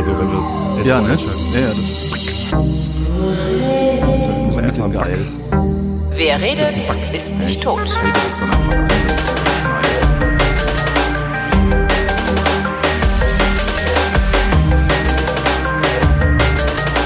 [0.00, 1.08] immer so, wenn du das Ja, ne?
[1.52, 2.62] Ja, ja, das ist, das
[4.42, 5.10] ist Aber erstmal geil.
[5.10, 5.32] Bugs.
[6.14, 6.76] Wer redet,
[7.12, 7.80] ist nicht tot.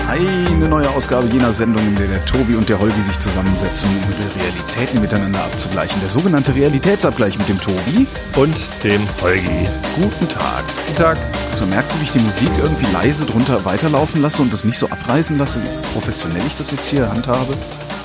[0.08, 4.12] Eine neue Ausgabe jener Sendung, in der der Tobi und der Holgi sich zusammensetzen, um
[4.12, 6.00] ihre Realitäten miteinander abzugleichen.
[6.00, 8.06] Der sogenannte Realitätsabgleich mit dem Tobi.
[8.36, 9.68] Und dem Holgi.
[9.96, 10.64] Guten Tag.
[10.86, 11.33] Guten Tag.
[11.56, 14.78] So, merkst du, wie ich die Musik irgendwie leise drunter weiterlaufen lasse und das nicht
[14.78, 17.54] so abreißen lasse, wie professionell ich das jetzt hier handhabe?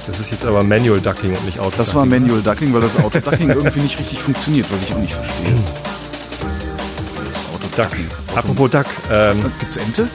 [0.06, 1.74] Das ist jetzt aber Manual Ducking und nicht Auto.
[1.78, 5.14] Das war Manual Ducking, weil das Auto-Ducking irgendwie nicht richtig funktioniert, was ich auch nicht
[5.14, 5.56] verstehe.
[7.16, 7.86] Das Duck.
[7.88, 8.08] Auto-Ducking.
[8.36, 8.86] Apropos Duck.
[9.12, 10.08] Ähm, Gibt's Ente?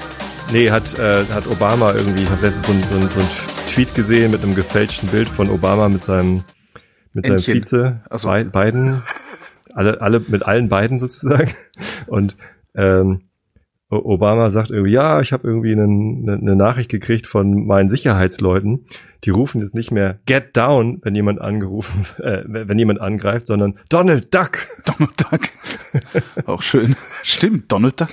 [0.52, 3.28] nee, hat, äh, hat Obama irgendwie, ich habe letztens so, ein- so, so ein
[3.68, 6.44] Tweet gesehen mit einem gefälschten Bild von Obama mit seinem
[7.12, 7.38] mit seinem.
[7.38, 8.28] Vize, so.
[8.28, 9.02] Bi- Biden,
[9.74, 11.52] alle, alle, mit allen beiden sozusagen.
[12.06, 12.36] Und
[12.74, 13.22] ähm,
[13.90, 18.86] Obama sagt irgendwie, ja, ich habe irgendwie einen, eine, Nachricht gekriegt von meinen Sicherheitsleuten.
[19.24, 23.78] Die rufen jetzt nicht mehr Get Down, wenn jemand angerufen, äh, wenn jemand angreift, sondern
[23.88, 24.66] Donald Duck.
[24.84, 26.46] Donald Duck.
[26.46, 26.96] Auch schön.
[27.22, 28.10] Stimmt, Donald Duck.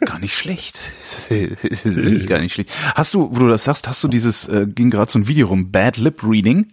[0.00, 0.80] Gar nicht schlecht.
[1.28, 2.70] Ist wirklich gar nicht schlecht.
[2.94, 5.48] Hast du, wo du das sagst, hast du dieses, äh, ging gerade so ein Video
[5.48, 6.72] rum, Bad Lip Reading?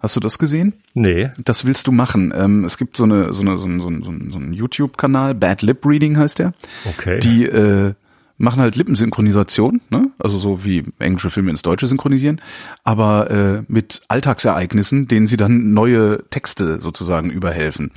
[0.00, 0.72] Hast du das gesehen?
[0.94, 2.32] Nee, Das willst du machen.
[2.34, 4.52] Ähm, es gibt so eine, so eine, so ein, so ein, so ein, so ein
[4.52, 6.54] YouTube-Kanal, Bad Lip Reading heißt der.
[6.86, 7.18] okay.
[7.20, 7.92] Die äh,
[8.38, 10.10] machen halt Lippensynchronisation, ne?
[10.18, 12.40] Also so wie englische Filme ins Deutsche synchronisieren,
[12.84, 17.90] aber äh, mit Alltagsereignissen, denen sie dann neue Texte sozusagen überhelfen.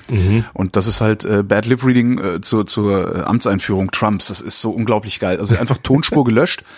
[0.53, 4.27] Und das ist halt äh, Bad Lip Reading äh, zur, zur äh, Amtseinführung Trumps.
[4.27, 5.39] Das ist so unglaublich geil.
[5.39, 6.65] Also einfach Tonspur gelöscht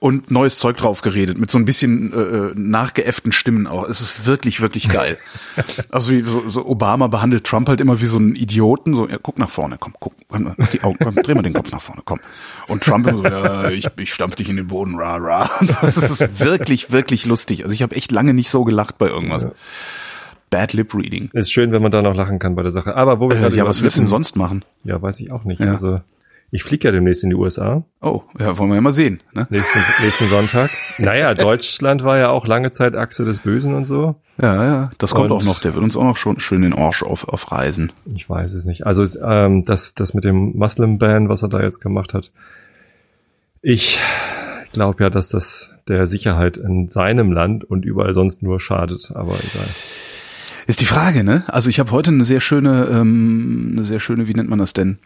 [0.00, 3.88] und neues Zeug drauf geredet, mit so ein bisschen äh, äh, nachgeäfften Stimmen auch.
[3.88, 5.18] Es ist wirklich, wirklich geil.
[5.90, 9.16] also wie so, so Obama behandelt Trump halt immer wie so einen Idioten, so, ja,
[9.20, 10.14] guck nach vorne, komm, guck,
[10.72, 12.20] die Augen, komm, dreh mal den Kopf nach vorne, komm.
[12.68, 15.50] Und Trump immer so, ja, ich, ich stampf dich in den Boden, ra, ra.
[15.80, 17.64] Das ist wirklich, wirklich lustig.
[17.64, 19.48] Also ich habe echt lange nicht so gelacht bei irgendwas.
[20.50, 21.28] Bad Lip Reading.
[21.34, 22.94] ist schön, wenn man da noch lachen kann bei der Sache.
[22.96, 24.64] Aber wo wir Äh, ja, was Lippen- sonst machen?
[24.84, 25.60] Ja, weiß ich auch nicht.
[25.60, 25.72] Ja.
[25.72, 26.00] Also
[26.50, 27.84] ich fliege ja demnächst in die USA.
[28.00, 29.20] Oh, ja, wollen wir ja mal sehen.
[29.34, 29.46] Ne?
[29.50, 30.70] Nächsten, nächsten Sonntag.
[30.98, 34.16] Naja, Deutschland war ja auch lange Zeit Achse des Bösen und so.
[34.40, 35.60] Ja, ja, das kommt Und- auch noch.
[35.60, 37.92] Der wird uns auch noch schon schön den Arsch auf, aufreißen.
[38.14, 38.86] Ich weiß es nicht.
[38.86, 42.30] Also ähm, das, das mit dem Muslim-Ban, was er da jetzt gemacht hat.
[43.60, 43.98] Ich
[44.72, 49.10] glaube ja, dass das der Sicherheit in seinem Land und überall sonst nur schadet.
[49.14, 49.68] Aber egal.
[50.66, 51.44] Ist die Frage, ne?
[51.48, 54.72] Also ich habe heute eine sehr schöne, ähm, eine sehr schöne, wie nennt man das
[54.74, 54.98] denn?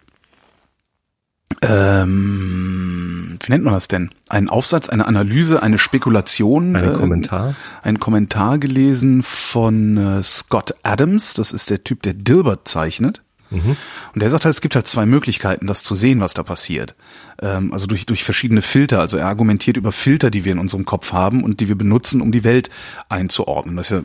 [1.61, 4.11] Ähm, wie nennt man das denn?
[4.29, 7.55] Einen Aufsatz, eine Analyse, eine Spekulation, Ein äh, Kommentar.
[7.83, 11.35] ein Kommentar gelesen von äh, Scott Adams.
[11.35, 13.23] Das ist der Typ, der Dilbert zeichnet.
[13.53, 13.77] Mhm.
[14.15, 16.95] Und der sagt halt, es gibt halt zwei Möglichkeiten, das zu sehen, was da passiert.
[17.41, 19.01] Ähm, also durch, durch verschiedene Filter.
[19.01, 22.21] Also er argumentiert über Filter, die wir in unserem Kopf haben und die wir benutzen,
[22.21, 22.71] um die Welt
[23.09, 23.77] einzuordnen.
[23.77, 24.03] Was ja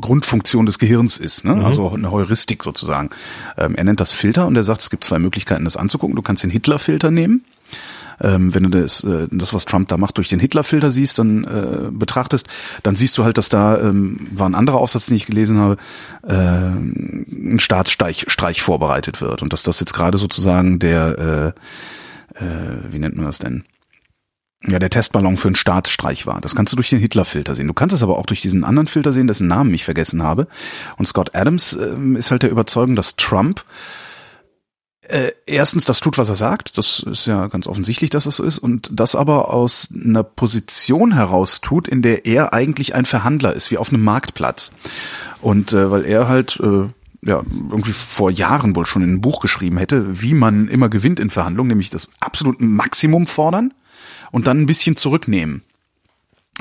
[0.00, 1.64] Grundfunktion des Gehirns ist, ne?
[1.64, 3.10] also eine Heuristik sozusagen.
[3.56, 6.16] Ähm, er nennt das Filter und er sagt, es gibt zwei Möglichkeiten, das anzugucken.
[6.16, 7.44] Du kannst den Hitler-Filter nehmen.
[8.20, 11.44] Ähm, wenn du das, äh, das, was Trump da macht, durch den Hitler-Filter siehst, dann
[11.44, 12.46] äh, betrachtest,
[12.82, 15.76] dann siehst du halt, dass da, ähm, war ein anderer Aufsatz, den ich gelesen habe,
[16.26, 21.54] äh, ein Staatsstreich Streich vorbereitet wird und dass das jetzt gerade sozusagen der,
[22.38, 23.64] äh, äh, wie nennt man das denn?
[24.66, 26.40] Ja, der Testballon für einen Staatsstreich war.
[26.40, 27.66] Das kannst du durch den Hitler-Filter sehen.
[27.66, 30.46] Du kannst es aber auch durch diesen anderen Filter sehen, dessen Namen ich vergessen habe.
[30.96, 33.62] Und Scott Adams ähm, ist halt der Überzeugung, dass Trump
[35.08, 36.78] äh, erstens das tut, was er sagt.
[36.78, 38.58] Das ist ja ganz offensichtlich, dass es so ist.
[38.58, 43.70] Und das aber aus einer Position heraus tut, in der er eigentlich ein Verhandler ist,
[43.70, 44.72] wie auf einem Marktplatz.
[45.40, 46.88] Und äh, weil er halt äh,
[47.22, 51.20] ja irgendwie vor Jahren wohl schon in ein Buch geschrieben hätte, wie man immer gewinnt
[51.20, 53.72] in Verhandlungen, nämlich das absolute Maximum fordern
[54.30, 55.62] und dann ein bisschen zurücknehmen.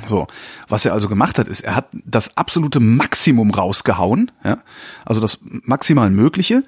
[0.08, 0.26] So,
[0.68, 4.58] was er also gemacht hat, ist, er hat das absolute Maximum rausgehauen, ja,
[5.06, 6.64] also das maximal Mögliche,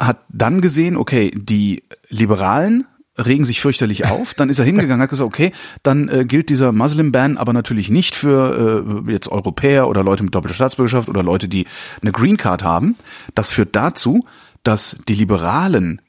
[0.00, 2.86] hat dann gesehen, okay, die Liberalen
[3.16, 4.34] regen sich fürchterlich auf.
[4.34, 5.52] Dann ist er hingegangen, hat gesagt, okay,
[5.82, 10.34] dann äh, gilt dieser Muslim-Ban aber natürlich nicht für äh, jetzt Europäer oder Leute mit
[10.34, 11.66] doppelter Staatsbürgerschaft oder Leute, die
[12.02, 12.96] eine Green Card haben.
[13.34, 14.26] Das führt dazu,
[14.62, 16.00] dass die Liberalen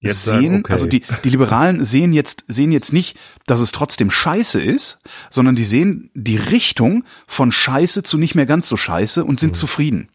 [0.00, 0.72] Jetzt sehen, sagen, okay.
[0.72, 3.16] also die, die Liberalen sehen jetzt, sehen jetzt nicht,
[3.46, 4.98] dass es trotzdem scheiße ist,
[5.30, 9.56] sondern die sehen die Richtung von scheiße zu nicht mehr ganz so scheiße und sind
[9.56, 10.10] zufrieden.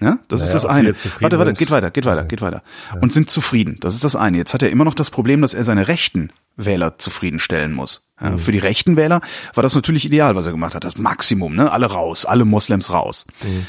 [0.00, 0.94] Ja, das Naja, ist das eine.
[1.20, 2.62] Warte, warte, geht weiter, geht weiter, geht weiter.
[3.00, 3.78] Und sind zufrieden.
[3.80, 4.36] Das ist das eine.
[4.36, 8.10] Jetzt hat er immer noch das Problem, dass er seine rechten Wähler zufriedenstellen muss.
[8.20, 8.38] Ja, Mhm.
[8.38, 9.20] Für die rechten Wähler
[9.54, 10.84] war das natürlich ideal, was er gemacht hat.
[10.84, 11.70] Das Maximum, ne?
[11.72, 13.26] Alle raus, alle Moslems raus.
[13.42, 13.66] Mhm.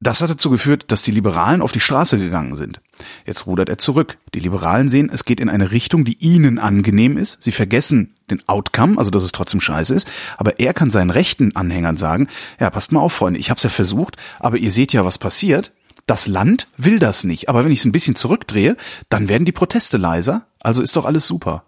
[0.00, 2.80] Das hat dazu geführt, dass die Liberalen auf die Straße gegangen sind.
[3.24, 4.18] Jetzt rudert er zurück.
[4.34, 7.42] Die Liberalen sehen, es geht in eine Richtung, die ihnen angenehm ist.
[7.42, 10.06] Sie vergessen den Outcome, also dass es trotzdem scheiße ist.
[10.36, 12.28] Aber er kann seinen rechten Anhängern sagen,
[12.60, 15.72] ja, passt mal auf, Freunde, ich hab's ja versucht, aber ihr seht ja, was passiert.
[16.06, 17.48] Das Land will das nicht.
[17.48, 18.76] Aber wenn ich es ein bisschen zurückdrehe,
[19.08, 20.46] dann werden die Proteste leiser.
[20.60, 21.64] Also ist doch alles super.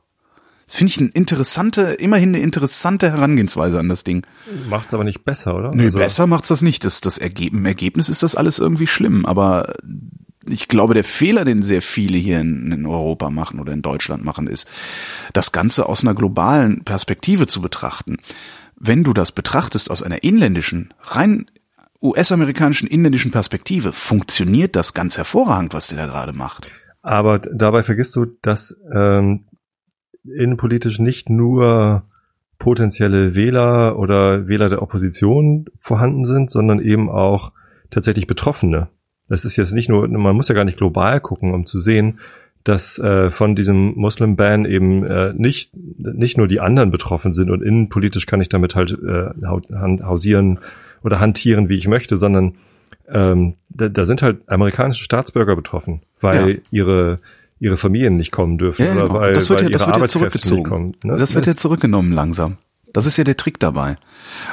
[0.69, 4.27] Das finde ich eine interessante, immerhin eine interessante Herangehensweise an das Ding.
[4.69, 5.75] Macht's aber nicht besser, oder?
[5.75, 6.85] Nö, also besser macht's das nicht.
[6.85, 9.25] Das, das Ergebnis, Ergebnis ist das alles irgendwie schlimm.
[9.25, 9.73] Aber
[10.47, 14.23] ich glaube, der Fehler, den sehr viele hier in, in, Europa machen oder in Deutschland
[14.25, 14.69] machen, ist,
[15.33, 18.19] das Ganze aus einer globalen Perspektive zu betrachten.
[18.77, 21.51] Wenn du das betrachtest aus einer inländischen, rein
[22.03, 26.71] US-amerikanischen inländischen Perspektive, funktioniert das ganz hervorragend, was der da gerade macht.
[27.01, 29.47] Aber dabei vergisst du, dass ähm,
[30.37, 32.03] innenpolitisch nicht nur
[32.59, 37.53] potenzielle Wähler oder Wähler der Opposition vorhanden sind, sondern eben auch
[37.91, 38.89] tatsächlich Betroffene.
[39.29, 42.19] Das ist jetzt nicht nur, man muss ja gar nicht global gucken, um zu sehen,
[42.65, 47.63] dass äh, von diesem Muslim-Ban eben äh, nicht, nicht nur die anderen betroffen sind und
[47.63, 50.59] innenpolitisch kann ich damit halt äh, hausieren
[51.03, 52.57] oder hantieren, wie ich möchte, sondern
[53.09, 56.57] ähm, da, da sind halt amerikanische Staatsbürger betroffen, weil ja.
[56.71, 57.19] ihre
[57.61, 59.15] ihre Familien nicht kommen dürfen ja, oder genau.
[59.15, 60.63] weil, das wird ja, das wird ja zurückgezogen.
[60.65, 60.97] kommen.
[61.03, 61.17] Ne?
[61.17, 62.59] Das wird ja zurückgenommen langsam.
[62.93, 63.97] Das ist ja der Trick dabei.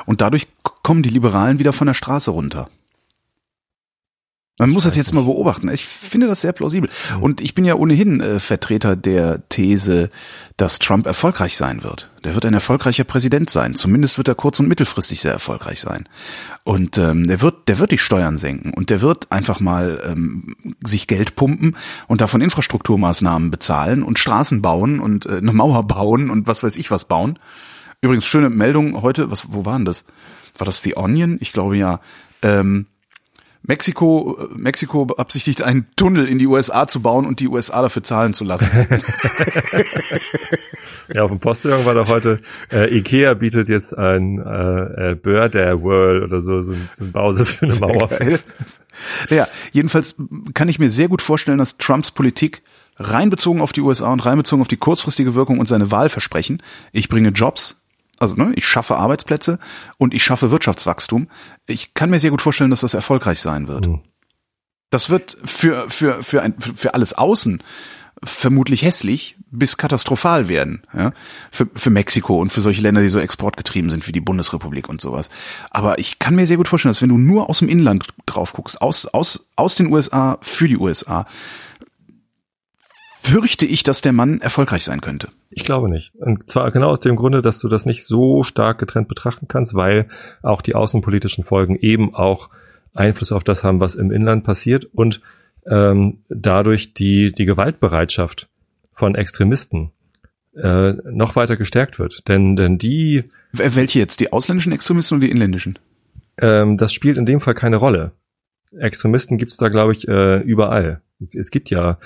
[0.06, 2.70] Und dadurch kommen die Liberalen wieder von der Straße runter.
[4.58, 5.68] Man muss das jetzt mal beobachten.
[5.68, 6.90] Ich finde das sehr plausibel.
[7.20, 10.10] Und ich bin ja ohnehin äh, Vertreter der These,
[10.56, 12.10] dass Trump erfolgreich sein wird.
[12.24, 13.76] Der wird ein erfolgreicher Präsident sein.
[13.76, 16.08] Zumindest wird er kurz- und mittelfristig sehr erfolgreich sein.
[16.64, 20.56] Und ähm, der wird, der wird die Steuern senken und der wird einfach mal ähm,
[20.82, 21.76] sich Geld pumpen
[22.08, 26.78] und davon Infrastrukturmaßnahmen bezahlen und Straßen bauen und äh, eine Mauer bauen und was weiß
[26.78, 27.40] ich was bauen.
[28.00, 29.30] Übrigens schöne Meldung heute.
[29.32, 30.06] Was, wo waren das?
[30.58, 31.40] War das The Onion?
[31.42, 32.00] Ich glaube ja.
[32.42, 32.86] Ähm,
[33.68, 38.34] Mexiko, Mexiko beabsichtigt, einen Tunnel in die USA zu bauen und die USA dafür zahlen
[38.34, 38.70] zu lassen.
[41.14, 42.42] ja, auf dem Postillon war doch heute,
[42.72, 47.54] äh, Ikea bietet jetzt ein äh, äh, Birder World oder so, so, so ein Bausatz
[47.56, 48.10] für eine Mauer.
[49.30, 50.16] Ja, jedenfalls
[50.54, 52.62] kann ich mir sehr gut vorstellen, dass Trumps Politik
[52.98, 56.62] reinbezogen auf die USA und reinbezogen auf die kurzfristige Wirkung und seine Wahlversprechen,
[56.92, 57.85] ich bringe Jobs,
[58.20, 59.60] also ne, ich schaffe Arbeitsplätze
[59.98, 61.28] und ich schaffe Wirtschaftswachstum.
[61.68, 63.88] Ich kann mir sehr gut vorstellen, dass das erfolgreich sein wird.
[63.88, 64.02] Mhm.
[64.90, 67.62] Das wird für, für, für, ein, für alles Außen
[68.24, 70.84] vermutlich hässlich bis katastrophal werden.
[70.94, 71.12] Ja?
[71.52, 75.02] Für, für Mexiko und für solche Länder, die so exportgetrieben sind wie die Bundesrepublik und
[75.02, 75.30] sowas.
[75.70, 78.54] Aber ich kann mir sehr gut vorstellen, dass wenn du nur aus dem Inland drauf
[78.54, 81.26] guckst, aus, aus, aus den USA für die USA,
[83.26, 85.30] fürchte ich, dass der Mann erfolgreich sein könnte.
[85.50, 86.14] Ich glaube nicht.
[86.16, 89.74] Und zwar genau aus dem Grunde, dass du das nicht so stark getrennt betrachten kannst,
[89.74, 90.08] weil
[90.42, 92.50] auch die außenpolitischen Folgen eben auch
[92.94, 95.22] Einfluss auf das haben, was im Inland passiert und
[95.66, 98.48] ähm, dadurch die, die Gewaltbereitschaft
[98.94, 99.92] von Extremisten
[100.56, 102.28] äh, noch weiter gestärkt wird.
[102.28, 103.26] Denn, denn die.
[103.52, 104.20] Welche jetzt?
[104.20, 105.80] Die ausländischen Extremisten oder die inländischen?
[106.38, 108.12] Ähm, das spielt in dem Fall keine Rolle.
[108.78, 111.02] Extremisten gibt's da, glaube ich, äh, überall.
[111.20, 111.98] Es, es gibt ja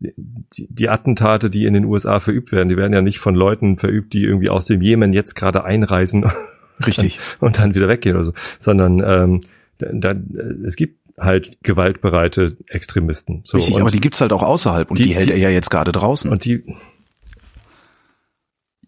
[0.00, 3.76] die, die Attentate, die in den USA verübt werden, die werden ja nicht von Leuten
[3.76, 6.24] verübt, die irgendwie aus dem Jemen jetzt gerade einreisen.
[6.86, 7.18] Richtig.
[7.40, 8.32] und dann wieder weggehen oder so.
[8.58, 9.40] Sondern ähm,
[9.78, 10.14] da,
[10.64, 13.42] es gibt halt gewaltbereite Extremisten.
[13.44, 15.50] So, Richtig, aber die gibt's halt auch außerhalb und die, die hält die, er ja
[15.50, 16.30] jetzt gerade draußen.
[16.30, 16.62] Und die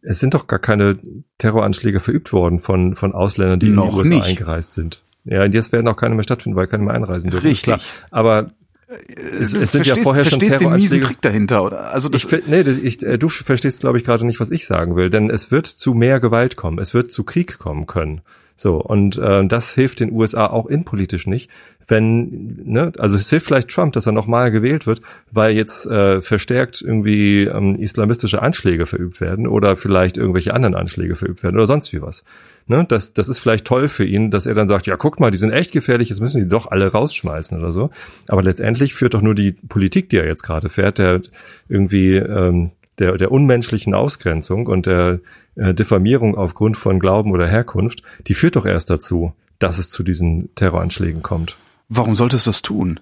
[0.03, 0.99] es sind doch gar keine
[1.39, 4.29] Terroranschläge verübt worden von, von Ausländern, die Noch in die USA nicht.
[4.29, 5.03] eingereist sind.
[5.25, 7.47] Ja, jetzt werden auch keine mehr stattfinden, weil keine mehr einreisen dürfen.
[7.47, 7.75] Richtig.
[8.11, 8.49] Aber
[8.91, 11.93] es, es sind ja vorher schon verstehst den miesen Trick dahinter, oder?
[11.93, 14.97] Also das ich, nee, ich, äh, du verstehst, glaube ich, gerade nicht, was ich sagen
[14.97, 18.23] will, denn es wird zu mehr Gewalt kommen, es wird zu Krieg kommen können.
[18.57, 21.51] So, und äh, das hilft den USA auch innenpolitisch nicht,
[21.91, 26.23] wenn, ne, also es hilft vielleicht Trump, dass er nochmal gewählt wird, weil jetzt äh,
[26.23, 31.67] verstärkt irgendwie ähm, islamistische Anschläge verübt werden oder vielleicht irgendwelche anderen Anschläge verübt werden oder
[31.67, 32.25] sonst wie was.
[32.67, 35.33] Ne, das, das ist vielleicht toll für ihn, dass er dann sagt, ja, guck mal,
[35.33, 37.91] die sind echt gefährlich, jetzt müssen die doch alle rausschmeißen oder so.
[38.29, 41.23] Aber letztendlich führt doch nur die Politik, die er jetzt gerade fährt, der
[41.69, 42.71] irgendwie ähm,
[43.01, 45.19] der, der unmenschlichen Ausgrenzung und der
[45.57, 50.05] äh, Diffamierung aufgrund von Glauben oder Herkunft, die führt doch erst dazu, dass es zu
[50.05, 51.57] diesen Terroranschlägen kommt.
[51.91, 53.01] Warum sollte es das tun?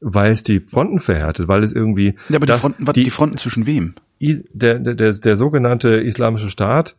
[0.00, 2.16] Weil es die Fronten verhärtet, weil es irgendwie.
[2.28, 3.94] Ja, aber die Fronten, die, die Fronten zwischen wem?
[4.20, 6.96] Der, der, der, der sogenannte Islamische Staat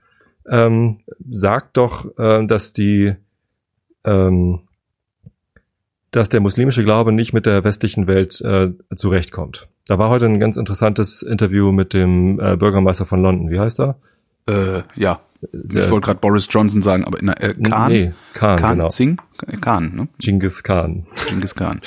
[0.47, 3.13] ähm, sagt doch, äh, dass die
[4.05, 4.61] ähm,
[6.11, 9.67] dass der muslimische Glaube nicht mit der westlichen Welt äh, zurechtkommt.
[9.85, 13.49] Da war heute ein ganz interessantes Interview mit dem äh, Bürgermeister von London.
[13.49, 13.95] Wie heißt er?
[14.47, 15.19] Äh, ja.
[15.41, 18.89] ich wollte gerade Boris Johnson sagen, aber in der, äh, Khan, nee, Khan, Khan genau.
[18.89, 19.21] Singh,
[19.61, 20.07] Khan, ne?
[20.19, 21.05] Genghis Khan.
[21.27, 21.79] Genghis Khan.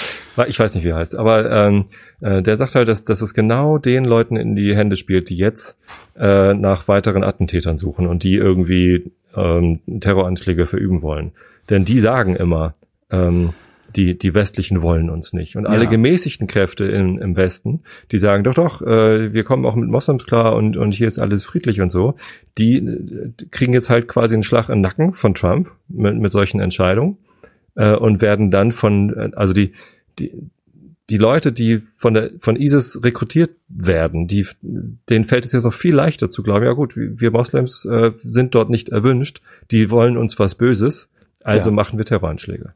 [0.49, 1.85] Ich weiß nicht, wie er heißt, aber ähm,
[2.21, 5.37] äh, der sagt halt, dass, dass es genau den Leuten in die Hände spielt, die
[5.37, 5.79] jetzt
[6.19, 11.33] äh, nach weiteren Attentätern suchen und die irgendwie ähm, Terroranschläge verüben wollen.
[11.71, 12.75] Denn die sagen immer,
[13.11, 13.51] ähm,
[13.95, 15.57] die, die Westlichen wollen uns nicht.
[15.57, 15.91] Und alle Ja.
[15.91, 20.25] gemäßigten Kräfte im, im Westen, die sagen, doch, doch, äh, wir kommen auch mit Moslems
[20.27, 22.15] klar und, und hier ist alles friedlich und so,
[22.57, 26.59] die äh, kriegen jetzt halt quasi einen Schlag im Nacken von Trump mit, mit solchen
[26.61, 27.19] Entscheidungen
[27.75, 29.73] äh, und werden dann von, äh, also die,
[30.19, 30.33] die,
[31.11, 35.75] die Leute, die von der von ISIS rekrutiert werden, die denen fällt es jetzt noch
[35.75, 40.17] viel leichter zu glauben, ja gut, wir Moslems äh, sind dort nicht erwünscht, die wollen
[40.17, 41.09] uns was Böses,
[41.43, 41.75] also Ja.
[41.75, 42.75] machen wir Terroranschläge.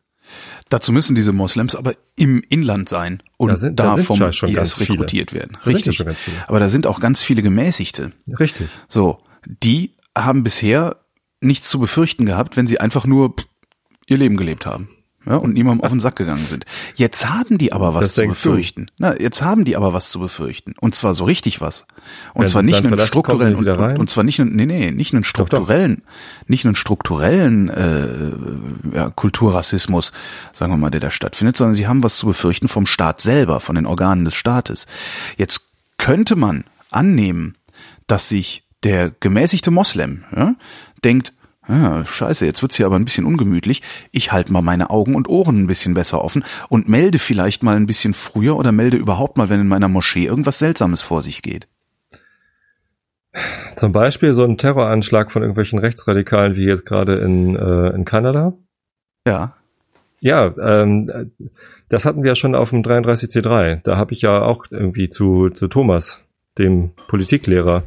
[0.70, 4.32] Dazu müssen diese Moslems aber im Inland sein und Da da, sind- da sind vom
[4.32, 4.88] schon IS ganz viele.
[4.98, 5.52] rekrutiert werden.
[5.64, 5.98] Da Richtig.
[5.98, 6.48] viele.
[6.48, 8.10] Aber da sind auch ganz viele Gemäßigte.
[8.40, 8.68] Richtig.
[8.88, 9.18] So,
[9.62, 10.96] die haben bisher
[11.40, 13.36] nichts zu befürchten gehabt, wenn sie einfach nur
[14.06, 14.88] ihr Leben gelebt haben.
[15.28, 16.66] Ja, und niemandem auf den Sack gegangen sind.
[16.94, 18.28] Jetzt haben die aber was Das zu du?
[18.28, 18.86] befürchten.
[18.96, 20.74] Na, jetzt haben die aber was zu befürchten.
[20.80, 21.84] Und zwar so richtig was.
[22.32, 25.12] Und Wenn zwar nicht einen strukturellen, und, und, und zwar nicht, einen- nee, nee, nicht
[25.14, 25.28] einen doch.
[25.28, 26.02] strukturellen,
[26.46, 30.12] nicht einen strukturellen äh, ja, Kulturrassismus,
[30.52, 33.58] sagen wir mal, der da stattfindet, sondern sie haben was zu befürchten vom Staat selber,
[33.58, 34.86] von den Organen des Staates.
[35.36, 35.62] Jetzt
[35.98, 37.56] könnte man annehmen,
[38.06, 40.54] dass sich der gemäßigte Moslem ja,
[41.02, 41.32] denkt,
[41.68, 43.82] ah, scheiße, jetzt wird's hier aber ein bisschen ungemütlich.
[44.12, 47.76] Ich halte mal meine Augen und Ohren ein bisschen besser offen und melde vielleicht mal
[47.76, 51.42] ein bisschen früher oder melde überhaupt mal, wenn in meiner Moschee irgendwas Seltsames vor sich
[51.42, 51.68] geht.
[53.74, 58.54] Zum Beispiel so ein Terroranschlag von irgendwelchen Rechtsradikalen wie jetzt gerade in, äh, in Kanada.
[59.26, 59.54] Ja,
[60.20, 61.26] Ja, ähm, äh,
[61.88, 63.80] das hatten wir ja schon auf dem 33C3.
[63.82, 66.22] Da habe ich ja auch irgendwie zu, zu Thomas,
[66.58, 67.84] dem Politiklehrer,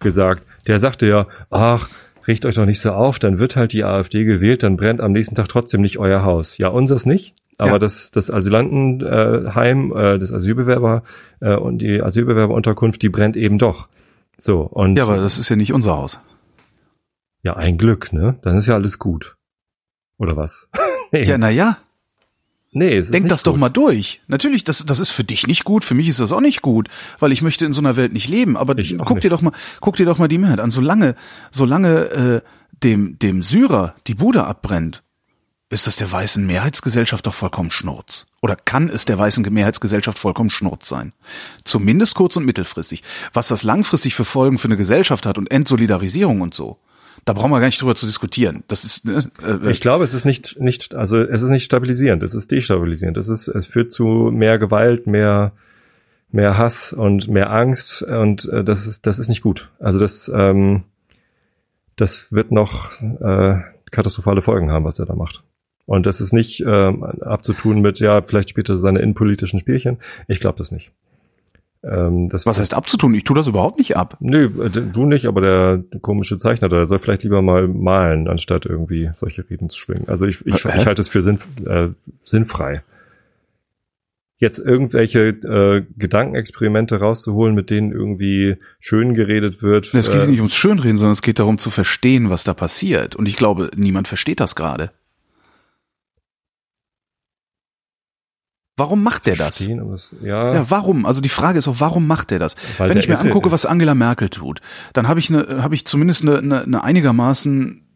[0.00, 0.44] gesagt.
[0.66, 1.88] Der sagte ja, ach,
[2.26, 5.12] regt euch doch nicht so auf, dann wird halt die AfD gewählt, dann brennt am
[5.12, 6.58] nächsten Tag trotzdem nicht euer Haus.
[6.58, 7.34] Ja, unseres nicht.
[7.58, 7.78] Aber Ja.
[7.78, 11.02] das, das Asylantenheim, äh, das Asylbewerber
[11.40, 13.88] äh, und die Asylbewerberunterkunft, die brennt eben doch.
[14.38, 16.18] So, und ja, aber das ist ja nicht unser Haus.
[17.42, 18.36] ja, ein Glück, ne?
[18.42, 19.36] Dann ist ja alles gut.
[20.18, 20.68] Oder was?
[21.12, 21.78] nee, Ja, na ja,
[22.72, 23.60] nee, es denk das doch gut.
[23.60, 24.20] mal durch.
[24.26, 26.88] Natürlich, das, das ist für dich nicht gut, für mich ist das auch nicht gut,
[27.18, 28.56] weil ich möchte in so einer Welt nicht leben.
[28.56, 30.70] Aber Ich guck dir doch mal, guck dir doch mal die Mehrheit an.
[30.70, 31.14] Solange,
[31.50, 32.40] solange äh,
[32.82, 35.02] dem dem Syrer die Bude abbrennt,
[35.72, 38.26] ist das der weißen Mehrheitsgesellschaft doch vollkommen Schnurz.
[38.42, 41.14] Oder kann es der weißen Mehrheitsgesellschaft vollkommen Schnurz sein?
[41.64, 43.02] Zumindest kurz- und mittelfristig.
[43.32, 46.78] Was das langfristig für Folgen für eine Gesellschaft hat und Entsolidarisierung und so,
[47.24, 48.64] da brauchen wir gar nicht drüber zu diskutieren.
[48.68, 52.22] Das ist ne, äh, Ich glaube, es ist nicht, nicht, also es ist nicht stabilisierend,
[52.22, 53.16] es ist destabilisierend.
[53.16, 55.52] Es ist, es führt zu mehr Gewalt, mehr,
[56.30, 59.70] mehr Hass und mehr Angst und äh, das ist, das ist nicht gut.
[59.78, 60.82] Also das, ähm,
[61.96, 63.60] das wird noch äh,
[63.90, 65.44] katastrophale Folgen haben, was er da macht.
[65.86, 69.98] Und das ist nicht ähm, abzutun mit, ja, vielleicht spielt er seine innenpolitischen Spielchen.
[70.26, 70.90] Ich glaube das nicht.
[71.84, 73.14] Ähm, das was heißt abzutun?
[73.14, 74.16] Ich tue das überhaupt nicht ab.
[74.20, 78.66] Nö, äh, du nicht, aber der komische Zeichner der soll vielleicht lieber mal malen, anstatt
[78.66, 80.08] irgendwie solche Reden zu schwingen.
[80.08, 81.88] Also ich, ich, ich halte es für sinn, äh,
[82.22, 82.82] sinnfrei.
[84.36, 89.92] Jetzt irgendwelche äh, Gedankenexperimente rauszuholen, mit denen irgendwie schön geredet wird.
[89.94, 93.14] Es geht äh, nicht ums Schönreden, sondern es geht darum zu verstehen, was da passiert.
[93.16, 94.90] Und ich glaube, niemand versteht das gerade.
[98.82, 99.60] Warum macht der das?
[99.60, 101.06] es- ja, Ja, warum?
[101.06, 102.56] Also die Frage ist auch, warum macht er das?
[102.78, 103.52] Weil Wenn der ich mir angucke, ist.
[103.52, 104.60] was Angela Merkel tut,
[104.92, 107.86] dann habe ich eine, habe ich zumindest eine, eine, eine einigermaßen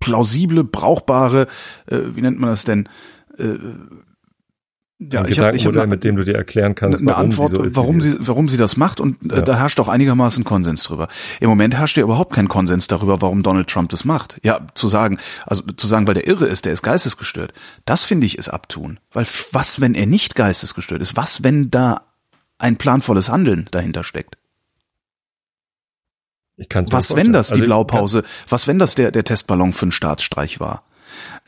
[0.00, 1.46] plausible, brauchbare,
[1.86, 2.88] äh, wie nennt man das denn?
[3.38, 3.54] Äh,
[4.98, 7.10] ja, ein ich habe ich hab Gedankenmodell, eine, mit dem du dir erklären kannst, eine
[7.10, 7.76] warum Antwort, sie so ist.
[7.76, 9.42] warum sie, warum sie das macht und äh, Ja.
[9.42, 11.08] da herrscht auch einigermaßen Konsens drüber.
[11.40, 14.38] Im Moment herrscht ja überhaupt kein Konsens darüber, warum Donald Trump das macht.
[14.42, 17.52] Ja, zu sagen, also zu sagen, weil der irre ist, der ist geistesgestört.
[17.84, 18.98] Das finde ich ist abtun.
[19.12, 21.16] Weil was, wenn er nicht geistesgestört ist?
[21.16, 22.02] Was, wenn da
[22.58, 24.38] ein planvolles Handeln dahinter steckt?
[26.56, 29.82] Ich kann's Was, wenn das die Also, Blaupause, was, wenn das der, der Testballon für
[29.82, 30.84] einen Staatsstreich war?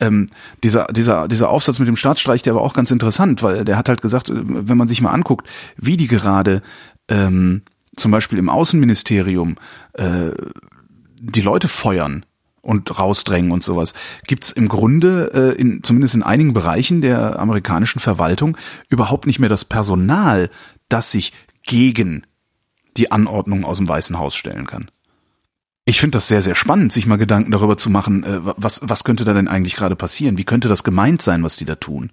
[0.00, 0.26] Ähm,
[0.62, 3.88] dieser, dieser, dieser Aufsatz mit dem Staatsstreich, der war auch ganz interessant, weil der hat
[3.88, 5.46] halt gesagt, äh, wenn man sich mal anguckt,
[5.76, 6.62] wie die gerade
[7.08, 7.62] ähm,
[7.96, 9.56] zum Beispiel im Außenministerium
[9.94, 10.30] äh,
[11.20, 12.24] die Leute feuern
[12.62, 13.94] und rausdrängen und sowas,
[14.26, 18.56] gibt's im Grunde, äh, in, zumindest in einigen Bereichen der amerikanischen Verwaltung,
[18.88, 20.50] überhaupt nicht mehr das Personal,
[20.88, 21.32] das sich
[21.66, 22.22] gegen
[22.96, 24.90] die Anordnung aus dem Weißen Haus stellen kann.
[25.88, 29.04] Ich finde das sehr, sehr spannend, sich mal Gedanken darüber zu machen, äh, was, was
[29.04, 30.36] könnte da denn eigentlich gerade passieren?
[30.36, 32.10] Wie könnte das gemeint sein, was die da tun?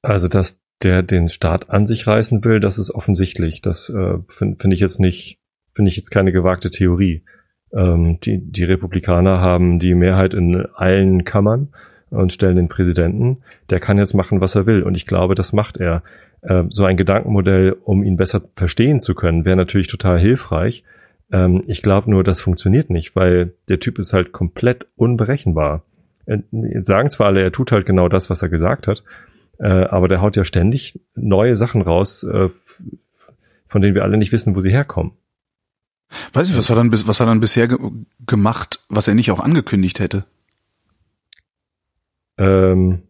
[0.00, 3.60] Also, dass der den Staat an sich reißen will, das ist offensichtlich.
[3.60, 5.40] Das äh, finde find ich jetzt nicht,
[5.74, 7.22] finde ich jetzt keine gewagte Theorie.
[7.70, 11.68] Ähm, die, die Republikaner haben die Mehrheit in allen Kammern
[12.08, 13.42] und stellen den Präsidenten.
[13.68, 14.84] Der kann jetzt machen, was er will.
[14.84, 16.02] Und ich glaube, das macht er.
[16.40, 20.82] Äh, so ein Gedankenmodell, um ihn besser verstehen zu können, wäre natürlich total hilfreich.
[21.32, 25.82] Ähm, ich glaube nur, das funktioniert nicht, weil der Typ ist halt komplett unberechenbar.
[26.26, 26.38] Äh,
[26.82, 29.02] sagen zwar alle, er tut halt genau das, was er gesagt hat,
[29.58, 32.48] äh, aber der haut ja ständig neue Sachen raus, äh,
[33.68, 35.12] von denen wir alle nicht wissen, wo sie herkommen.
[36.32, 37.78] Weiß ich, was hat er dann, was hat er dann bisher ge
[38.26, 40.24] gemacht, was er nicht auch angekündigt hätte?
[42.36, 43.02] Ähm,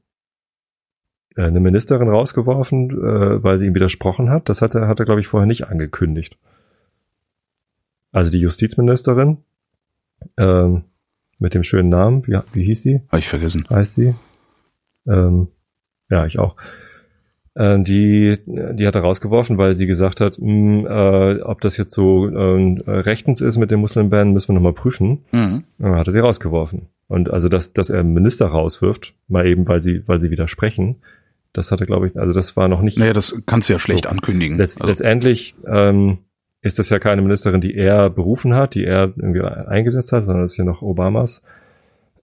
[1.36, 4.48] äh, eine Ministerin rausgeworfen, äh, weil sie ihm widersprochen hat.
[4.48, 6.36] Das hat er, hat er, glaube ich, vorher nicht angekündigt.
[8.12, 9.38] Also die Justizministerin
[10.36, 10.84] ähm,
[11.38, 13.00] mit dem schönen Namen, wie, wie hieß sie?
[13.08, 13.64] Habe ich vergessen.
[13.70, 14.14] Heißt sie?
[15.06, 15.48] Ähm,
[16.10, 16.56] ja, ich auch.
[17.54, 21.94] Äh, die, die hat er rausgeworfen, weil sie gesagt hat, mh, äh, ob das jetzt
[21.94, 25.24] so äh, rechtens ist mit dem Muslimban, müssen wir nochmal prüfen.
[25.32, 25.64] Mhm.
[25.78, 26.88] Dann hat er sie rausgeworfen.
[27.08, 30.96] Und also, dass, dass er Minister rauswirft, mal eben, weil sie, weil sie widersprechen,
[31.52, 32.98] das hatte, glaube ich, also das war noch nicht.
[32.98, 34.10] Naja, das kannst du ja schlecht so.
[34.10, 34.56] ankündigen.
[34.56, 34.90] Letzt, also.
[34.90, 36.18] Letztendlich ähm,
[36.62, 40.44] ist das ja keine Ministerin, die er berufen hat, die er irgendwie eingesetzt hat, sondern
[40.44, 41.42] das ist ja noch Obamas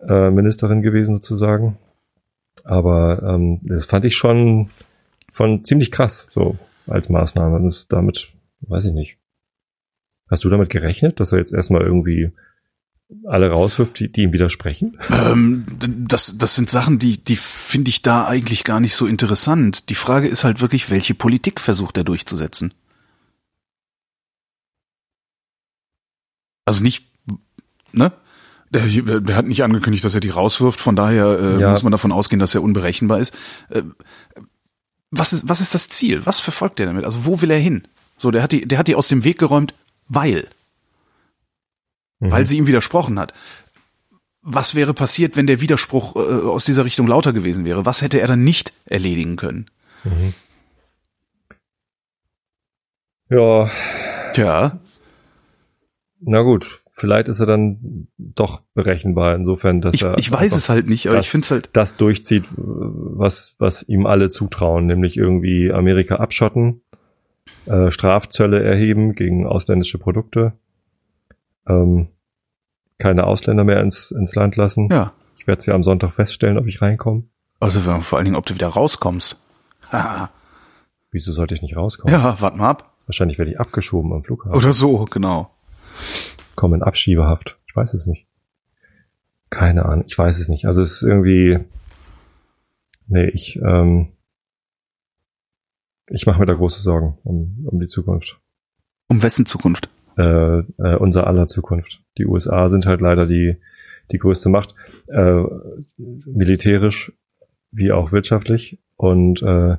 [0.08, 1.78] äh, Ministerin gewesen sozusagen.
[2.64, 4.70] Aber ähm, das fand ich schon
[5.32, 7.58] von ziemlich krass, so als Maßnahme.
[7.58, 9.18] Und das damit, weiß ich nicht.
[10.30, 12.32] Hast du damit gerechnet, dass er jetzt erstmal irgendwie
[13.26, 14.98] alle rauswirft, die, die ihm widersprechen?
[15.10, 19.90] Ähm, das, das sind Sachen, die, die finde ich da eigentlich gar nicht so interessant.
[19.90, 22.74] Die Frage ist halt wirklich, welche Politik versucht er durchzusetzen?
[26.68, 27.06] Also nicht,
[27.94, 28.12] ne?
[28.72, 28.86] Der,
[29.22, 31.72] der hat nicht angekündigt, dass er die rauswirft, von daher äh, ja.
[31.72, 33.34] muss man davon ausgehen, dass er unberechenbar ist.
[33.70, 33.84] Äh,
[35.10, 36.26] was ist, was ist das Ziel?
[36.26, 37.06] Was verfolgt er damit?
[37.06, 37.88] Also wo will er hin?
[38.18, 39.74] So, der hat die, der hat die aus dem Weg geräumt,
[40.10, 40.50] weil.
[42.20, 42.32] Mhm.
[42.32, 43.34] Weil sie ihm widersprochen hat.
[44.42, 47.86] Was wäre passiert, wenn der Widerspruch äh, aus dieser Richtung lauter gewesen wäre?
[47.86, 49.68] Was hätte er dann nicht erledigen können?
[50.04, 50.34] Mhm.
[53.30, 53.70] Ja.
[54.34, 54.80] Tja.
[56.20, 60.18] Na gut, vielleicht ist er dann doch berechenbar insofern, dass ich, er.
[60.18, 61.70] Ich weiß es halt nicht, aber das, ich finde es halt.
[61.74, 66.82] Das durchzieht, was, was ihm alle zutrauen, nämlich irgendwie Amerika abschotten,
[67.66, 70.54] äh, Strafzölle erheben gegen ausländische Produkte,
[71.68, 72.08] ähm,
[72.98, 74.90] keine Ausländer mehr ins, ins Land lassen.
[74.92, 75.14] Ja.
[75.38, 77.24] Ich werde es ja am Sonntag feststellen, ob ich reinkomme.
[77.60, 79.40] Also vor allen Dingen, ob du wieder rauskommst.
[81.12, 82.14] Wieso sollte ich nicht rauskommen?
[82.14, 82.94] Ja, warte mal ab.
[83.06, 84.58] Wahrscheinlich werde ich abgeschoben am Flughafen.
[84.58, 85.52] Oder so, genau
[86.56, 87.58] kommen in Abschiebehaft.
[87.68, 88.28] Ich weiß es nicht.
[89.50, 90.66] Keine Ahnung, ich weiß es nicht.
[90.66, 91.60] Also es ist irgendwie.
[93.08, 94.10] Nee, ich, ähm,
[96.10, 98.40] ich mache mir da große Sorgen um, um die Zukunft.
[99.08, 99.90] Um wessen Zukunft?
[100.18, 102.02] Äh, äh, unser aller Zukunft.
[102.18, 103.56] Die USA sind halt leider die,
[104.12, 104.76] die größte Macht,
[105.08, 105.44] äh,
[105.98, 107.14] militärisch
[107.72, 108.80] wie auch wirtschaftlich.
[108.98, 109.78] Und äh,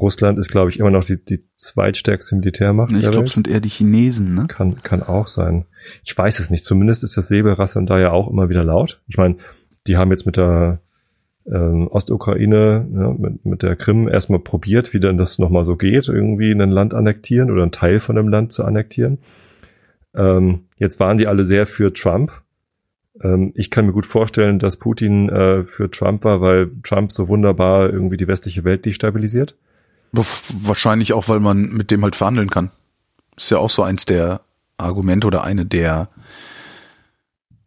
[0.00, 2.92] Russland ist, glaube ich, immer noch die, die zweitstärkste Militärmacht.
[2.92, 4.46] Ich glaube, es sind eher die Chinesen, ne?
[4.48, 5.66] Kann, kann auch sein.
[6.04, 6.64] Ich weiß es nicht.
[6.64, 9.00] Zumindest ist das Säbelrasseln da ja auch immer wieder laut.
[9.08, 9.36] Ich meine,
[9.86, 10.80] die haben jetzt mit der
[11.46, 16.08] ähm, Ostukraine, ja, mit, mit der Krim erstmal probiert, wie denn das nochmal so geht,
[16.08, 19.18] irgendwie ein Land annektieren oder einen Teil von einem Land zu annektieren.
[20.14, 22.32] Ähm, jetzt waren die alle sehr für Trump.
[23.22, 27.28] Ähm, ich kann mir gut vorstellen, dass Putin äh, für Trump war, weil Trump so
[27.28, 29.56] wunderbar irgendwie die westliche Welt destabilisiert.
[30.12, 32.70] Wahrscheinlich auch, weil man mit dem halt verhandeln kann.
[33.36, 34.40] Ist ja auch so eins der
[34.78, 36.08] Argumente oder eine der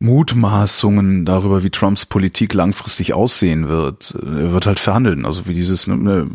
[0.01, 4.15] Mutmaßungen darüber, wie Trumps Politik langfristig aussehen wird.
[4.19, 5.27] Er wird halt verhandeln.
[5.27, 6.27] Also wie dieses, ne, ne,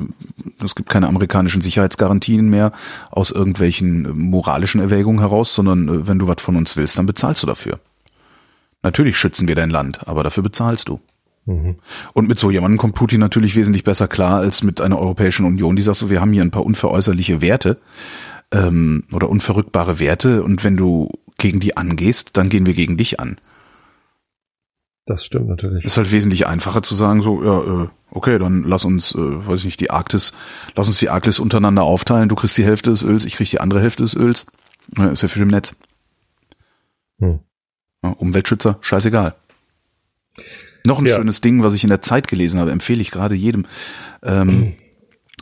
[0.65, 2.71] es gibt keine amerikanischen Sicherheitsgarantien mehr
[3.11, 7.43] aus irgendwelchen moralischen Erwägungen heraus, sondern äh, wenn du was von uns willst, dann bezahlst
[7.43, 7.81] du dafür.
[8.85, 11.01] Natürlich schützen wir dein Land, aber dafür bezahlst du.
[11.47, 11.77] Mhm.
[12.13, 15.77] Und mit so jemandem kommt Putin natürlich wesentlich besser klar als mit einer Europäischen Union,
[15.77, 17.79] die sagt so, wir haben hier ein paar unveräußerliche Werte
[18.53, 23.21] ähm, oder unverrückbare Werte und wenn du gegen die angehst, dann gehen wir gegen dich
[23.21, 23.37] an.
[25.07, 25.85] Das stimmt natürlich.
[25.85, 29.61] Ist halt wesentlich einfacher zu sagen, so, ja, äh, okay, dann lass uns, äh, weiß
[29.61, 30.33] ich nicht, die Arktis,
[30.75, 33.61] lass uns die Arktis untereinander aufteilen, du kriegst die Hälfte des Öls, ich krieg die
[33.61, 34.47] andere Hälfte des Öls.
[35.13, 35.77] Ist ja für im Netz.
[37.21, 37.41] Hm.
[38.03, 39.35] Umweltschützer, scheißegal.
[40.87, 41.17] Noch ein ja.
[41.17, 43.67] schönes Ding, was ich in der Zeit gelesen habe, empfehle ich gerade jedem.
[44.23, 44.73] Ähm, mhm.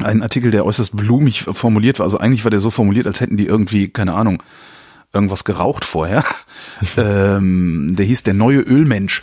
[0.03, 2.05] Ein Artikel, der äußerst blumig formuliert war.
[2.05, 4.43] Also eigentlich war der so formuliert, als hätten die irgendwie, keine Ahnung,
[5.13, 6.25] irgendwas geraucht vorher.
[6.97, 9.23] ähm, der hieß der neue Ölmensch.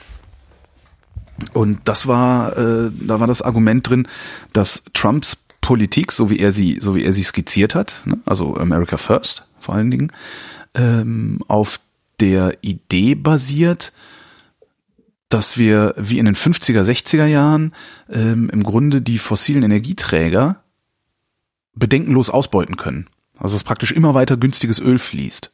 [1.54, 4.08] Und das war, äh, da war das Argument drin,
[4.54, 8.56] dass Trumps Politik, so wie er sie, so wie er sie skizziert hat, ne, also
[8.56, 10.12] America First vor allen Dingen,
[10.74, 11.80] ähm, auf
[12.20, 13.94] der Idee basiert,
[15.34, 17.74] dass wir wie in den 50er, 60er Jahren
[18.10, 20.64] ähm, im Grunde die fossilen Energieträger
[21.74, 23.08] bedenkenlos ausbeuten können.
[23.38, 25.52] Also dass praktisch immer weiter günstiges Öl fließt.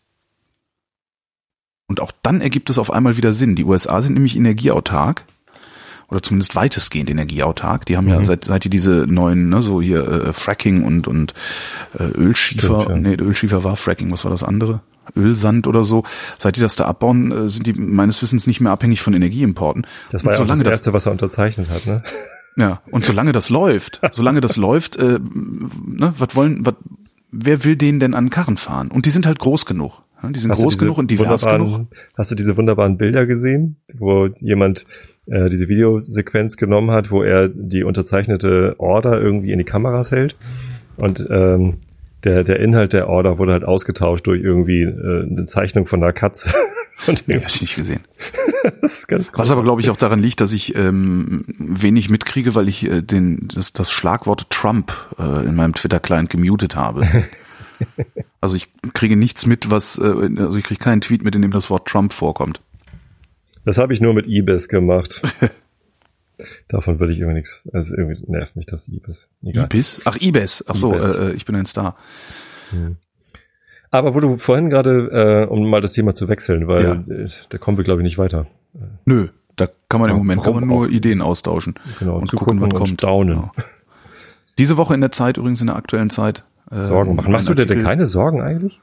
[1.87, 3.55] Und auch dann ergibt es auf einmal wieder Sinn.
[3.55, 5.23] Die USA sind nämlich energieautark
[6.09, 7.85] oder zumindest weitestgehend energieautark.
[7.85, 8.11] Die haben mhm.
[8.11, 11.33] ja seit seit die diese neuen, ne, so hier äh, Fracking und und
[11.97, 13.11] äh, Ölschiefer, Stimmt, ja.
[13.11, 14.81] nee, Ölschiefer war Fracking, was war das andere?
[15.15, 16.03] Ölsand oder so.
[16.37, 19.85] Seit die das da abbauen, äh, sind die meines Wissens nicht mehr abhängig von Energieimporten.
[20.11, 22.03] Das war ja das erste, was er unterzeichnet hat, ne?
[22.55, 26.73] Ja, und solange das läuft, solange das läuft, äh, ne, was wollen, was,
[27.31, 28.89] wer will denen denn an Karren fahren?
[28.89, 30.01] Und die sind halt groß genug.
[30.21, 31.87] Ja, die sind hast groß genug und divers genug.
[32.15, 34.87] Hast du diese wunderbaren Bilder gesehen, wo jemand
[35.27, 40.35] äh, diese Videosequenz genommen hat, wo er die unterzeichnete Order irgendwie in die Kameras hält
[40.95, 41.77] und ähm,
[42.23, 46.13] der, der Inhalt der Order wurde halt ausgetauscht durch irgendwie äh, eine Zeichnung von einer
[46.13, 46.51] Katze.
[47.07, 48.01] Und nee, hab ich nicht gesehen.
[48.81, 52.55] das ist ganz Was aber glaube ich auch daran liegt, dass ich ähm, wenig mitkriege,
[52.55, 57.05] weil ich äh, den das, das Schlagwort Trump äh, in meinem Twitter-Client gemutet habe.
[58.41, 61.51] also ich kriege nichts mit, was äh, also ich kriege keinen Tweet mit, in dem
[61.51, 62.61] das Wort Trump vorkommt.
[63.63, 65.21] Das habe ich nur mit Ibis gemacht.
[66.67, 67.67] Davon würde ich irgendwie nichts.
[67.73, 69.29] Also irgendwie nervt mich das Ibis.
[69.43, 69.65] Egal.
[69.65, 70.01] Ibis?
[70.05, 70.63] Ach, Ibis.
[70.67, 71.15] Ach so, Ibis.
[71.15, 71.95] Äh, äh, ich bin ein Star.
[72.71, 72.97] Hm.
[73.89, 77.15] Aber wo du vorhin gerade, äh, um mal das Thema zu wechseln, weil ja.
[77.15, 78.47] äh, da kommen wir, glaube ich, nicht weiter.
[79.05, 80.89] Nö, da kann man ja, im Moment kann man nur auch.
[80.89, 82.89] Ideen austauschen genau, und gucken, was kommt.
[82.89, 83.35] Staunen.
[83.35, 83.51] Genau.
[84.57, 86.43] Diese Woche in der Zeit, übrigens in der aktuellen Zeit.
[86.69, 87.31] Äh, Sorgen machen.
[87.31, 88.79] Machst du dir denn keine Sorgen eigentlich?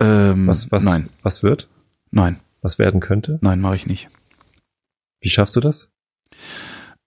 [0.00, 1.08] Ähm, was, was, nein.
[1.22, 1.68] Was wird?
[2.10, 3.38] Nein was werden könnte?
[3.42, 4.08] Nein, mache ich nicht.
[5.20, 5.90] Wie schaffst du das?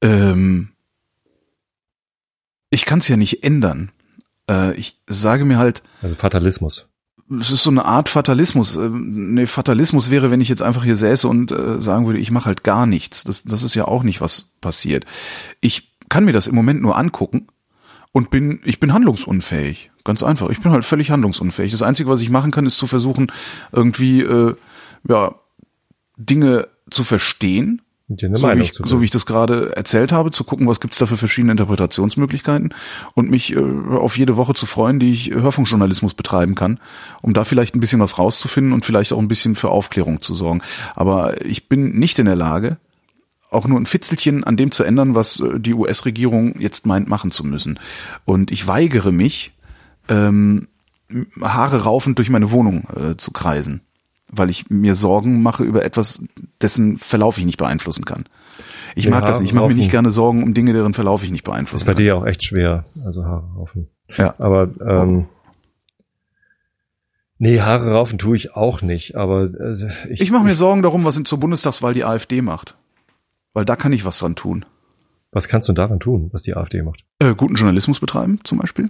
[0.02, 0.70] Ähm,
[2.70, 3.92] ich kann es ja nicht ändern.
[4.50, 5.84] Äh, ich sage mir halt.
[6.02, 6.88] Also Fatalismus.
[7.40, 8.76] Es ist so eine Art Fatalismus.
[8.76, 12.32] Äh, nee, Fatalismus wäre, wenn ich jetzt einfach hier säße und äh, sagen würde, ich
[12.32, 13.24] mache halt gar nichts.
[13.24, 15.06] Das, das ist ja auch nicht, was passiert.
[15.62, 17.48] Ich kann mir das im Moment nur angucken
[18.12, 19.92] und bin, ich bin handlungsunfähig.
[20.04, 20.50] Ganz einfach.
[20.50, 21.72] Ich bin halt völlig handlungsunfähig.
[21.72, 23.32] Das Einzige, was ich machen kann, ist zu versuchen,
[23.72, 24.56] irgendwie, äh,
[25.08, 25.36] ja,
[26.18, 27.82] Dinge zu verstehen,
[28.18, 31.06] so wie, ich, so wie ich das gerade erzählt habe, zu gucken, was gibt's da
[31.06, 32.74] für verschiedene Interpretationsmöglichkeiten
[33.14, 36.80] und mich äh, auf jede Woche zu freuen, die ich Hörfunkjournalismus betreiben kann,
[37.22, 40.34] um da vielleicht ein bisschen was rauszufinden und vielleicht auch ein bisschen für Aufklärung zu
[40.34, 40.62] sorgen.
[40.96, 42.78] Aber ich bin nicht in der Lage,
[43.50, 47.32] auch nur ein Fitzelchen an dem zu ändern, was äh, die US-Regierung jetzt meint machen
[47.32, 47.80] zu müssen.
[48.26, 49.52] Und ich weigere mich,
[50.08, 50.68] ähm,
[51.42, 53.82] Haare raufend durch meine Wohnung äh, zu kreisen
[54.32, 56.24] weil ich mir Sorgen mache über etwas,
[56.62, 58.26] dessen Verlauf ich nicht beeinflussen kann.
[58.96, 59.50] Ich ja, mag das nicht.
[59.50, 61.94] Ich mache mir nicht gerne Sorgen um Dinge, deren Verlauf ich nicht beeinflussen kann.
[61.94, 63.88] Ist bei dir ja auch echt schwer, also Haare raufen.
[64.18, 64.36] Ja.
[64.38, 65.28] Aber ähm,
[67.38, 69.16] nee, Haare raufen tue ich auch nicht.
[69.16, 72.76] Aber äh, ich, ich mache mir Sorgen darum, was zur Bundestagswahl die AfD macht,
[73.54, 74.66] weil da kann ich was dran tun.
[75.32, 77.06] Was kannst du daran tun, was die AfD macht?
[77.20, 78.90] Äh, guten Journalismus betreiben, zum Beispiel.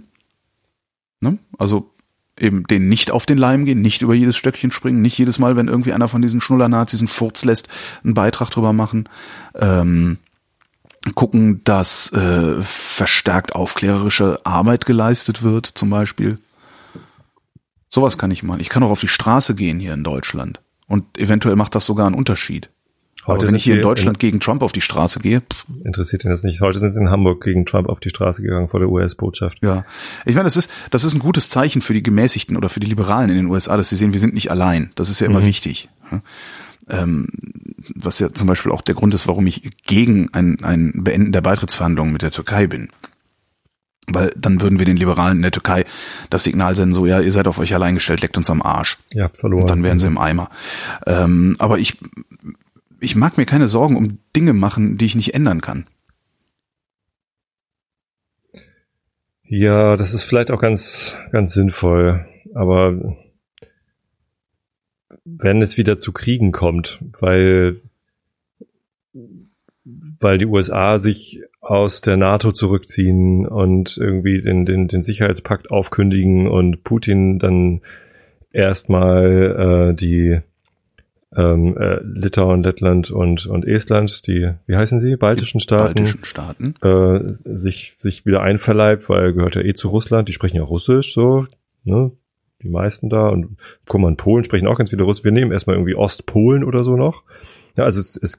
[1.20, 1.38] Ne?
[1.56, 1.91] Also
[2.38, 5.56] eben den nicht auf den Leim gehen, nicht über jedes Stöckchen springen, nicht jedes Mal,
[5.56, 7.68] wenn irgendwie einer von diesen Schnuller-Nazis einen Furz lässt,
[8.04, 9.08] einen Beitrag drüber machen.
[9.54, 10.18] Ähm,
[11.14, 16.38] gucken, dass äh, verstärkt aufklärerische Arbeit geleistet wird, zum Beispiel.
[17.88, 18.60] Sowas kann ich machen.
[18.60, 20.60] Ich kann auch auf die Straße gehen hier in Deutschland.
[20.86, 22.70] Und eventuell macht das sogar einen Unterschied.
[23.26, 25.40] Heute wenn ich hier in Deutschland in, gegen Trump auf die Straße gehe.
[25.42, 25.64] Pff.
[25.84, 26.60] Interessiert ihn das nicht.
[26.60, 29.58] Heute sind sie in Hamburg gegen Trump auf die Straße gegangen vor der US-Botschaft.
[29.62, 29.84] Ja.
[30.24, 32.88] Ich meine, das ist, das ist ein gutes Zeichen für die Gemäßigten oder für die
[32.88, 34.90] Liberalen in den USA, dass sie sehen, wir sind nicht allein.
[34.96, 35.46] Das ist ja immer mhm.
[35.46, 35.88] wichtig.
[36.88, 37.28] Ähm,
[37.94, 41.42] was ja zum Beispiel auch der Grund ist, warum ich gegen ein, ein Beenden der
[41.42, 42.88] Beitrittsverhandlungen mit der Türkei bin.
[44.08, 45.84] Weil dann würden wir den Liberalen in der Türkei
[46.28, 48.98] das Signal senden, so ja, ihr seid auf euch allein gestellt, leckt uns am Arsch.
[49.14, 49.62] Ja, verloren.
[49.62, 50.50] Und dann wären sie im Eimer.
[51.06, 51.98] Ähm, aber ich
[53.02, 55.86] ich mag mir keine Sorgen um Dinge machen, die ich nicht ändern kann.
[59.42, 62.24] Ja, das ist vielleicht auch ganz, ganz sinnvoll.
[62.54, 63.16] Aber
[65.24, 67.80] wenn es wieder zu Kriegen kommt, weil,
[69.12, 76.48] weil die USA sich aus der NATO zurückziehen und irgendwie den, den, den Sicherheitspakt aufkündigen
[76.48, 77.82] und Putin dann
[78.52, 80.40] erstmal äh, die
[81.36, 86.74] ähm, äh, Litauen, Lettland und, und Estland, die, wie heißen sie, baltischen Staaten, baltischen Staaten.
[86.82, 91.14] Äh, sich, sich wieder einverleibt, weil gehört ja eh zu Russland, die sprechen ja Russisch
[91.14, 91.46] so,
[91.84, 92.12] ne?
[92.62, 93.56] Die meisten da und
[93.88, 95.24] guck mal, in Polen sprechen auch ganz viele Russisch.
[95.24, 97.24] Wir nehmen erstmal irgendwie Ostpolen oder so noch.
[97.76, 98.38] Ja, also es, es,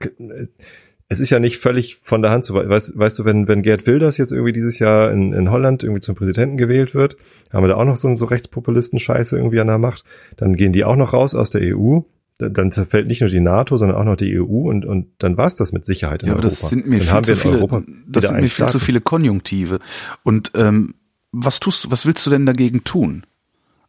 [1.10, 3.86] es ist ja nicht völlig von der Hand zu, weißt, weißt du, wenn, wenn Gerd
[3.86, 7.18] Wilders jetzt irgendwie dieses Jahr in, in Holland irgendwie zum Präsidenten gewählt wird,
[7.52, 10.06] haben wir da auch noch so, so Rechtspopulisten-Scheiße irgendwie an der Macht,
[10.38, 12.00] dann gehen die auch noch raus aus der EU
[12.40, 15.56] dann zerfällt nicht nur die NATO, sondern auch noch die EU und, und dann war's
[15.56, 16.50] das mit Sicherheit in Ja, aber Europa.
[16.62, 19.80] das sind mir dann viel zu viele, das sind mir viel zu viele Konjunktive.
[20.24, 20.96] Und ähm,
[21.32, 23.26] was tust du, was willst du denn dagegen tun?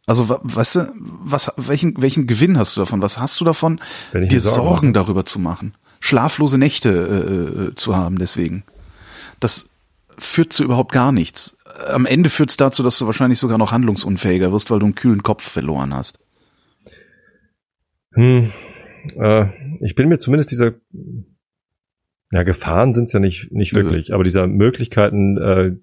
[0.07, 3.01] Also, weißt du, was, welchen, welchen Gewinn hast du davon?
[3.01, 3.79] Was hast du davon,
[4.13, 5.73] dir Sorgen Sorgen, darüber zu machen?
[5.99, 8.63] Schlaflose Nächte äh, äh, zu haben deswegen.
[9.39, 9.71] Das
[10.17, 11.57] führt zu überhaupt gar nichts.
[11.87, 14.95] Am Ende führt es dazu, dass du wahrscheinlich sogar noch handlungsunfähiger wirst, weil du einen
[14.95, 16.19] kühlen Kopf verloren hast.
[18.15, 18.51] Hm,
[19.17, 19.45] äh,
[19.81, 20.73] ich bin mir zumindest dieser,
[22.31, 23.83] ja, Gefahren sind's ja nicht, nicht Nö.
[23.83, 25.75] wirklich, aber dieser Möglichkeiten äh,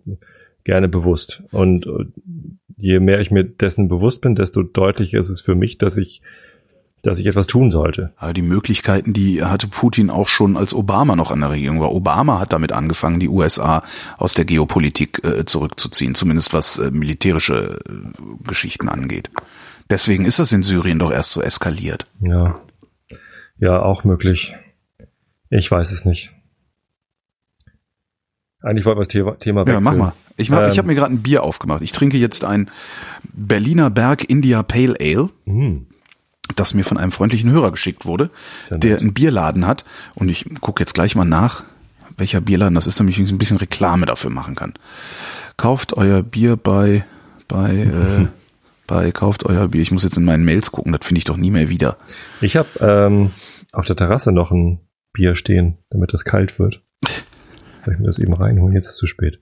[0.65, 1.43] gerne bewusst.
[1.51, 2.05] Und äh,
[2.77, 6.23] je mehr ich mir dessen bewusst bin, desto deutlicher ist es für mich, dass ich,
[7.03, 8.13] dass ich etwas tun sollte.
[8.17, 11.93] Aber die Möglichkeiten, die hatte Putin auch schon, als Obama noch an der Regierung war.
[11.93, 13.83] Obama hat damit angefangen, die USA
[14.19, 19.31] aus der Geopolitik äh, zurückzuziehen, zumindest was äh, militärische äh, Geschichten angeht.
[19.93, 22.07] Deswegen ist das in Syrien doch erst so eskaliert.
[22.21, 22.55] Ja.
[23.59, 24.55] Ja, auch möglich.
[25.51, 26.33] Ich weiß es nicht.
[28.63, 29.85] Eigentlich wollten wir das Thema, Thema Ja, wechseln.
[29.85, 30.13] mach mal.
[30.37, 30.79] Ich, mach, ich Ähm.
[30.79, 31.83] habe mir gerade ein Bier aufgemacht.
[31.83, 32.71] Ich trinke jetzt ein
[33.35, 35.87] Berliner Berg India Pale Ale, Hm,
[36.57, 38.31] das mir von einem freundlichen Hörer geschickt wurde,
[38.71, 39.85] ja der einen Bierladen hat.
[40.15, 41.65] Und ich gucke jetzt gleich mal nach,
[42.17, 44.73] welcher Bierladen das ist, damit ich ein bisschen Reklame dafür machen kann.
[45.59, 47.05] Kauft euer Bier bei,
[47.49, 48.27] bei, äh,
[48.93, 49.81] bei, kauft euer Bier.
[49.81, 51.97] Ich muss jetzt in meinen Mails gucken, das finde ich doch nie mehr wieder.
[52.43, 53.31] Ich habe ähm,
[53.73, 54.81] auf der Terrasse noch ein
[55.15, 56.83] Bier stehen, damit das kalt wird.
[57.85, 58.75] Soll ich mir das eben reinholen?
[58.75, 59.41] Jetzt ist es zu spät.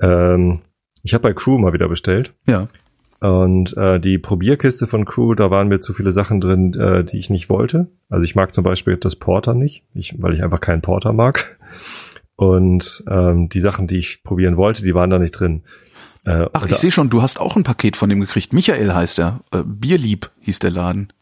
[0.00, 0.62] Ähm,
[1.02, 2.32] ich habe bei Crew mal wieder bestellt.
[2.46, 2.68] Ja.
[3.20, 7.18] Und äh, die Probierkiste von Crew, da waren mir zu viele Sachen drin, äh, die
[7.18, 7.88] ich nicht wollte.
[8.08, 11.58] Also ich mag zum Beispiel das Porter nicht, ich, weil ich einfach keinen Porter mag.
[12.34, 15.64] Und ähm, die Sachen, die ich probieren wollte, die waren da nicht drin.
[16.24, 18.52] Äh, Ach, ich sehe schon, du hast auch ein Paket von dem gekriegt.
[18.52, 19.40] Michael heißt er.
[19.52, 21.12] Äh, Bierlieb hieß der Laden.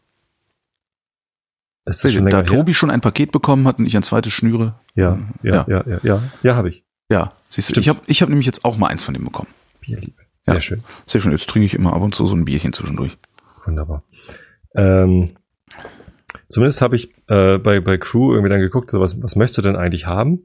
[1.85, 2.57] ist das schon da länger her?
[2.59, 4.75] Tobi schon ein Paket bekommen hat und ich ein zweites schnüre.
[4.95, 6.83] Ja, ja, ja, ja, ja, ja, habe ich.
[7.09, 9.49] Ja, siehst du, ich habe ich hab nämlich jetzt auch mal eins von dem bekommen.
[9.81, 10.13] Bierliebe.
[10.41, 10.61] Sehr Ja.
[10.61, 10.83] schön.
[11.05, 13.17] Sehr schön, jetzt trinke ich immer ab und zu so ein Bierchen zwischendurch.
[13.65, 14.03] Wunderbar.
[14.75, 15.31] Ähm,
[16.49, 19.61] zumindest habe ich äh, bei, bei Crew irgendwie dann geguckt, so was, was möchtest du
[19.63, 20.43] denn eigentlich haben?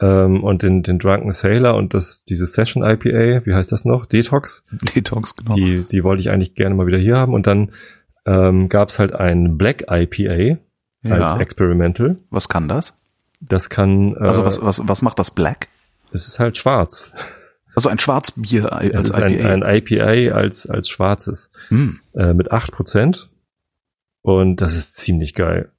[0.00, 4.04] Ähm, und den, den Drunken Sailor und das, diese Session IPA, wie heißt das noch?
[4.06, 5.54] Detox, Detox, genau.
[5.54, 7.32] die, die wollte ich eigentlich gerne mal wieder hier haben.
[7.32, 7.72] Und dann
[8.26, 10.58] ähm, gab es halt ein Black IPA
[11.04, 11.38] als ja.
[11.38, 12.16] Experimental.
[12.30, 13.00] Was kann das?
[13.40, 15.68] Das kann, äh, Also was, was, was macht das Black?
[16.12, 17.12] es ist halt schwarz.
[17.74, 19.48] Also ein Schwarzbier als ist ein, IPA.
[19.48, 21.50] ein IPA als, als schwarzes.
[21.68, 22.00] hm.
[22.14, 23.26] äh, mit 8%.
[24.22, 25.70] Und das ist ziemlich geil.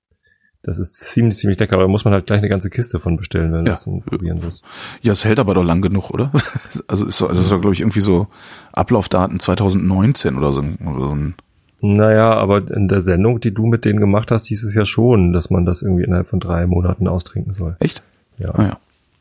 [0.63, 3.15] Das ist ziemlich, ziemlich lecker, aber da muss man halt gleich eine ganze Kiste von
[3.15, 3.72] bestellen, wenn Ja.
[3.74, 4.63] das probieren willst.
[5.02, 6.32] Ja, es hält aber doch lang genug, oder?
[6.88, 8.28] Also ist so, also ist doch, glaube ich, irgendwie so
[8.74, 10.60] Ablaufdaten 2019 oder so.
[10.62, 11.36] Oder so ein,
[11.82, 15.32] Naja, aber in der Sendung, die du mit denen gemacht hast, hieß es ja schon,
[15.32, 17.78] dass man das irgendwie innerhalb von drei Monaten austrinken soll.
[17.80, 18.04] echt?
[18.38, 18.50] Ja.
[18.56, 18.78] Ah ja.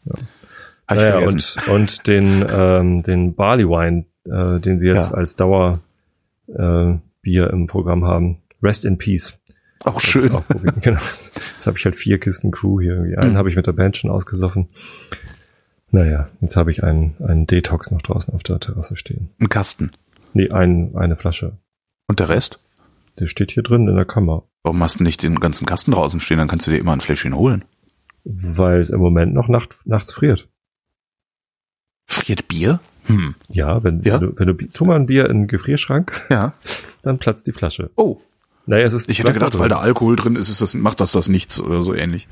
[0.06, 0.14] Ja.
[0.94, 5.14] Naja, und, und den, ähm, den Barley Wine, äh, den sie jetzt Ja.
[5.16, 5.80] als Dauer
[6.48, 8.38] äh, Bier im Programm haben.
[8.62, 9.36] Rest in Peace.
[9.84, 10.32] Auch schön.
[10.32, 10.44] Auch
[10.80, 11.00] genau.
[11.54, 12.94] Jetzt habe ich halt vier Kisten Crew hier.
[12.94, 13.16] Irgendwie.
[13.18, 13.36] Einen Mhm.
[13.36, 14.68] habe ich mit der Band schon ausgesoffen.
[15.90, 19.30] Naja, jetzt habe ich einen, einen Detox noch draußen auf der Terrasse stehen.
[19.38, 19.92] Ein Kasten.
[20.32, 21.56] Nee, ein, eine Flasche.
[22.08, 22.58] Und der Rest?
[23.18, 24.42] Der steht hier drin in der Kammer.
[24.64, 26.38] Warum hast du nicht den ganzen Kasten draußen stehen?
[26.38, 27.64] Dann kannst du dir immer ein Fläschchen holen.
[28.24, 30.48] Weil es im Moment noch nacht, nachts friert.
[32.06, 32.80] Friert Bier?
[33.06, 33.34] Hm.
[33.48, 34.20] Ja, wenn, Ja?
[34.20, 36.54] wenn du, wenn du, tu mal ein Bier in den Gefrierschrank, Ja.
[37.02, 37.90] dann platzt die Flasche.
[37.96, 38.20] Oh,
[38.66, 39.60] Naja, es ist ich hätte gedacht, drin.
[39.60, 42.28] weil da Alkohol drin ist, ist das, macht das das nichts oder so ähnlich.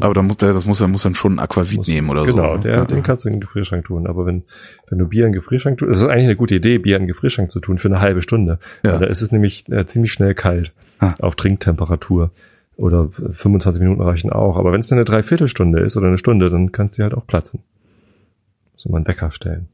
[0.00, 2.24] Aber da muss der, das muss er muss dann schon ein Aquavit Muss- nehmen oder
[2.24, 2.62] genau, so.
[2.62, 2.84] der, ja.
[2.86, 4.06] den kannst du in den Gefrierschrank tun.
[4.06, 4.44] Aber wenn,
[4.88, 7.02] wenn du Bier in den Gefrierschrank tust, das ist eigentlich eine gute Idee, Bier in
[7.02, 8.58] den Gefrierschrank zu tun für eine halbe Stunde.
[8.84, 8.98] Ja.
[8.98, 11.14] Da ist es nämlich äh, ziemlich schnell kalt Ah.
[11.20, 12.30] auf Trinktemperatur.
[12.76, 14.56] Oder 25 Minuten reichen auch.
[14.56, 17.26] Aber wenn es dann eine Dreiviertelstunde ist oder eine Stunde, dann kannst du halt auch
[17.26, 17.60] platzen.
[18.74, 19.66] Muss man einen Wecker stellen.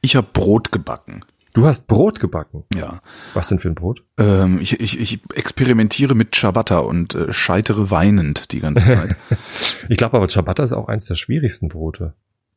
[0.00, 1.24] Ich habe Brot gebacken.
[1.56, 2.64] Du hast Brot gebacken.
[2.74, 3.00] Ja.
[3.32, 4.02] Was denn für ein Brot?
[4.18, 9.16] Ähm, ich, ich, ich experimentiere mit Ciabatta und äh, scheitere weinend die ganze Zeit.
[9.88, 12.12] Ich glaube aber, Ciabatta ist auch eins der schwierigsten Brote.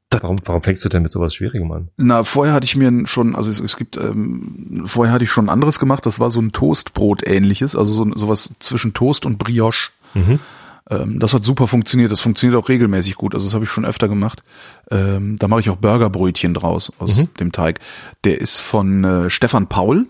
[0.10, 1.90] Das- Warum, warum fängst du denn mit sowas Schwierigem an?
[1.96, 5.48] Na, vorher hatte ich mir schon, also es, es gibt, ähm, vorher hatte ich schon
[5.50, 6.06] anderes gemacht.
[6.06, 9.92] Das war so ein Toastbrot ähnliches, also so sowas zwischen Toast und Brioche.
[10.16, 10.40] Mhm.
[10.90, 12.12] Ähm, das hat super funktioniert.
[12.12, 13.34] Das funktioniert auch regelmäßig gut.
[13.36, 14.44] Also das habe ich schon öfter gemacht.
[14.92, 17.30] Ähm, da mache ich auch Burgerbrötchen draus aus Mhm.
[17.40, 17.80] dem Teig.
[18.24, 20.08] Der ist von äh, Stefan Paul,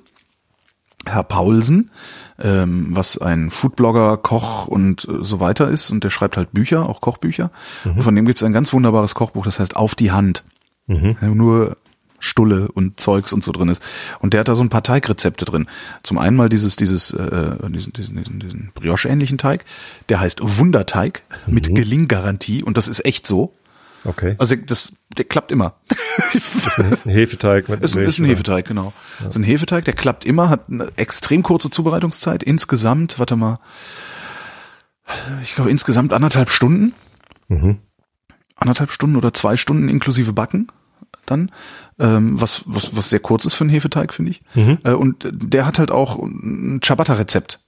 [1.05, 1.91] Herr Paulsen,
[2.39, 5.91] ähm, was ein Foodblogger, Koch und äh, so weiter ist.
[5.91, 7.51] Und der schreibt halt Bücher, auch Kochbücher.
[7.85, 10.43] Und von dem gibt es ein ganz wunderbares Kochbuch, das heißt Auf die Hand.
[10.87, 11.15] Mhm.
[11.35, 11.77] Nur
[12.19, 13.81] Stulle und Zeugs und so drin ist.
[14.19, 15.67] Und der hat da so ein paar Teigrezepte drin.
[16.03, 19.65] Zum einen mal dieses, dieses, äh, diesen, diesen, diesen, diesen Brioche-ähnlichen Teig,
[20.09, 21.75] der heißt Wunderteig mit Mhm.
[21.75, 23.55] Gelinggarantie und das ist echt so.
[24.05, 24.35] Okay.
[24.37, 25.75] Also das, der klappt immer.
[26.65, 28.25] ist ein, ist ein Hefeteig mit Ist, Milch, ist ein?
[28.25, 28.93] Hefeteig, genau.
[29.27, 32.41] Ist ein Hefeteig, der klappt immer, hat eine extrem kurze Zubereitungszeit.
[32.41, 33.59] Insgesamt, warte mal,
[35.43, 36.93] ich glaube insgesamt anderthalb Stunden.
[37.47, 37.79] Mhm.
[38.55, 40.67] Anderthalb Stunden oder zwei Stunden inklusive Backen
[41.25, 41.51] dann.
[41.99, 44.41] Ähm, was, was, was sehr kurz ist für einen Hefeteig, finde ich.
[44.55, 44.77] Mhm.
[44.83, 47.59] Äh, und der hat halt auch ein Ciabatta-Rezept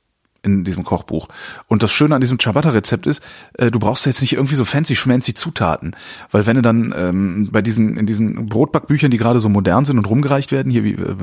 [0.43, 1.27] in diesem Kochbuch.
[1.67, 3.23] Und das Schöne an diesem Ciabatta-Rezept ist,
[3.53, 5.95] äh, du brauchst jetzt nicht irgendwie so fancy schmancy Zutaten.
[6.31, 9.97] Weil wenn du dann ähm, bei diesen, in diesen Brotbackbüchern, die gerade so modern sind
[9.97, 11.15] und rumgereicht werden, hier wie, äh,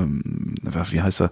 [0.91, 1.31] wie heißt er?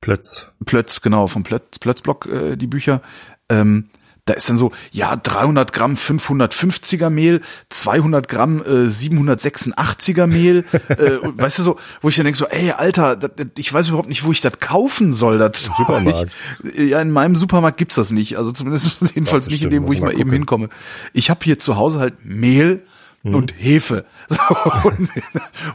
[0.00, 0.48] Plötz.
[0.66, 3.02] Plötz, genau, vom Plötz, Plötzblock, äh, die Bücher,
[3.48, 3.88] ähm,
[4.24, 11.18] da ist dann so, ja, 300 Gramm 550er Mehl, 200 Gramm äh, 786er Mehl, äh,
[11.22, 14.24] weißt du so, wo ich dann denke so, ey, Alter, das, ich weiß überhaupt nicht,
[14.24, 15.38] wo ich das kaufen soll.
[15.38, 16.30] Das Supermarkt.
[16.62, 19.92] Ich, ja, in meinem Supermarkt gibt's das nicht, also zumindest jedenfalls nicht in dem, wo
[19.92, 20.68] ich mal mal eben hinkomme.
[21.12, 22.82] Ich habe hier zu Hause halt Mehl,
[23.24, 23.34] Mhm.
[23.36, 24.04] und Hefe.
[24.28, 25.08] So, und,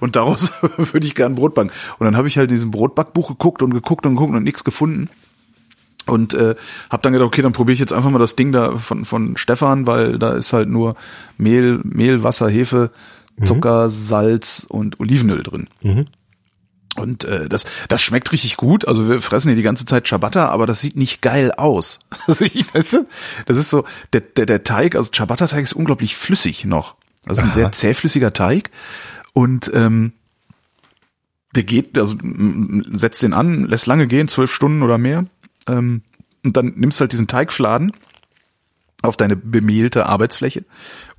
[0.01, 1.71] und daraus würde ich gern Brot backen.
[1.97, 4.65] Und dann habe ich halt in diesem Brotbackbuch geguckt und geguckt und geguckt und nichts
[4.65, 5.09] gefunden.
[6.07, 6.55] Und äh,
[6.89, 9.37] habe dann gedacht, okay, dann probiere ich jetzt einfach mal das Ding da von, von
[9.37, 10.95] Stefan, weil da ist halt nur
[11.37, 12.91] Mehl, Mehl, Wasser, Hefe,
[13.43, 15.67] Zucker, Salz und Olivenöl drin.
[15.83, 16.07] Mhm.
[16.95, 18.87] Und äh, das, das schmeckt richtig gut.
[18.87, 21.99] Also wir fressen hier die ganze Zeit Ciabatta, aber das sieht nicht geil aus.
[22.27, 23.07] Also ich, weißt du,
[23.45, 26.95] das ist so, der, der, der Teig, also Ciabatta-Teig ist unglaublich flüssig noch.
[27.25, 28.69] Das ist ein sehr zähflüssiger Teig.
[29.33, 30.13] Und ähm,
[31.55, 32.17] der geht, also
[32.95, 35.25] setzt den an, lässt lange gehen, zwölf Stunden oder mehr.
[35.67, 36.03] Ähm,
[36.43, 37.91] und dann nimmst du halt diesen Teigfladen
[39.03, 40.65] auf deine bemehlte Arbeitsfläche.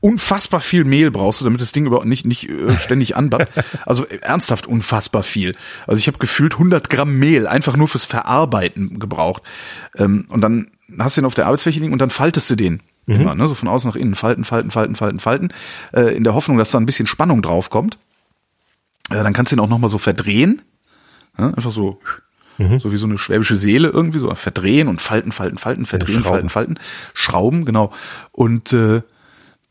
[0.01, 3.53] Unfassbar viel Mehl brauchst du, damit das Ding überhaupt nicht, nicht äh, ständig anbackt.
[3.87, 5.55] Also äh, ernsthaft unfassbar viel.
[5.87, 9.43] Also ich habe gefühlt 100 Gramm Mehl einfach nur fürs Verarbeiten gebraucht.
[9.97, 12.81] Ähm, und dann hast du den auf der Arbeitsfläche liegen und dann faltest du den.
[13.07, 13.49] Immer, ne?
[13.49, 14.15] so von außen nach innen.
[14.15, 15.53] Falten, falten, falten, falten, falten.
[15.95, 17.97] Äh, in der Hoffnung, dass da ein bisschen Spannung drauf kommt.
[19.09, 20.61] Äh, dann kannst du ihn auch nochmal so verdrehen.
[21.39, 22.01] Ja, einfach so,
[22.81, 26.49] so wie so eine schwäbische Seele irgendwie, so verdrehen und falten, falten, falten, verdrehen, falten,
[26.49, 26.79] falten,
[27.15, 27.93] schrauben, genau.
[28.33, 29.03] Und äh,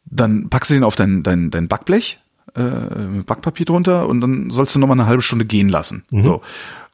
[0.05, 2.19] dann packst du den auf dein, dein, dein Backblech,
[2.55, 6.03] äh, mit Backpapier drunter und dann sollst du nochmal eine halbe Stunde gehen lassen.
[6.23, 6.41] So.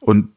[0.00, 0.28] Und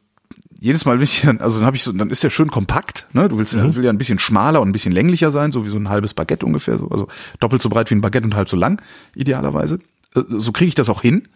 [0.60, 3.06] jedes Mal, wenn ich dann, also dann habe ich so, dann ist der schön kompakt,
[3.12, 3.28] ne?
[3.28, 3.74] Du willst, mhm.
[3.76, 6.14] will ja ein bisschen schmaler und ein bisschen länglicher sein, so wie so ein halbes
[6.14, 8.82] Baguette ungefähr, so, also doppelt so breit wie ein Baguette und halb so lang,
[9.14, 9.78] idealerweise.
[10.14, 11.28] Äh, So kriege ich das auch hin.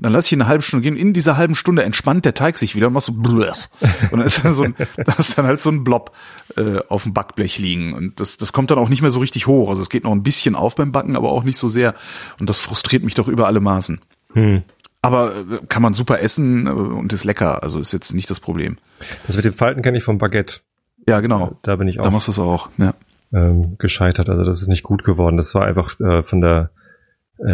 [0.00, 0.96] Und dann lasse ich ihn eine halbe Stunde gehen.
[0.96, 3.68] In dieser halben Stunde entspannt der Teig sich wieder und machst so blöch.
[4.10, 6.16] Und dann ist dann so ein, da ist dann halt so ein Blob
[6.56, 7.92] äh, auf dem Backblech liegen.
[7.92, 9.68] Und das, das kommt dann auch nicht mehr so richtig hoch.
[9.68, 11.94] Also es geht noch ein bisschen auf beim Backen, aber auch nicht so sehr.
[12.38, 14.00] Und das frustriert mich doch über alle Maßen.
[14.32, 14.62] Hm.
[15.02, 17.62] Aber äh, kann man super essen äh, und ist lecker.
[17.62, 18.78] Also ist jetzt nicht das Problem.
[19.26, 20.60] Das mit dem Falten kenne ich vom Baguette.
[21.06, 21.58] Ja, genau.
[21.60, 22.70] Da bin ich Da auch machst du es auch.
[22.78, 22.94] Ja.
[23.34, 24.30] ähm, gescheitert.
[24.30, 25.36] Also das ist nicht gut geworden.
[25.36, 26.79] Das war einfach äh, von der äh,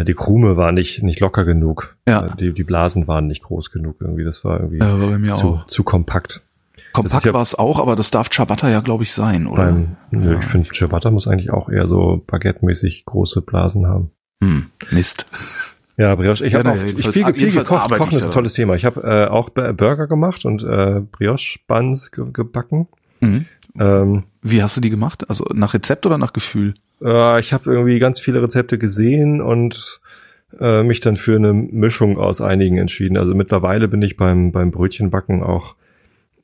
[0.03, 1.95] die Krume war nicht nicht locker genug.
[2.07, 2.25] Ja.
[2.25, 4.23] Äh, Die die Blasen waren nicht groß genug irgendwie.
[4.23, 5.67] Das war irgendwie Ja, mir zu auch.
[5.67, 6.41] zu kompakt.
[6.93, 9.65] Kompakt ja- war es auch, aber das darf Ciabatta ja, glaube ich, sein, oder?
[9.65, 14.11] Beim, nö, ich finde Ciabatta muss eigentlich auch eher so Baguette-mäßig große Blasen haben.
[14.43, 15.25] Hm, Mist.
[15.97, 16.45] Ja, Brioche.
[16.45, 17.89] Ich Ja, habe na, auch ich viel, viel gekocht.
[17.91, 18.75] Kochen ich ist ein tolles Thema.
[18.75, 22.87] Ich habe äh, auch Burger gemacht und äh, Brioche Buns ge gebacken.
[23.21, 23.45] Mhm.
[23.79, 25.27] Ähm, Wie hast du die gemacht?
[25.29, 26.75] Also nach Rezept oder nach Gefühl?
[27.01, 29.99] Äh, ich habe irgendwie ganz viele Rezepte gesehen und
[30.59, 33.17] äh, mich dann für eine Mischung aus einigen entschieden.
[33.17, 35.75] Also mittlerweile bin ich beim beim Brötchenbacken auch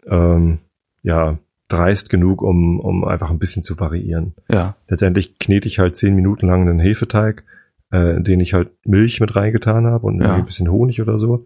[0.08, 0.60] ähm,
[1.04, 1.38] ja
[1.70, 4.36] dreist genug, um um einfach ein bisschen zu variieren.
[4.52, 4.76] Ja.
[4.88, 7.44] letztendlich knete ich halt zehn Minuten lang einen Hefeteig,
[7.92, 10.36] äh, in den ich halt Milch mit reingetan habe und Ja.
[10.36, 11.46] ein bisschen Honig oder so.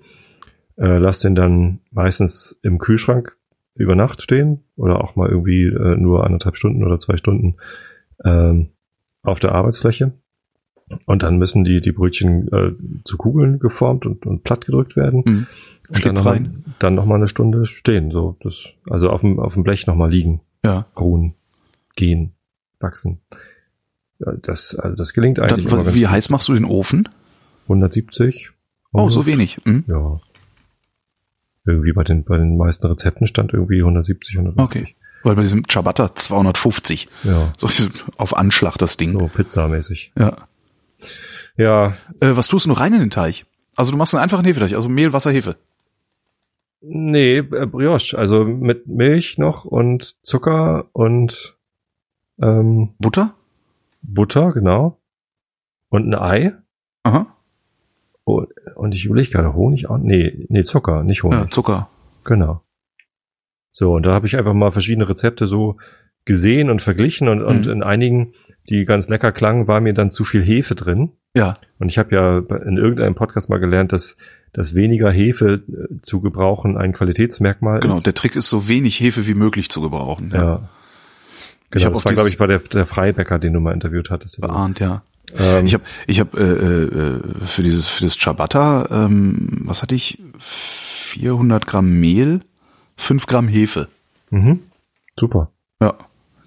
[0.77, 3.35] Äh, lass den dann meistens im Kühlschrank
[3.75, 7.55] über Nacht stehen oder auch mal irgendwie äh, nur anderthalb Stunden oder zwei Stunden
[8.25, 8.69] ähm,
[9.27, 10.13] auf der Arbeitsfläche.
[11.05, 12.71] Und dann müssen die, die Brötchen äh,
[13.03, 15.23] zu Kugeln geformt und, und platt gedrückt werden.
[15.25, 15.37] Mhm.
[15.37, 15.47] Und
[15.89, 16.63] dann Steht's noch, mal, rein?
[16.79, 18.11] dann noch mal eine Stunde stehen.
[18.11, 20.85] So, das, also auf dem, auf dem Blech noch mal liegen Ja.
[20.97, 21.33] ruhen,
[21.95, 22.33] gehen,
[22.79, 23.19] wachsen.
[24.19, 27.07] Ja, das, also das gelingt eigentlich Dann, wie heiß machst du den Ofen?
[27.63, 28.51] 170.
[28.93, 29.59] Oh, so wenig.
[29.65, 29.83] Hm?
[29.87, 30.19] Ja.
[31.65, 34.81] Irgendwie bei den, bei den meisten Rezepten stand irgendwie 170, 180.
[34.83, 34.95] Okay.
[35.27, 37.09] Weil bei diesem Ciabatta 250.
[37.23, 37.67] Ja, So
[38.17, 39.11] auf Anschlag das Ding.
[39.19, 40.13] so pizzamäßig.
[40.17, 40.33] Ja.
[41.57, 43.45] Ja, Äh, was tust du rein in den Teig?
[43.75, 45.57] Also du machst einen einfachen Hefeteig, also Mehl, Wasser, Hefe.
[46.81, 51.57] nee, äh, Brioche, also mit Milch noch und Zucker und
[52.41, 53.33] ähm, Butter?
[54.01, 54.97] Butter, genau.
[55.89, 56.53] Und ein Ei.
[57.03, 57.27] Aha.
[58.23, 59.97] Und, und ich überlege gerade, Honig auch?
[59.97, 61.39] Nee, nee, Zucker, nicht Honig.
[61.39, 61.89] Ja, Zucker.
[62.23, 62.61] Genau.
[63.79, 65.77] So, und da habe ich einfach mal verschiedene Rezepte so
[66.25, 67.71] gesehen und verglichen und, und Mhm.
[67.73, 68.33] in einigen,
[68.71, 71.11] die ganz lecker klangen, war mir dann zu viel Hefe drin.
[71.35, 74.17] Ja, Und ich habe ja in irgendeinem Podcast mal gelernt, dass,
[74.51, 77.97] dass weniger Hefe äh, zu gebrauchen ein Qualitätsmerkmal genau.
[77.97, 78.07] ist.
[78.07, 80.31] Der Trick ist, so wenig Hefe wie möglich zu gebrauchen.
[80.33, 80.67] ja.
[81.69, 84.09] Ich Genau, hab das war, glaube ich, bei der, der Freibäcker, den du mal interviewt
[84.09, 84.41] hattest.
[84.41, 85.03] Beahnt, ja.
[85.37, 89.93] Ähm, Ich habe ich hab, äh, äh, für dieses für das Ciabatta, ähm, was hatte
[89.93, 90.17] ich?
[90.39, 92.41] 400 Gramm Mehl,
[92.97, 93.87] 5 Gramm Hefe.
[94.29, 94.59] mhm.
[95.19, 95.51] Super.
[95.81, 95.95] Ja,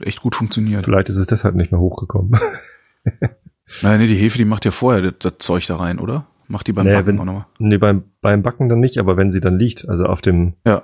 [0.01, 0.85] echt gut funktioniert.
[0.85, 2.39] Vielleicht ist es deshalb nicht mehr hochgekommen.
[3.83, 6.27] Naja, nee, die Hefe, die macht ja vorher das, das Zeug da rein, oder?
[6.49, 7.47] Macht die beim Nee, Backen wenn- auch nochmal.
[7.61, 10.83] nee, beim, beim Backen dann nicht, aber wenn sie dann liegt, also auf dem, Ja,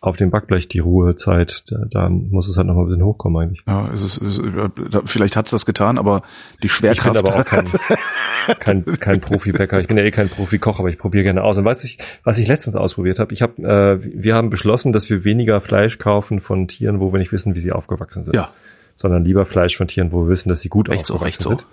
[0.00, 3.62] auf dem Backblech die Ruhezeit, da, da muss es halt nochmal ein bisschen hochkommen eigentlich.
[3.66, 4.50] ja, es ist, es ist,
[5.06, 6.22] vielleicht hat's das getan, aber
[6.62, 7.16] die Ich bin Schwerkraft.
[7.18, 7.64] aber auch kein,
[8.60, 9.80] kein, kein Profibäcker.
[9.80, 11.58] Ich bin ja eh kein Profikoch, aber ich probiere gerne aus.
[11.58, 15.10] Und was ich, was ich letztens ausprobiert habe, ich habe, äh, wir haben beschlossen, dass
[15.10, 18.36] wir weniger Fleisch kaufen von Tieren, wo wir nicht wissen, wie sie aufgewachsen sind.
[18.36, 18.50] ja,
[18.94, 21.42] Sondern lieber Fleisch von Tieren, wo wir wissen, dass sie gut recht so, aufgewachsen recht
[21.42, 21.48] so.
[21.50, 21.66] sind.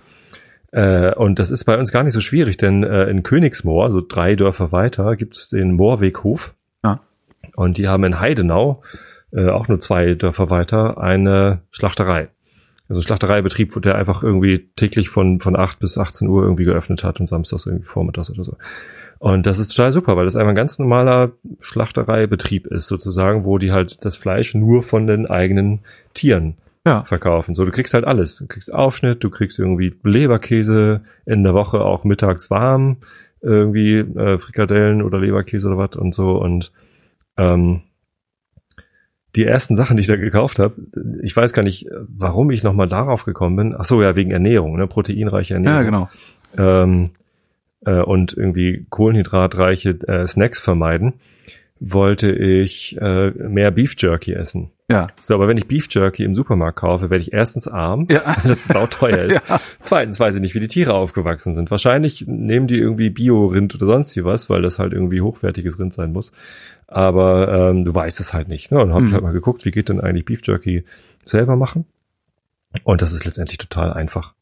[0.72, 4.02] Äh, und das ist bei uns gar nicht so schwierig, denn äh, in Königsmoor, so
[4.02, 6.56] drei Dörfer weiter, gibt's den Moorweghof.
[7.56, 8.82] Und die haben in Heidenau,
[9.32, 12.30] äh, auch nur zwei Dörfer weiter, eine Schlachterei.
[12.88, 16.66] Also ein Schlachtereibetrieb, wo der einfach irgendwie täglich von, von 8 bis 18 Uhr irgendwie
[16.66, 18.58] geöffnet hat und samstags irgendwie vormittags oder so.
[19.18, 23.58] Und das ist total super, weil das einfach ein ganz normaler Schlachtereibetrieb ist, sozusagen, wo
[23.58, 25.80] die halt das Fleisch nur von den eigenen
[26.14, 27.56] Tieren Ja, verkaufen.
[27.56, 28.36] So, du kriegst halt alles.
[28.36, 32.98] Du kriegst Aufschnitt, du kriegst irgendwie Leberkäse, in der Woche auch mittags warm,
[33.42, 36.38] irgendwie äh, Frikadellen oder Leberkäse oder was und so.
[36.38, 36.72] Und
[37.38, 37.82] ähm,
[39.36, 40.76] die ersten Sachen, die ich da gekauft habe,
[41.22, 43.76] ich weiß gar nicht, warum ich nochmal darauf gekommen bin.
[43.78, 44.88] Ach so, ja, wegen Ernährung, ne?
[44.88, 45.78] proteinreiche Ernährung.
[45.78, 46.10] ja, genau.
[46.58, 47.10] ähm,
[47.86, 51.14] äh, und irgendwie kohlenhydratreiche äh, Snacks vermeiden,
[51.80, 54.72] wollte ich äh, mehr Beef Jerky essen.
[54.90, 58.22] Ja, So, aber wenn ich Beef Jerky im Supermarkt kaufe, werde ich erstens arm, Ja.
[58.26, 59.42] weil das sauteuer ist.
[59.50, 59.60] Ja.
[59.80, 61.72] Zweitens weiß ich nicht, wie die Tiere aufgewachsen sind.
[61.72, 65.94] Wahrscheinlich nehmen die irgendwie Bio-Rind oder sonst wie was, weil das halt irgendwie hochwertiges Rind
[65.96, 66.32] sein muss.
[66.88, 68.72] Aber ähm, du weißt es halt nicht.
[68.72, 68.80] Ne?
[68.80, 69.08] Und habe Mhm.
[69.08, 70.86] ich halt mal geguckt, wie geht denn eigentlich Beef Jerky
[71.24, 71.86] selber machen.
[72.84, 74.34] Und das ist letztendlich total einfach.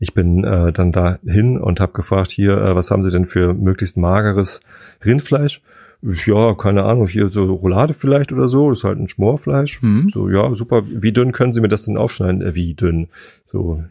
[0.00, 3.26] Ich bin äh, dann da hin und habe gefragt, hier, äh, was haben Sie denn
[3.26, 4.60] für möglichst mageres
[5.04, 5.62] Rindfleisch?
[6.02, 9.80] Ja, keine Ahnung, hier so Roulade vielleicht oder so, das ist halt ein Schmorfleisch.
[9.82, 10.10] Hm.
[10.12, 10.82] So, ja, super.
[10.84, 12.42] Wie dünn können Sie mir das denn aufschneiden?
[12.42, 13.08] Äh, wie dünn?
[13.44, 13.84] So,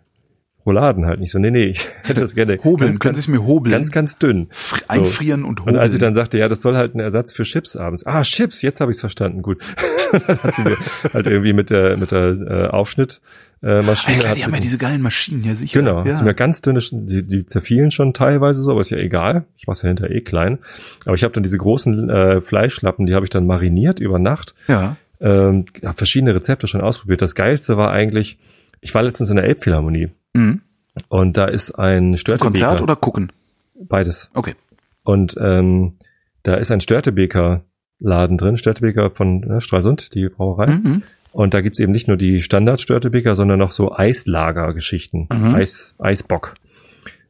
[0.66, 1.40] Rouladen halt nicht so.
[1.40, 2.58] Nee, nee, ich hätte das gerne.
[2.64, 3.72] hobeln, ganz, können Sie es mir hobeln?
[3.72, 4.50] ganz, ganz dünn.
[4.52, 4.76] So.
[4.90, 5.78] Einfrieren und hobeln.
[5.78, 8.06] Und als sie dann sagte, ja, das soll halt ein Ersatz für Chips abends.
[8.06, 9.42] Ah, Chips, jetzt habe ich es verstanden.
[9.42, 9.64] Gut.
[10.12, 10.78] dann hat sie mir
[11.14, 13.22] halt irgendwie mit der mit der äh, Aufschnitt
[13.62, 15.80] äh, Ah, ja, Maschine klar, hat die haben ja diese geilen Maschinen, ja sicher.
[15.80, 16.16] Genau, ja.
[16.16, 19.46] sie mir ganz dünne, die, die zerfielen schon teilweise so, aber ist ja egal.
[19.58, 20.60] Ich mach's ja hinterher eh klein.
[21.06, 24.56] Aber ich habe dann diese großen äh, Fleischlappen, die habe ich dann mariniert über Nacht.
[24.68, 24.96] ja.
[25.24, 27.22] Ähm, habe verschiedene Rezepte schon ausprobiert.
[27.22, 28.40] Das geilste war eigentlich,
[28.80, 30.62] ich war letztens in der Elbphilharmonie Mhm.
[31.10, 32.46] und da ist ein Zum Störtebeker.
[32.48, 33.32] Konzert oder gucken?
[33.76, 34.32] Beides.
[34.34, 34.56] Okay.
[35.04, 35.94] Und ähm,
[36.42, 37.62] da ist ein Störtebeker
[38.00, 40.72] Laden drin, Störtebeker von ne, Stralsund, die Brauerei.
[40.72, 41.04] Mhm.
[41.32, 45.30] Und da gibt's eben nicht nur die Standard-Störtebeker, sondern noch so Eislager-Geschichten.
[45.32, 45.56] Mhm.
[45.56, 46.56] Eis, Eisbock.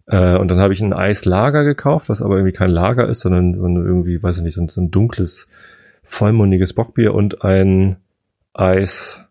[0.07, 3.55] Äh, und dann habe ich ein Eislager gekauft, was aber irgendwie kein Lager ist, sondern
[3.55, 5.47] so ein irgendwie, weiß ich nicht, so ein, so ein dunkles,
[6.03, 7.97] vollmundiges Bockbier und ein
[8.53, 9.23] Eis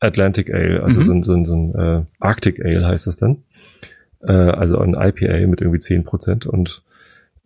[0.00, 1.04] Atlantic Ale, also Mhm.
[1.04, 3.42] so ein, so ein, so ein äh, Arctic Ale heißt das dann.
[4.22, 6.82] Äh, also ein IPA mit irgendwie 10% und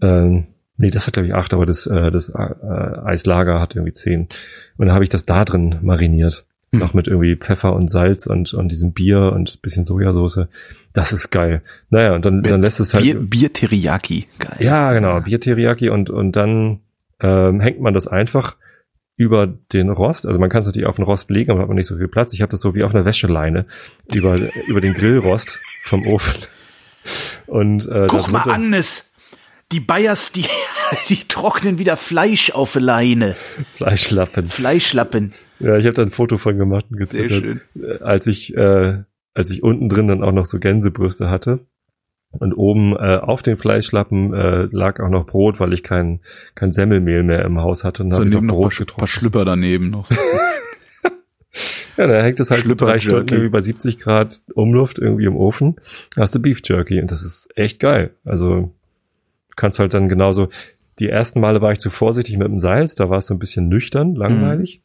[0.02, 3.92] ähm, nee, das hat glaube ich 8, aber das, äh, das äh, Eislager hat irgendwie
[3.92, 4.28] 10.
[4.76, 6.44] Und dann habe ich das da drin mariniert.
[6.72, 6.80] Hm.
[6.80, 10.46] Noch mit irgendwie Pfeffer und Salz und, und diesem Bier und bisschen Sojasauce.
[10.92, 11.62] Das ist geil.
[11.90, 13.04] Naja, und dann, dann lässt es halt.
[13.04, 14.26] Bier, Bier Teriyaki.
[14.38, 14.56] Geil.
[14.60, 16.80] Ja, genau, Bier Teriyaki und, und dann
[17.20, 18.56] ähm, hängt man das einfach
[19.16, 20.26] über den Rost.
[20.26, 22.08] Also man kann es natürlich auf den Rost legen, aber hat man nicht so viel
[22.08, 22.32] Platz.
[22.32, 23.66] Ich habe das so wie auf einer Wäscheleine
[24.12, 26.40] über, über den Grillrost vom Ofen.
[27.46, 29.11] Und äh, Guck mal, Agnes.
[29.72, 30.44] Die Bayers, die,
[31.08, 33.36] die trocknen wieder Fleisch auf Leine.
[33.76, 34.48] Fleischlappen.
[34.48, 35.32] Fleischlappen.
[35.58, 37.60] Ja, ich habe da ein Foto von gemacht und Sehr schön.
[37.80, 39.02] Äh, Als ich, äh,
[39.34, 41.60] als ich unten drin dann auch noch so Gänsebrüste hatte.
[42.30, 46.20] Und oben äh, auf den Fleischlappen äh, lag auch noch Brot, weil ich kein,
[46.54, 48.02] kein Semmelmehl mehr im Haus hatte.
[48.02, 49.08] Und dann habe ich noch noch ein Brot paar, paar getrocknet.
[49.10, 50.08] Schlüpper daneben noch.
[51.98, 53.00] Ja, da hängt es halt Schlüpper drei.
[53.00, 55.76] Stunden irgendwie bei 70 Grad Umluft irgendwie im Ofen.
[56.14, 58.14] Da hast du Beef Jerky und das ist echt geil.
[58.24, 58.74] Also
[59.56, 60.48] kannst halt dann genauso.
[60.98, 63.38] Die ersten Male war ich zu vorsichtig mit dem Salz, da war es so ein
[63.38, 64.82] bisschen nüchtern, langweilig.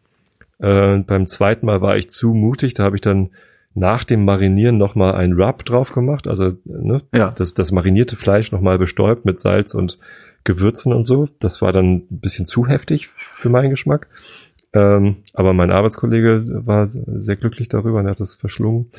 [0.59, 3.29] Äh, beim zweiten Mal war ich zu mutig, da habe ich dann
[3.75, 7.31] nach dem Marinieren nochmal ein Rub drauf gemacht, also ne, Ja.
[7.37, 9.99] das, das marinierte Fleisch nochmal bestäubt mit Salz und
[10.45, 11.27] Gewürzen und so.
[11.39, 14.07] Das war dann ein bisschen zu heftig für meinen Geschmack.
[14.73, 18.91] Ähm, aber mein Arbeitskollege war sehr glücklich darüber und er hat das verschlungen.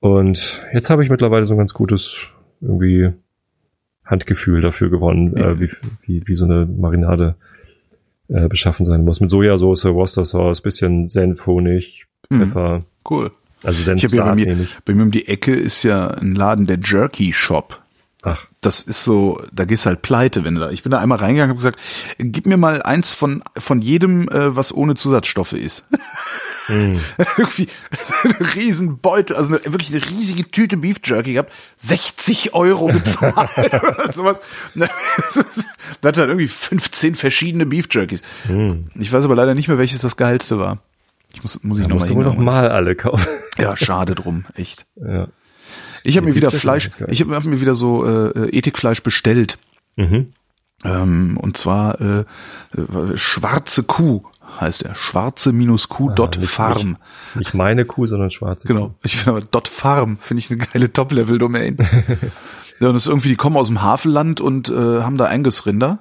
[0.00, 2.18] Und jetzt habe ich mittlerweile so ein ganz gutes
[2.60, 3.12] irgendwie
[4.04, 5.70] Handgefühl dafür gewonnen, äh, wie,
[6.06, 7.34] wie, wie so eine Marinade
[8.28, 9.20] äh, beschaffen sein muss.
[9.20, 12.38] Mit Sojasauce, Worcester Sauce, bisschen Senf, Honig, Mhm.
[12.48, 12.80] Pfeffer.
[13.08, 13.30] Cool.
[13.62, 14.76] Also Ich habe Senf, ja bei Saat mir, nehme ich.
[14.84, 17.80] bei mir um die Ecke ist ja ein Laden, der Jerky Shop.
[18.22, 20.70] Ach, Das ist so, da gehst halt pleite, wenn du da.
[20.70, 21.78] Ich bin da einmal reingegangen und habe gesagt,
[22.18, 25.86] gib mir mal eins von von jedem, äh, was ohne Zusatzstoffe ist.
[26.66, 26.98] hm.
[27.36, 27.68] Irgendwie
[28.24, 33.48] ein riesen Beutel, also eine, wirklich eine riesige Tüte Beef Jerky gehabt, 60 Euro bezahlt
[33.82, 34.40] oder sowas.
[34.74, 34.88] Da
[36.08, 38.22] hat dann irgendwie 15 verschiedene Beef Jerkys.
[38.94, 40.78] Ich weiß aber leider nicht mehr, welches das geilste war.
[41.34, 43.28] Ich muss, muss ich da noch mal alle kaufen.
[43.56, 44.84] Ja, schade drum, echt.
[44.96, 45.28] ja.
[46.02, 49.58] Ich habe mir wieder Fleisch, ich habe hab mir wieder so äh, Ethikfleisch bestellt.
[49.94, 50.32] Mhm.
[50.84, 52.24] Ähm, und zwar äh,
[52.76, 54.24] äh, schwarze Kuh
[54.60, 54.94] heißt er.
[54.94, 56.74] Schwarze-Kuh dot Ah,
[57.38, 58.66] nicht- meine Kuh, sondern schwarze.
[58.66, 58.94] Genau.
[59.02, 61.76] Ich finde aber dot farm finde ich eine geile Top-Level-Domain.
[62.80, 66.00] ja, und das ist irgendwie, die kommen aus dem Havelland und äh, haben da Angus-Rinder.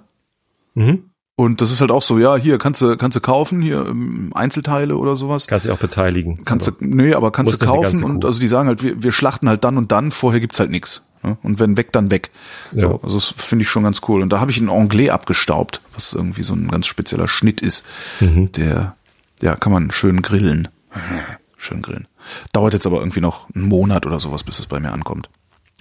[0.76, 1.10] Mhm.
[1.36, 4.32] Und das ist halt auch so, ja, hier kannst du kannst du kaufen, hier ähm,
[4.36, 5.48] Einzelteile oder sowas.
[5.48, 6.46] Kannst dich auch beteiligen.
[6.46, 9.12] Kannst Also, du, nee, aber kannst du kaufen und also die sagen halt, wir, wir
[9.12, 11.08] schlachten halt dann und dann, vorher gibt's halt nix.
[11.24, 11.38] Ne?
[11.44, 12.30] Und wenn weg, dann weg.
[12.72, 13.00] So, Ja.
[13.04, 14.22] also das finde ich schon ganz cool.
[14.22, 17.86] Und da habe ich einen Anglais abgestaubt, was irgendwie so ein ganz spezieller Schnitt ist.
[18.20, 18.52] Mhm.
[18.54, 18.96] Der,
[19.42, 20.68] ja, kann man schön grillen.
[21.58, 22.10] Schön grillen.
[22.52, 25.30] Dauert jetzt aber irgendwie noch einen Monat oder sowas, bis es bei mir ankommt.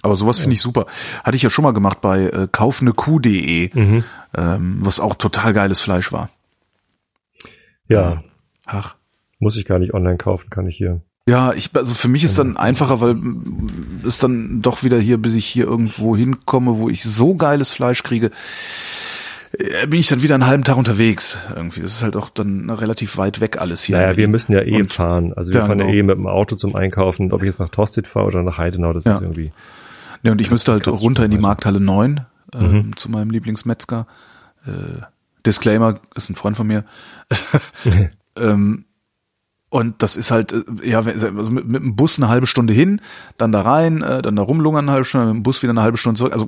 [0.01, 0.85] Aber sowas finde ich super.
[1.25, 4.03] Hatte ich ja schon mal gemacht bei äh, kaufnekuh.de, Mhm.
[4.37, 6.29] ähm, was auch total geiles Fleisch war.
[7.89, 8.23] Ja,
[8.65, 8.95] Ach.
[9.39, 11.01] muss ich gar nicht online kaufen, kann ich hier.
[11.27, 13.15] Ja, ich, also für mich ist dann einfacher, weil
[14.05, 18.03] es dann doch wieder hier, bis ich hier irgendwo hinkomme, wo ich so geiles Fleisch
[18.03, 18.29] kriege,
[19.57, 21.79] äh, bin ich dann wieder einen halben Tag unterwegs irgendwie.
[21.79, 23.97] Das ist halt auch dann relativ weit weg alles hier.
[23.97, 25.31] Naja, wir müssen ja eh Und- fahren.
[25.33, 25.97] Also wir Ja, fahren ja genau.
[25.97, 27.31] eh mit dem Auto zum Einkaufen.
[27.31, 29.13] Ob ich jetzt nach Tosted fahre oder nach Heidenau, das Ja.
[29.13, 29.53] ist irgendwie.
[30.23, 31.37] Ja, und ich müsste halt runter in die.
[31.37, 32.97] Markthalle 9 ähm, Mhm.
[32.97, 34.07] zu meinem Lieblingsmetzger.
[34.65, 35.03] Äh,
[35.45, 36.83] Disclaimer, ist ein Freund von mir.
[38.37, 38.83] ähm,
[39.73, 43.01] und das ist halt, äh, ja, also mit, mit dem Bus eine halbe Stunde hin,
[43.39, 45.81] dann da rein, äh, dann da rumlungern eine halbe Stunde, mit dem Bus wieder eine
[45.81, 46.31] halbe Stunde zurück.
[46.31, 46.47] Also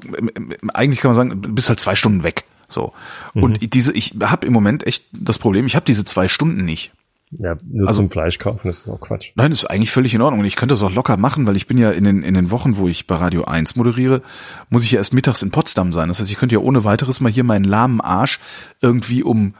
[0.75, 2.43] eigentlich kann man sagen, du bist halt zwei Stunden weg.
[2.69, 2.93] So.
[3.33, 3.43] Mhm.
[3.43, 6.91] Und diese, ich habe im Moment echt das Problem, ich habe diese zwei Stunden nicht.
[7.31, 9.31] Ja, nur Also- zum Fleisch kaufen, das ist auch Quatsch.
[9.33, 10.41] Nein, das ist eigentlich völlig in Ordnung.
[10.41, 12.51] Und ich könnte das auch locker machen, weil ich bin ja in den, in den
[12.51, 14.21] Wochen, wo ich bei Radio 1 moderiere,
[14.69, 16.09] muss ich ja erst mittags in Potsdam sein.
[16.09, 18.39] Das heißt, ich könnte ja ohne weiteres mal hier meinen lahmen Arsch
[18.81, 19.55] irgendwie um,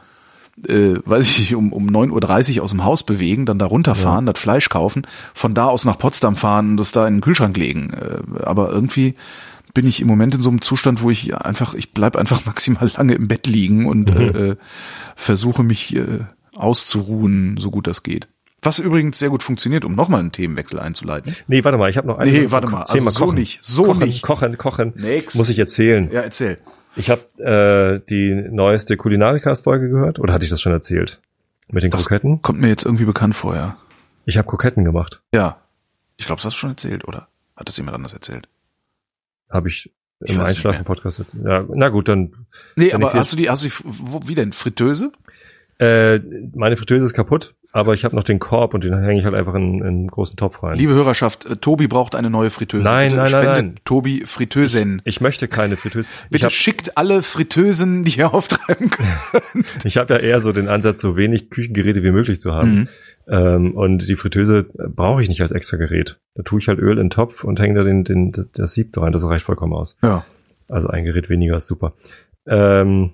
[0.66, 4.26] äh, weiß ich nicht, um, um 9.30 Uhr aus dem Haus bewegen, dann da runterfahren,
[4.26, 7.56] das Fleisch kaufen, von da aus nach Potsdam fahren und das da in den Kühlschrank
[7.56, 7.90] legen.
[7.90, 9.14] Äh, aber irgendwie
[9.74, 12.90] bin ich im Moment in so einem Zustand, wo ich einfach, ich bleib einfach maximal
[12.96, 14.56] lange im Bett liegen und äh, äh,
[15.14, 16.20] versuche mich äh,
[16.54, 18.28] auszuruhen, so gut das geht.
[18.62, 21.36] Was übrigens sehr gut funktioniert, um nochmal einen Themenwechsel einzuleiten.
[21.46, 22.32] Nee, warte mal, ich habe noch eine.
[22.32, 23.38] Nee, warte mal, also Thema so kochen.
[23.38, 24.22] nicht, so kochen, nicht.
[24.22, 24.92] Kochen, kochen.
[24.96, 25.34] Nix.
[25.34, 26.10] Muss ich erzählen.
[26.10, 26.58] Ja, erzähl.
[26.96, 30.18] Ich habe äh, die neueste Kulinarikast-Folge gehört.
[30.18, 31.20] Oder hatte ich das schon erzählt?
[31.70, 32.42] Mit den Das Kroketten?
[32.42, 33.76] kommt mir jetzt irgendwie bekannt vor, ja.
[34.24, 35.20] Ich habe Kroketten gemacht.
[35.34, 35.58] Ja.
[36.16, 37.28] Ich glaube, das hast du schon erzählt, oder?
[37.56, 38.48] Hat das jemand anders erzählt?
[39.50, 41.44] Habe ich im Einschlafen-Podcast erzählt.
[41.44, 42.46] Ja, na gut, dann.
[42.76, 44.52] Nee, aber hast du die, hast du die, wo, wie denn?
[44.52, 45.12] Fritteuse?
[45.78, 46.20] Äh,
[46.54, 49.34] meine Fritteuse ist kaputt, aber ich habe noch den Korb und den hänge ich halt
[49.34, 50.78] einfach in, in einen großen Topf rein.
[50.78, 52.82] Liebe Hörerschaft, äh, Tobi braucht eine neue Fritteuse.
[52.82, 53.74] Nein, Bitte nein, nein, nein.
[53.84, 55.02] Tobi Fritteusen.
[55.04, 56.08] ich möchte keine Fritteuse.
[56.24, 59.08] Ich Bitte habe schickt alle Fritteusen, die ihr auftreiben könnt.
[59.84, 62.74] ich hab ja eher so den Ansatz, so wenig Küchengeräte wie möglich zu haben.
[62.74, 62.88] Mhm.
[63.28, 66.18] Ähm, und die Fritteuse brauche ich nicht als extra Gerät.
[66.36, 68.96] Da tue ich halt Öl in den Topf und hänge da den, den, das Sieb
[68.96, 69.12] rein.
[69.12, 69.96] Das reicht vollkommen aus.
[70.02, 70.24] Ja.
[70.68, 71.92] Also ein Gerät weniger ist super.
[72.46, 73.12] Ähm,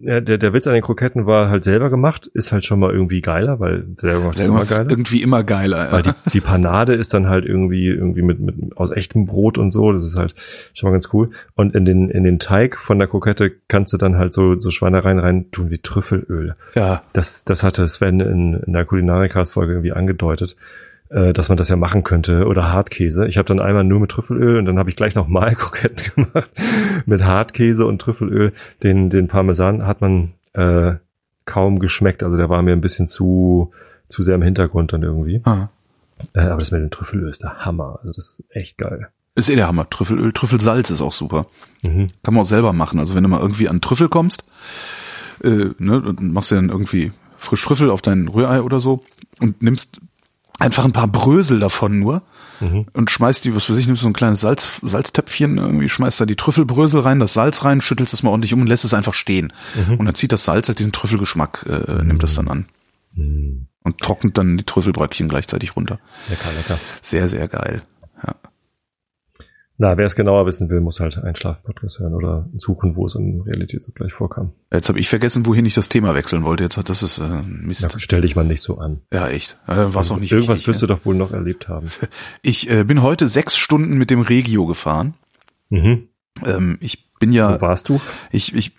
[0.00, 2.92] ja, der, der Witz an den Kroketten war halt selber gemacht, ist halt schon mal
[2.92, 4.90] irgendwie geiler, weil selber gemacht ist immer geiler.
[4.90, 5.90] irgendwie immer geiler.
[5.90, 6.12] Weil Ja.
[6.26, 9.92] die, die Panade ist dann halt irgendwie, irgendwie mit, mit, aus echtem Brot und so.
[9.92, 10.34] Das ist halt
[10.74, 11.30] schon mal ganz cool.
[11.56, 14.70] Und in den, in den Teig von der Krokette kannst du dann halt so, so
[14.70, 16.54] Schweinereien rein tun wie Trüffelöl.
[16.74, 17.02] ja.
[17.12, 20.56] Das, das hatte Sven in, in der Kulinarikas-Folge irgendwie angedeutet,
[21.10, 22.46] äh, dass man das ja machen könnte.
[22.46, 23.26] Oder Hartkäse.
[23.26, 26.50] Ich habe dann einmal nur mit Trüffelöl und dann habe ich gleich nochmal Kroketten gemacht
[27.06, 28.52] mit Hartkäse und Trüffelöl.
[28.82, 30.94] Den, den Parmesan hat man äh,
[31.44, 32.22] kaum geschmeckt.
[32.22, 33.72] Also der war mir ein bisschen zu,
[34.08, 35.40] zu sehr im Hintergrund dann irgendwie.
[35.44, 35.68] Ah.
[36.34, 38.00] Äh, aber das mit dem Trüffelöl ist der Hammer.
[38.02, 39.08] Also das ist echt geil.
[39.34, 39.88] Ist eh der Hammer.
[39.88, 41.46] Trüffelöl, Trüffelsalz ist auch super.
[41.82, 42.08] Mhm.
[42.22, 42.98] Kann man auch selber machen.
[42.98, 44.50] Also wenn du mal irgendwie an Trüffel kommst,
[45.42, 49.04] äh, ne, und machst du dann irgendwie frisch Trüffel auf dein Rührei oder so
[49.40, 50.00] und nimmst
[50.58, 52.22] einfach ein paar Brösel davon nur
[52.92, 56.26] und schmeißt die, was weiß ich, nimmst so ein kleines Salz, Salztöpfchen, irgendwie schmeißt da
[56.26, 59.14] die Trüffelbrösel rein, das Salz rein, schüttelst es mal ordentlich um und lässt es einfach
[59.14, 59.52] stehen.
[59.98, 62.66] Und dann zieht das Salz halt diesen Trüffelgeschmack, äh, nimmt das dann an.
[63.84, 66.00] Und trocknet dann die Trüffelbröckchen gleichzeitig runter.
[66.28, 66.78] Lecker, lecker.
[67.00, 67.82] Sehr, sehr geil.
[69.80, 73.14] Na, wer es genauer wissen will, muss halt einen Schlafpodcast hören oder suchen, wo es
[73.14, 74.50] in Realität so gleich vorkam.
[74.72, 76.64] Jetzt habe ich vergessen, wohin ich das Thema wechseln wollte.
[76.64, 77.92] Jetzt hat das ist äh, Mist.
[77.92, 79.02] Ja, stell dich mal nicht so an.
[79.12, 79.56] Ja, echt.
[79.68, 80.88] Ja, dann war es auch nicht Irgendwas wichtig, wirst ja.
[80.88, 81.86] du doch wohl noch erlebt haben.
[82.42, 85.14] Ich äh, bin heute sechs Stunden mit dem Regio gefahren.
[85.70, 86.08] Mhm.
[86.44, 88.00] Ähm, ich bin ja, Wo warst du?
[88.32, 88.72] ich, ich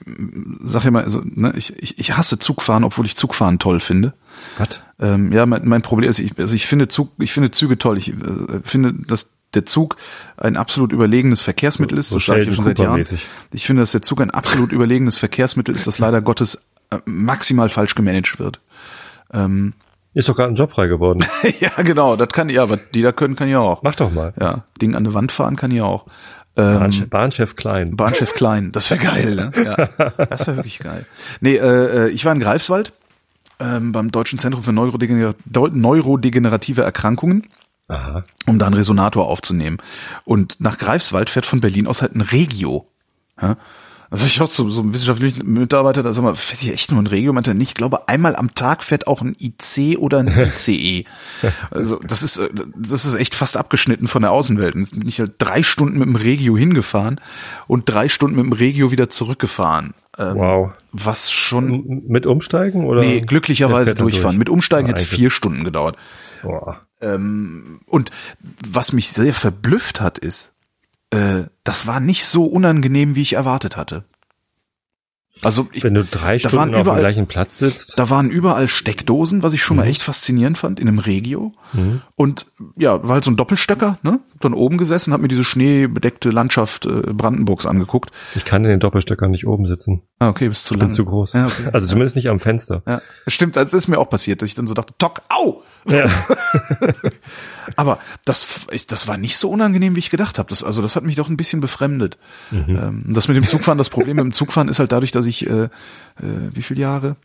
[0.62, 4.14] sag ja mal, also, ne, ich, ich, ich hasse Zugfahren, obwohl ich Zugfahren toll finde.
[4.58, 4.82] Was?
[5.00, 7.98] Ähm, ja, mein, mein Problem ist, ich, also ich finde Zug, ich finde Züge toll.
[7.98, 9.98] Ich äh, finde, dass der Zug
[10.38, 12.10] ein absolut überlegenes Verkehrsmittel ist.
[12.10, 13.04] So das sage ich schon seit Jahren.
[13.52, 17.70] Ich finde, dass der Zug ein absolut überlegenes Verkehrsmittel ist, das leider Gottes äh, maximal
[17.70, 18.60] falsch gemanagt wird.
[19.34, 19.74] Ähm,
[20.14, 21.26] Ist doch gerade ein Job frei geworden.
[21.60, 23.84] ja, genau, das kann ja, was die da können, kann ich auch.
[23.84, 24.34] Mach doch mal.
[24.40, 26.06] Ja, Ding an der Wand fahren kann ich auch.
[26.58, 27.96] Ähm, Bahnchef, Bahnchef Klein.
[27.96, 29.52] Bahnchef Klein, das wäre geil, ne?
[29.64, 31.06] Ja, das wäre wirklich geil.
[31.42, 32.92] Nee, äh, äh, ich war in Greifswald
[33.60, 37.48] ähm, beim Deutschen Zentrum für Neurodegener neurodegenerative Erkrankungen,
[37.90, 38.24] Aha.
[38.48, 39.78] um da einen Resonator aufzunehmen.
[40.24, 42.88] Und nach Greifswald fährt von Berlin aus halt ein Regio.
[43.42, 43.58] Ja?
[44.12, 47.00] Also ich auch so, so ein wissenschaftlicher Mitarbeiter, da sag mal, fährt hier echt nur
[47.00, 47.32] ein Regio?
[47.32, 47.68] Meinte er nicht.
[47.70, 51.06] Ich glaube, einmal am Tag fährt auch ein IC oder ein ICE.
[51.70, 54.74] also das ist, äh, das ist echt fast abgeschnitten von der Außenwelt.
[54.74, 57.22] Und jetzt bin ich halt drei Stunden mit dem Regio hingefahren
[57.68, 59.94] und drei Stunden mit dem Regio wieder zurückgefahren.
[60.18, 60.72] Ähm, Wow.
[60.92, 63.02] Was schon, M- Mit Umsteigen oder?
[63.02, 64.32] nee, glücklicherweise durchfahren.
[64.36, 64.40] durch?
[64.40, 65.98] Mit Umsteigen Ah, hätte es vier Stunden gedauert.
[66.42, 66.82] Boah.
[67.02, 68.12] Ähm, und
[68.68, 70.54] was mich sehr verblüfft hat, ist,
[71.12, 74.04] äh, das war nicht so unangenehm, wie ich erwartet hatte.
[75.42, 77.98] Also ich, Wenn du drei Stunden waren auf dem überall- gleichen Platz sitzt.
[77.98, 81.54] da waren überall Steckdosen, was ich schon mal echt faszinierend fand, in einem Regio.
[82.16, 84.20] Und ja, war halt so ein Doppelstöcker, ne?
[84.42, 88.12] Dann oben gesessen, hab mir diese schneebedeckte Landschaft äh, Brandenburgs angeguckt.
[88.36, 90.02] Ich kann in den Doppelstöckern nicht oben sitzen.
[90.20, 90.88] Ah, okay, bist zu lang.
[90.90, 91.32] bin zu groß.
[91.32, 91.70] Ja, okay.
[91.72, 92.84] Also zumindest nicht am Fenster.
[92.86, 95.62] Ja, stimmt, das ist mir auch passiert, dass ich dann so dachte, Tock, au!
[95.86, 96.08] Ja.
[97.76, 100.50] Aber das, das war nicht so unangenehm, wie ich gedacht habe.
[100.50, 102.18] Das, also das hat mich doch ein bisschen befremdet.
[102.70, 105.48] Ähm, das mit dem Zugfahren, das Problem mit dem Zugfahren ist halt dadurch, dass ich,
[105.48, 105.70] äh, äh,
[106.54, 107.16] wie viele Jahre?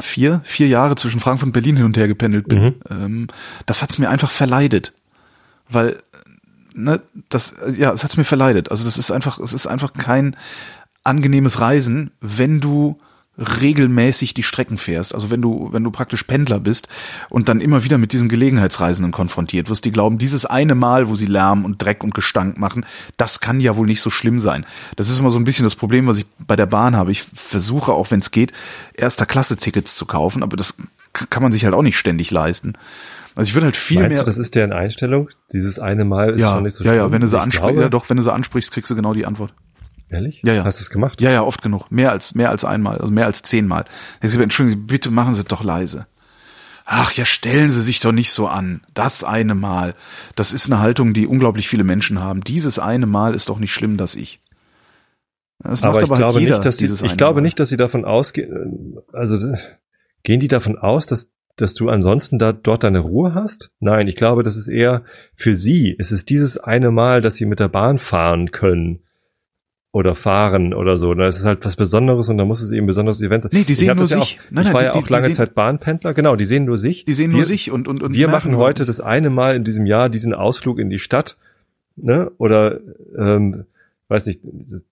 [0.00, 2.58] Vier, vier Jahre zwischen Frankfurt und Berlin hin und her gependelt bin.
[2.90, 3.26] Ähm,
[3.66, 4.94] das hat's mir einfach verleidet.
[5.68, 5.98] Weil,
[6.74, 8.70] ne, das, äh, ja, es hat's mir verleidet.
[8.70, 10.36] Also das ist einfach, es ist einfach kein
[11.04, 13.00] angenehmes Reisen, wenn du
[13.40, 15.14] regelmäßig die Strecken fährst.
[15.14, 16.88] Also wenn du, wenn du praktisch Pendler bist
[17.28, 21.14] und dann immer wieder mit diesen Gelegenheitsreisenden konfrontiert wirst, die glauben, dieses eine Mal, wo
[21.14, 22.84] sie Lärm und Dreck und Gestank machen,
[23.16, 24.66] das kann ja wohl nicht so schlimm sein.
[24.96, 27.10] Das ist immer so ein bisschen das Problem, was ich bei der Bahn habe.
[27.10, 28.52] Ich versuche auch, wenn es geht,
[28.94, 30.76] erster Klasse Tickets zu kaufen, aber das
[31.12, 32.74] kann man sich halt auch nicht ständig leisten.
[33.36, 34.20] Also ich würde halt viel Meinst mehr.
[34.20, 35.30] du, das ist deren Einstellung?
[35.52, 37.04] Dieses eine Mal ist ja, schon nicht so ja, schlimm.
[37.04, 39.14] ja, wenn du sie Ich ansprichst, ja, doch, wenn du sie ansprichst, kriegst du genau
[39.14, 39.54] die Antwort.
[40.10, 40.42] Ehrlich?
[40.44, 40.64] Ja, ja.
[40.64, 41.20] Hast du es gemacht?
[41.20, 41.90] Ja, ja, oft genug.
[41.90, 43.84] Mehr als, mehr als einmal, also mehr als zehnmal.
[44.20, 46.06] Entschuldigen Sie, bitte machen Sie doch leise.
[46.84, 48.82] Ach ja, stellen Sie sich doch nicht so an.
[48.92, 49.94] Das eine Mal.
[50.34, 52.42] Das ist eine Haltung, die unglaublich viele Menschen haben.
[52.42, 54.40] Dieses eine Mal ist doch nicht schlimm, dass ich.
[55.60, 57.42] Das aber macht ich halt glaube jeder, nicht, dass sie, ich glaube Mal.
[57.42, 59.54] nicht, dass sie davon ausgehen, also
[60.24, 63.70] gehen die davon aus, dass dass du ansonsten da dort deine Ruhe hast?
[63.80, 65.02] Nein, ich glaube, das ist eher
[65.34, 65.94] für sie.
[65.98, 69.02] Es ist dieses eine Mal, dass sie mit der Bahn fahren können
[69.92, 71.14] oder fahren oder so.
[71.14, 73.50] Das ist halt was Besonderes und da muss es eben ein besonderes Event sein.
[73.52, 74.38] Nee, die sehen nur ja sich.
[74.40, 76.14] Auch, Nein, ich war die- ja die- auch die lange sehen- Zeit Bahnpendler.
[76.14, 77.04] Genau, die sehen nur sich.
[77.06, 79.56] Die sehen nur wir, sich und, und, und wir machen nur- heute das eine Mal
[79.56, 81.36] in diesem Jahr diesen Ausflug in die Stadt,
[81.96, 82.30] ne?
[82.38, 82.78] Oder
[83.18, 83.64] ähm,
[84.10, 84.40] weiß nicht.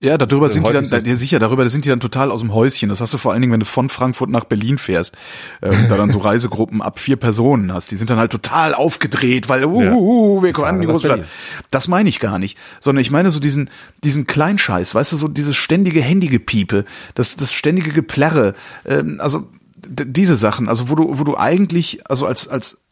[0.01, 0.97] Ja, darüber sind die dann, so.
[0.97, 2.89] ja sicher, darüber sind die dann total aus dem Häuschen.
[2.89, 5.17] Das hast du vor allen Dingen, wenn du von Frankfurt nach Berlin fährst,
[5.61, 7.91] äh, da dann so Reisegruppen ab vier Personen hast.
[7.91, 9.93] Die sind dann halt total aufgedreht, weil, uh, Ja.
[9.93, 11.19] uh, uh, wir kommen an die nach große Stadt.
[11.19, 11.33] Berlin.
[11.71, 13.71] Das meine ich gar nicht, sondern ich meine so diesen,
[14.05, 18.55] diesen Kleinscheiß, weißt du, so dieses ständige Handygepiepe, das, das ständige Geplärre,
[18.87, 19.49] ähm, also
[19.87, 22.83] diese Sachen, also wo du, wo du eigentlich, also als, als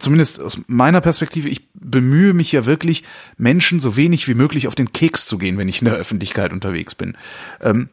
[0.00, 3.04] zumindest aus meiner Perspektive, ich bemühe mich ja wirklich,
[3.36, 6.52] Menschen so wenig wie möglich auf den Keks zu gehen, wenn ich in der Öffentlichkeit
[6.52, 7.16] unterwegs bin.
[7.60, 7.88] Ähm,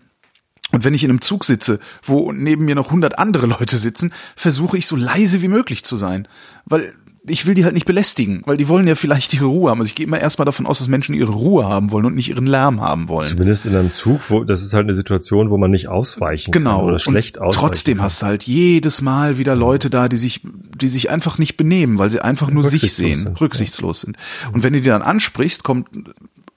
[0.72, 4.12] und wenn ich in einem Zug sitze, wo neben mir noch hundert andere Leute sitzen,
[4.36, 6.28] versuche ich so leise wie möglich zu sein.
[6.66, 6.96] Weil
[7.28, 9.80] ich will die halt nicht belästigen, weil die wollen ja vielleicht ihre Ruhe haben.
[9.80, 12.30] Also ich gehe immer erstmal davon aus, dass Menschen ihre Ruhe haben wollen und nicht
[12.30, 13.28] ihren Lärm haben wollen.
[13.28, 16.78] Zumindest in einem Zug, wo das ist halt eine Situation, wo man nicht ausweichen Genau.
[16.78, 17.60] kann oder schlecht ausweichen.
[17.60, 21.58] trotzdem hast du halt jedes Mal wieder Leute da, die sich, die sich einfach nicht
[21.58, 24.18] benehmen, weil sie einfach nur sich sehen, sind, rücksichtslos sind.
[24.54, 25.88] Und wenn du die dann ansprichst, kommt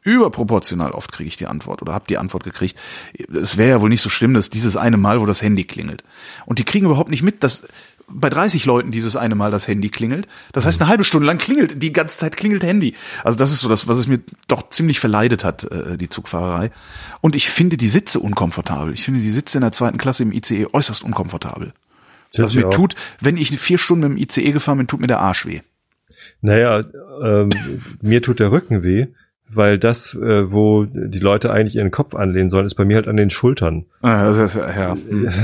[0.02, 2.76] überproportional oft kriege ich die Antwort oder hab die Antwort gekriegt.
[3.34, 6.02] Es wäre ja wohl nicht so schlimm, dass dieses eine Mal, wo das Handy klingelt.
[6.46, 7.66] Und die kriegen überhaupt nicht mit, dass
[8.10, 10.26] bei 30 Leuten dieses eine Mal das Handy klingelt.
[10.52, 12.94] Das heißt, eine halbe Stunde lang klingelt, die ganze Zeit klingelt Handy.
[13.24, 16.70] Also das ist so das, was es mir doch ziemlich verleidet hat, äh, die Zugfahrerei.
[17.20, 18.94] Und ich finde die Sitze unkomfortabel.
[18.94, 21.72] Ich finde die Sitze in der zweiten Klasse im ICE äußerst unkomfortabel.
[22.36, 22.74] Was ich mir auch.
[22.74, 25.60] tut, wenn ich vier Stunden mit dem ICE gefahren bin, tut mir der Arsch weh.
[26.40, 26.84] Naja,
[27.22, 27.48] ähm,
[28.02, 29.06] mir tut der Rücken weh,
[29.50, 33.08] weil das, äh, wo die Leute eigentlich ihren Kopf anlehnen sollen, ist bei mir halt
[33.08, 33.86] an den Schultern.
[34.02, 34.96] Ah, das ist, ja,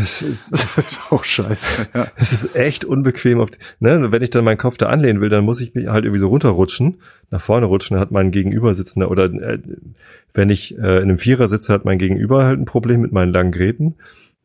[0.03, 1.87] Es ist, auch scheiße.
[1.95, 2.09] Ja.
[2.17, 3.41] es ist echt unbequem.
[3.41, 3.51] Auf,
[3.81, 4.13] ne?
[4.13, 6.29] Wenn ich dann meinen Kopf da anlehnen will, dann muss ich mich halt irgendwie so
[6.29, 6.97] runterrutschen,
[7.31, 9.59] nach vorne rutschen, hat mein Gegenübersitzender oder äh,
[10.35, 13.33] wenn ich äh, in einem Vierer sitze, hat mein Gegenüber halt ein Problem mit meinen
[13.33, 13.95] langen Gräten.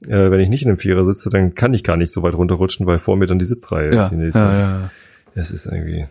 [0.07, 2.33] Äh, wenn ich nicht in einem Vierer sitze, dann kann ich gar nicht so weit
[2.35, 4.11] runterrutschen, weil vor mir dann die Sitzreihe Ja, ist.
[4.11, 4.39] Die nächste.
[4.39, 4.91] ja, Das- ja.
[5.35, 6.05] Das ist irgendwie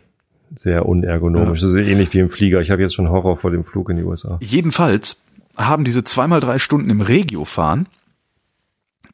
[0.55, 1.61] sehr unergonomisch.
[1.61, 2.61] Das ist ähnlich wie im Flieger.
[2.61, 4.38] Ich habe jetzt schon Horror vor dem Flug in die USA.
[4.40, 5.20] Jedenfalls
[5.57, 7.86] haben diese zweimal drei Stunden im Regio fahren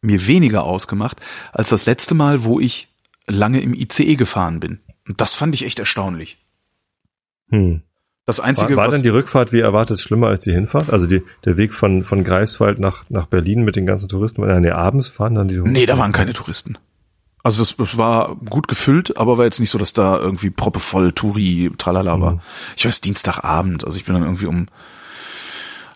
[0.05, 1.21] mir weniger ausgemacht
[1.53, 2.89] als das letzte Mal, wo ich
[3.27, 4.81] lange im ICE gefahren bin.
[5.09, 6.39] Und das fand ich echt erstaunlich.
[7.51, 7.83] Hm.
[8.27, 10.91] Das War, einzige, war was denn die Rückfahrt wie erwartet schlimmer als die Hinfahrt?
[10.91, 14.43] Also die, der Weg von, von Greifswald nach, nach Berlin mit den ganzen Touristen?
[14.49, 16.79] Äh, nee, abends fahren dann die Nee, da waren keine Touristen.
[17.45, 21.71] Also das, war gut gefüllt, aber war jetzt nicht so, dass da irgendwie proppevoll Touri,
[21.79, 22.41] tralala war.
[22.77, 24.67] Ich weiß, Dienstagabend, also ich bin dann irgendwie um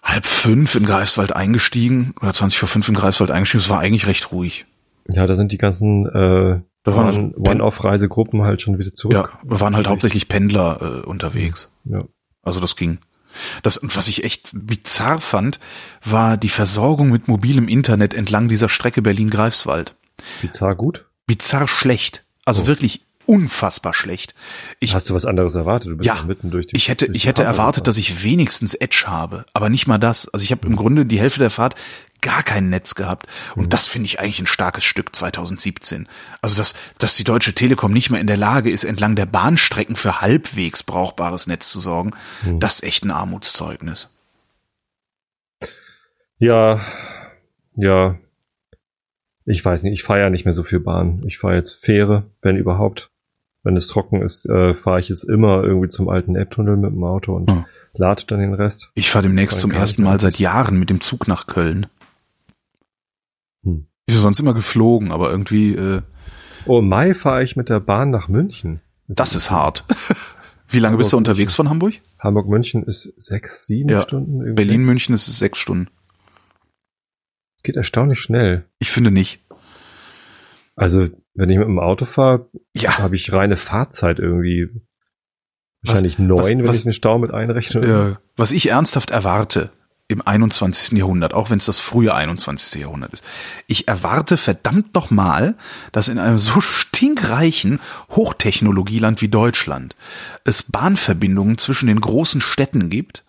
[0.03, 3.61] halb fünf in Greifswald eingestiegen oder 20 vor fünf in Greifswald eingestiegen.
[3.63, 4.67] Es war eigentlich recht ruhig.
[5.09, 8.95] Ja, da sind die ganzen äh, Da waren One- so- One-Off-Reisegruppen halt schon wieder Ja,
[8.95, 9.39] zurück.
[9.43, 11.73] wir waren halt hauptsächlich Pendler äh, unterwegs.
[11.85, 12.01] Ja.
[12.43, 12.99] Also das ging.
[13.63, 15.61] Das, und was ich echt bizarr fand,
[16.05, 19.95] war die Versorgung mit mobilem Internet entlang dieser Strecke Berlin-Greifswald.
[20.43, 21.07] Bizarr gut.
[21.29, 22.24] Bizarr schlecht.
[22.45, 24.35] Also wirklich unfassbar schlecht.
[24.81, 25.91] Ich, Hast du was anderes erwartet?
[25.91, 28.72] Du bist ja, ja mitten durch die ich hätte, ich hätte erwartet, dass ich wenigstens
[28.74, 30.29] Edge habe, aber nicht mal das.
[30.31, 31.74] Also ich habe im Grunde die Hälfte der Fahrt
[32.22, 33.26] gar kein Netz gehabt.
[33.55, 33.68] Und Mhm.
[33.68, 36.09] das finde ich eigentlich ein starkes Stück 2017.
[36.41, 39.95] Also dass, dass die Deutsche Telekom nicht mehr in der Lage ist, entlang der Bahnstrecken
[39.95, 42.12] für halbwegs brauchbares Netz zu sorgen,
[42.45, 42.61] Mhm.
[42.61, 44.09] das ist echt ein Armutszeugnis.
[46.39, 46.81] Ja,
[47.76, 48.16] ja.
[49.51, 51.23] Ich weiß nicht, ich fahre ja nicht mehr so viel Bahn.
[51.27, 53.11] Ich fahre jetzt Fähre, wenn überhaupt.
[53.65, 57.03] Wenn es trocken ist, äh, fahre ich jetzt immer irgendwie zum alten Elbtunnel mit dem
[57.03, 57.65] Auto und Hm.
[57.95, 58.91] lade dann den Rest.
[58.95, 61.87] Ich fahre demnächst zum ersten Mal seit Jahren mit dem Zug nach Köln.
[63.65, 63.87] Hm.
[64.07, 66.03] Ich bin sonst immer geflogen, aber irgendwie, äh,
[66.67, 68.81] Oh, im Mai fahre ich mit der Bahn nach München.
[69.09, 69.85] das ist hart.
[70.69, 71.95] Wie lange bist du Hamburg, unterwegs von Hamburg?
[72.19, 74.03] Hamburg-München ist sechs, sieben Ja.
[74.03, 74.41] Stunden.
[74.41, 74.89] irgendwie Berlin, sechs.
[74.91, 75.89] München ist sechs Stunden.
[77.63, 78.65] Geht erstaunlich schnell.
[78.79, 79.41] Ich finde nicht.
[80.77, 84.69] Also, wenn ich mit dem Auto fahre, Ja, habe ich reine Fahrzeit irgendwie.
[85.83, 87.81] Was- Wahrscheinlich neun, was- wenn was- ich den Stau mit einrechne.
[87.81, 89.71] äh, was ich ernsthaft erwarte
[90.11, 90.97] im 21.
[90.99, 92.81] Jahrhundert, auch wenn es das frühe 21.
[92.81, 93.23] Jahrhundert ist.
[93.67, 95.55] Ich erwarte verdammt noch mal,
[95.93, 97.79] dass in einem so stinkreichen
[98.11, 99.95] Hochtechnologieland wie Deutschland
[100.45, 103.25] es Bahnverbindungen zwischen den großen Städten gibt,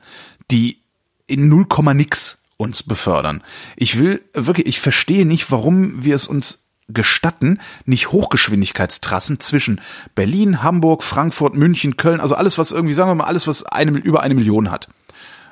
[0.52, 0.80] die
[1.28, 3.41] in 0, nix uns befördern.
[3.78, 9.80] Ich will wirklich, ich verstehe nicht, warum wir es uns gestatten, nicht Hochgeschwindigkeitstrassen zwischen
[10.14, 13.91] Berlin, Hamburg, Frankfurt, München, Köln, also alles, was irgendwie, sagen wir mal, alles, was eine,
[13.91, 14.89] über eine Million hat.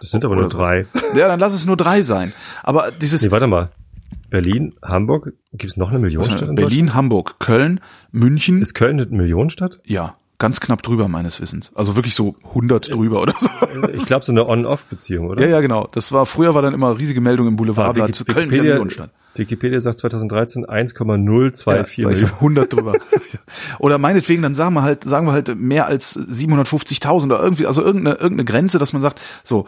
[0.02, 0.58] Das sind aber nur Oder so.
[0.58, 0.86] drei.
[1.16, 2.34] Ja, dann lass es nur drei sein.
[2.64, 3.70] Aber dieses Nee, warte mal.
[4.30, 7.80] Berlin, Hamburg, gibt es noch eine Millionenstadt in Berlin, Hamburg, Köln,
[8.12, 8.62] München?
[8.62, 9.80] Ist Köln eine Millionenstadt?
[9.86, 11.72] ja, ganz knapp drüber meines Wissens.
[11.74, 13.50] Also wirklich so 100 drüber oder so.
[13.94, 15.42] Ich glaube, so eine On-Off-Beziehung, oder?
[15.42, 15.88] Ja, ja, genau.
[15.92, 19.10] Das war, früher war dann immer riesige Meldung im Ah, Boulevardblatt, Köln wieder Wikipedia, Millionenstadt.
[19.36, 22.34] Wikipedia sagt 2013 1,024 Ja, Millionen.
[22.34, 22.94] 100 drüber.
[23.80, 27.82] oder meinetwegen, dann sagen wir halt, sagen wir halt mehr als 750.000 oder irgendwie, also
[27.84, 29.68] irgendeine, irgendeine Grenze, dass man sagt, so,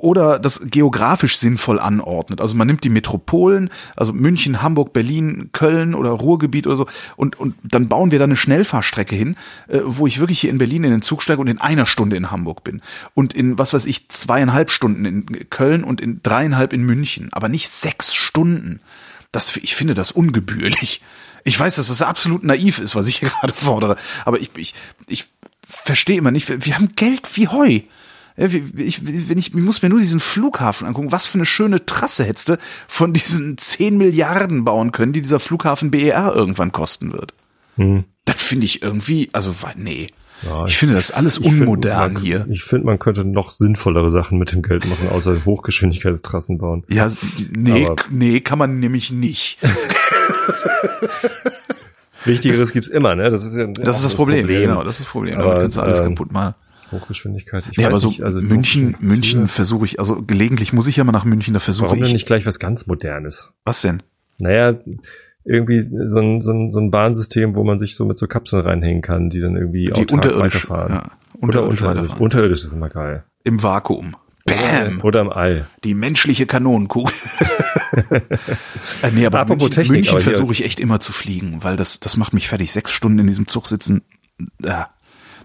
[0.00, 2.40] oder das geografisch sinnvoll anordnet.
[2.40, 6.86] Also man nimmt die Metropolen, also München, Hamburg, Berlin, Köln oder Ruhrgebiet oder so,
[7.16, 9.36] und, und dann bauen wir da eine Schnellfahrstrecke hin,
[9.68, 12.16] äh, wo ich wirklich hier in Berlin in den Zug steige und in einer Stunde
[12.16, 12.80] in Hamburg bin.
[13.14, 17.28] Und in, was weiß ich, zweieinhalb Stunden in Köln und in dreieinhalb in München.
[17.32, 18.80] Aber nicht sechs Stunden.
[19.32, 21.02] Das, ich finde das ungebührlich.
[21.44, 23.96] Ich weiß, dass das absolut naiv ist, was ich hier gerade fordere.
[24.24, 24.74] Aber ich, ich,
[25.06, 25.26] ich
[25.66, 27.80] verstehe immer nicht, wir, wir haben Geld wie Heu.
[28.38, 31.10] Wie- ich, wenn ich, ich muss mir nur diesen Flughafen angucken.
[31.12, 35.40] Was für eine schöne Trasse hättest du von diesen 10 Milliarden bauen können, die dieser
[35.40, 37.34] Flughafen BER irgendwann kosten wird.
[37.76, 38.04] Hm.
[38.24, 40.08] Das finde ich irgendwie, also nee.
[40.42, 42.46] Ja, ich finde das alles Ich find, unmodern man, hier.
[42.48, 46.84] Ich finde, man könnte noch sinnvollere Sachen mit dem Geld machen, außer Hochgeschwindigkeitstrassen bauen.
[46.88, 47.08] Ja,
[47.56, 49.58] nee, Aber- nee, kann man nämlich nicht.
[52.24, 53.30] Wichtigeres gibt's immer, ne?
[53.30, 54.48] Das ist ja Das ist das Problem.
[54.48, 55.36] Ja, genau, das ist das Problem.
[55.38, 56.54] Aber, Damit kannst du alles ähm, kaputt machen.
[56.92, 57.64] Hochgeschwindigkeit.
[57.70, 61.04] Ich weiß aber so nicht, also München, München versuche ich, also gelegentlich muss ich ja
[61.04, 62.12] mal nach München, da versuche Warum denn ich.
[62.12, 63.52] nicht gleich was ganz Modernes?
[63.64, 64.02] Was denn?
[64.38, 64.78] Naja,
[65.44, 68.62] irgendwie so ein, so ein, so ein Bahnsystem, wo man sich so mit so Kapseln
[68.62, 70.94] reinhängen kann, die dann irgendwie Die autark unterirdisch, weiterfahren.
[70.94, 71.10] ja,
[71.40, 72.20] Oder unterirdisch unterirdisch.
[72.20, 73.24] Unterirdisch ist immer geil.
[73.44, 74.16] Im Vakuum.
[74.44, 75.00] Bam!
[75.02, 75.66] Oder im All.
[75.84, 77.12] Die menschliche Kanonenkugel.
[79.02, 82.00] äh, nee, aber Apropos München, Technik, München versuche ich echt immer zu fliegen, weil das,
[82.00, 82.72] das macht mich fertig.
[82.72, 84.02] Sechs Stunden in diesem Zug sitzen.
[84.64, 84.90] Ja.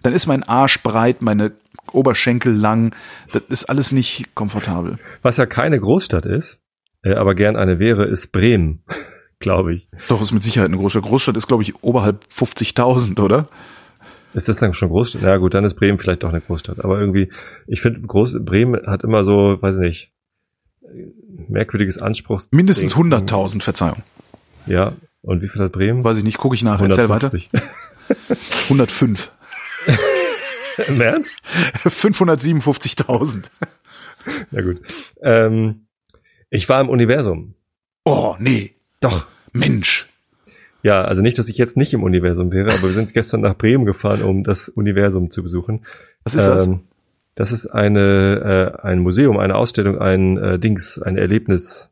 [0.03, 1.53] Dann ist mein Arsch breit, meine
[1.91, 2.95] Oberschenkel lang.
[3.31, 4.99] Das ist alles nicht komfortabel.
[5.21, 6.59] Was ja keine Großstadt ist,
[7.03, 8.83] äh, aber gern eine wäre, ist Bremen,
[9.39, 9.87] glaube ich.
[10.07, 11.03] Doch, ist mit Sicherheit eine Großstadt.
[11.03, 13.47] Großstadt ist, glaube ich, oberhalb 50.000, oder?
[14.33, 15.21] Ist das dann schon Großstadt?
[15.23, 16.83] Na gut, dann ist Bremen vielleicht doch eine Großstadt.
[16.83, 17.31] Aber irgendwie,
[17.67, 20.11] ich finde, Groß Bremen hat immer so, weiß nicht,
[21.47, 22.49] merkwürdiges Anspruchs.
[22.51, 23.13] Mindestens Ding.
[23.13, 24.03] 100.000, Verzeihung.
[24.65, 24.93] Ja.
[25.21, 26.03] Und wie viel hat Bremen?
[26.03, 26.81] Weiß ich nicht, gucke ich nach.
[26.81, 27.31] Erzähl weiter.
[27.31, 27.49] 150.
[28.69, 29.31] 105.
[30.87, 31.31] Im Ernst?
[31.85, 33.45] 557.000.
[34.51, 34.81] Ja gut.
[35.21, 35.87] Ähm,
[36.49, 37.55] ich war im Universum.
[38.05, 38.75] Oh, nee.
[39.01, 39.27] Doch.
[39.51, 40.07] Mensch.
[40.81, 43.57] Ja, also nicht, dass ich jetzt nicht im Universum wäre, aber wir sind gestern nach
[43.57, 45.85] Bremen gefahren, um das Universum zu besuchen.
[46.23, 46.67] Was ist das?
[46.67, 46.81] Ähm,
[47.35, 51.89] das ist eine, äh, ein Museum, eine Ausstellung, ein äh, Dings, ein Erlebnishaus.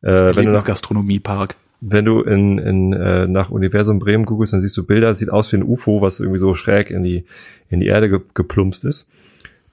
[0.00, 1.56] Äh, wenn du nach, Gastronomiepark.
[1.80, 5.52] Wenn du in, in, äh, nach Universum Bremen googelst, dann siehst du Bilder, sieht aus
[5.52, 7.24] wie ein UFO, was irgendwie so schräg in die,
[7.68, 9.06] in die Erde ge geplumpst ist.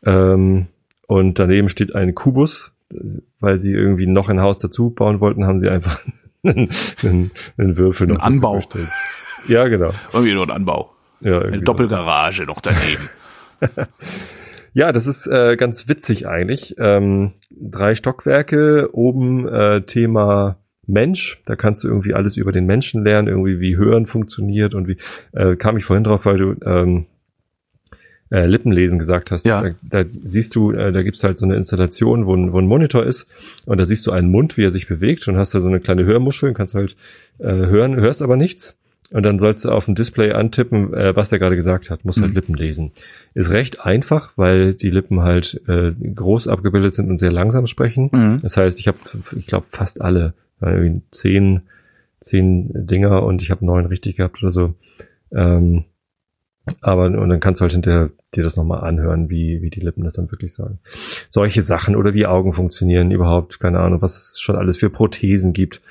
[0.06, 0.68] Ähm,
[1.08, 2.74] und daneben steht ein Kubus,
[3.40, 6.00] weil sie irgendwie noch ein Haus dazu bauen wollten, haben sie einfach
[6.44, 6.70] einen,
[7.04, 8.56] einen, einen Würfel noch Ein Anbau.
[8.56, 8.90] dazugestellt.
[9.48, 9.90] Ja, genau.
[10.14, 10.92] Irgendwie nur ein Anbau.
[11.22, 11.66] Ja, Eine irgendwie so.
[11.66, 13.10] Doppelgarage noch daneben.
[14.78, 16.76] Ja, das ist äh, ganz witzig eigentlich.
[16.80, 20.58] Ähm, drei Stockwerke, oben äh, Thema
[20.88, 21.42] Mensch.
[21.46, 24.98] Da kannst du irgendwie alles über den Menschen lernen, irgendwie wie Hören funktioniert und wie
[25.34, 27.06] äh, kam ich vorhin drauf, weil du ähm,
[28.32, 29.46] äh, Lippenlesen gesagt hast.
[29.46, 29.62] Ja.
[29.84, 32.68] Da, da siehst du, äh, da gibt's halt so eine Installation, wo ein, wo ein
[32.68, 33.28] Monitor ist
[33.66, 35.80] und da siehst du einen Mund, wie er sich bewegt und hast da so eine
[35.80, 36.96] kleine Hörmuschel und kannst halt
[37.40, 38.78] äh, hören, hörst aber nichts.
[39.12, 42.04] Und dann sollst du auf dem Display antippen, äh, was der gerade gesagt hat.
[42.04, 42.36] Musst halt Mhm.
[42.36, 42.92] Lippen lesen.
[43.36, 48.10] Ist recht einfach, weil die Lippen halt äh, groß abgebildet sind und sehr langsam sprechen.
[48.12, 48.40] Mhm.
[48.42, 48.98] Das heißt, ich habe,
[49.38, 51.62] ich glaube, fast alle, äh, zehn,
[52.20, 54.74] zehn Dinger und ich habe neun richtig gehabt oder so.
[55.32, 55.86] Ähm,
[56.82, 60.04] aber und dann kannst du halt hinterher dir das nochmal anhören, wie, wie die Lippen
[60.04, 60.80] das dann wirklich sagen.
[61.30, 65.54] Solche Sachen oder wie Augen funktionieren überhaupt, keine Ahnung, was es schon alles für Prothesen
[65.54, 65.82] gibt.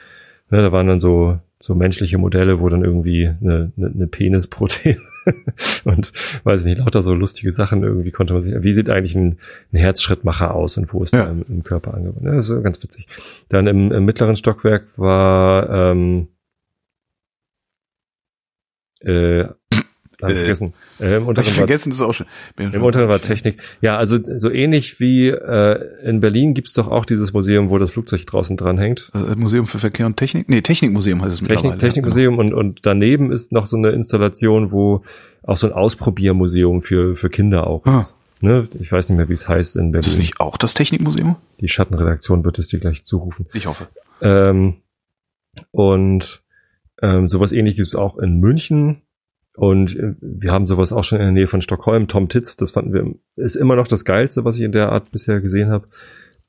[0.51, 5.01] Ne, da waren dann so, so menschliche Modelle, wo dann irgendwie eine, eine, eine Penisprothese
[5.85, 6.13] und
[6.45, 9.39] weiß ich nicht, lauter so lustige Sachen irgendwie konnte man sich, wie sieht eigentlich ein,
[9.73, 11.25] ein Herzschrittmacher aus und wo ist Ja.
[11.25, 12.25] der im, im Körper angewandt?
[12.25, 13.09] Ja, das ist ganz witzig.
[13.49, 16.29] Dann im, im mittleren Stockwerk war ähm,
[19.01, 19.47] äh,
[20.25, 20.75] hab ich Äh, vergessen.
[21.01, 22.27] Äh, Im unteren ich war vergessen, das ist auch schon.
[22.59, 23.63] im schon- unteren war Technik.
[23.81, 27.91] Ja, also so ähnlich wie äh, in Berlin gibt's doch auch dieses Museum, wo das
[27.93, 29.11] Flugzeug draußen dran hängt.
[29.15, 30.49] Äh, Museum für Verkehr und Technik?
[30.49, 31.79] Nee, Technikmuseum heißt es Technik, mittlerweile.
[31.79, 35.03] Technikmuseum und, und daneben ist noch so eine Installation, wo
[35.45, 38.01] auch so ein Ausprobiermuseum für, für Kinder auch Ah.
[38.01, 38.17] ist.
[38.41, 38.69] Ne?
[38.81, 40.21] Ich weiß nicht mehr, wie es heißt in Ist es Berlin.
[40.21, 41.37] nicht auch das Technikmuseum?
[41.61, 43.47] Die Schattenredaktion wird es dir gleich zurufen.
[43.55, 43.87] Ich hoffe.
[44.21, 44.75] Ähm,
[45.71, 46.43] und
[47.03, 49.03] ähm, sowas ähnliches gibt's auch in München.
[49.57, 52.09] Und äh, wir haben sowas auch schon in der Nähe von Stockholm.
[52.09, 55.11] Tom Titz, das fanden wir, ist immer noch das Geilste, was ich in der Art
[55.13, 55.87] bisher gesehen habe.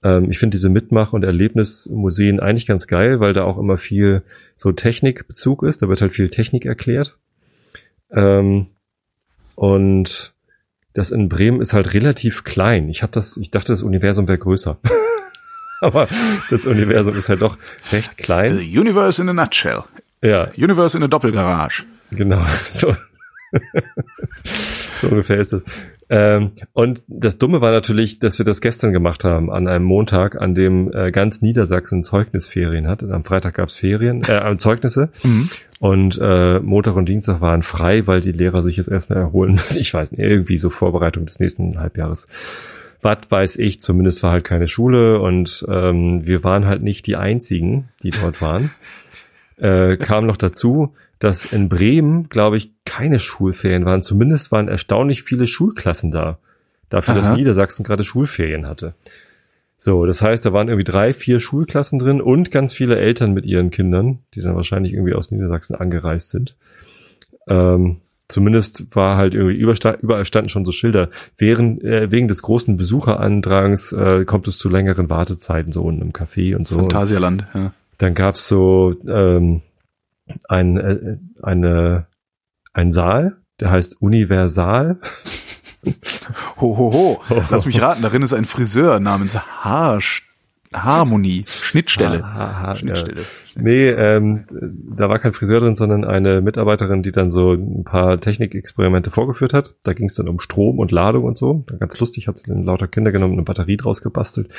[0.03, 4.24] Ähm, ich finde diese Mitmach- und Erlebnismuseen eigentlich ganz geil, weil da auch immer viel
[4.58, 5.82] so Technikbezug ist.
[5.82, 7.18] Da wird halt viel Technik erklärt.
[8.12, 8.68] Ähm,
[9.56, 10.34] und
[10.93, 12.89] das in Bremen ist halt relativ klein.
[12.89, 14.78] Ich habe das, ich dachte, das Universum wäre größer.
[15.82, 16.08] Aber
[16.49, 17.58] das Universum ist halt doch
[17.91, 18.58] recht klein.
[18.58, 19.84] The Universe in a Nutshell.
[20.22, 21.84] Ja, Universe in a Doppelgarage.
[22.16, 22.45] Genau.
[22.74, 22.95] So,
[25.01, 25.63] so ungefähr ist das.
[26.07, 30.39] Ähm, und das Dumme war natürlich, dass wir das gestern gemacht haben, an einem Montag,
[30.39, 33.01] an dem äh, ganz Niedersachsen Zeugnisferien hat.
[33.01, 35.09] Und am Freitag gab's Ferien, äh, Zeugnisse.
[35.24, 35.49] Mhm.
[35.80, 39.80] Und äh, Montag und Dienstag waren frei, weil die Lehrer sich jetzt erstmal erholen müssen.
[39.80, 42.28] Ich weiß nicht, irgendwie so Vorbereitung des nächsten Halbjahres.
[43.01, 47.16] Was weiß ich, zumindest war halt keine Schule und ähm, wir waren halt nicht die
[47.16, 48.72] einzigen, die dort waren.
[49.57, 54.01] äh, kam noch dazu, dass in Bremen, glaube ich, keine Schulferien waren.
[54.01, 56.39] Zumindest waren erstaunlich viele Schulklassen da.
[56.89, 57.36] Dafür, dass Aha.
[57.36, 58.93] Niedersachsen gerade Schulferien hatte.
[59.78, 63.45] So, das heißt, da waren irgendwie drei, vier Schulklassen drin und ganz viele Eltern mit
[63.45, 66.55] ihren Kindern, die dann wahrscheinlich irgendwie aus Niedersachsen angereist sind.
[67.47, 67.97] Ähm,
[68.28, 71.09] zumindest war halt irgendwie überall standen schon so Schilder.
[71.38, 76.13] Während, äh, wegen des großen Besucherandrang äh, kommt es zu längeren Wartezeiten so unten im
[76.13, 76.80] Café und so.
[76.80, 77.45] Phantasialand.
[77.53, 77.74] Ja.
[77.97, 79.61] Dann gab's so ähm,
[80.47, 82.07] ein, äh, eine,
[82.73, 84.99] ein Saal, der heißt Universal.
[86.59, 87.21] Ho, ho, ho.
[87.51, 89.99] Lass mich raten, darin ist ein Friseur namens Haar,
[90.73, 92.23] Harmonie, Schnittstelle.
[92.23, 93.21] Ha- ha- ha- Schnittstelle.
[93.57, 94.45] Nee, ähm,
[94.97, 99.53] da war kein Friseur drin, sondern eine Mitarbeiterin, die dann so ein paar Technikexperimente vorgeführt
[99.53, 99.76] hat.
[99.84, 101.63] Da ging es dann um Strom und Ladung und so.
[101.80, 104.49] Ganz lustig, hat sie dann lauter Kinder genommen und eine Batterie draus gebastelt.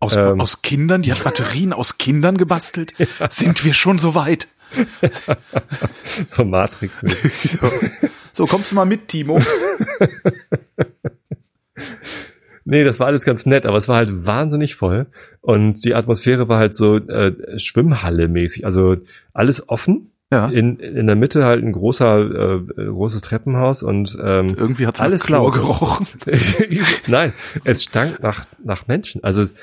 [0.00, 0.40] Aus, Ähm.
[0.40, 1.02] aus Kindern?
[1.02, 2.94] Die hat Batterien aus Kindern gebastelt?
[3.30, 4.48] Sind wir schon so weit?
[6.28, 7.00] So matrix
[7.60, 7.70] So,
[8.32, 9.40] so kommst du mal mit, Timo?
[12.64, 15.06] Nee, das war alles ganz nett, aber es war halt wahnsinnig voll.
[15.42, 18.64] Und die Atmosphäre war halt so äh, Schwimmhalle-mäßig.
[18.64, 18.96] Also
[19.34, 20.10] alles offen.
[20.32, 20.48] Ja.
[20.48, 25.22] In, in der Mitte halt ein großer, äh, großes Treppenhaus und ähm, Irgendwie hat's alles
[25.24, 26.06] Chlor gerochen.
[27.06, 29.22] Nein, es stank nach, nach Menschen.
[29.22, 29.54] Also es,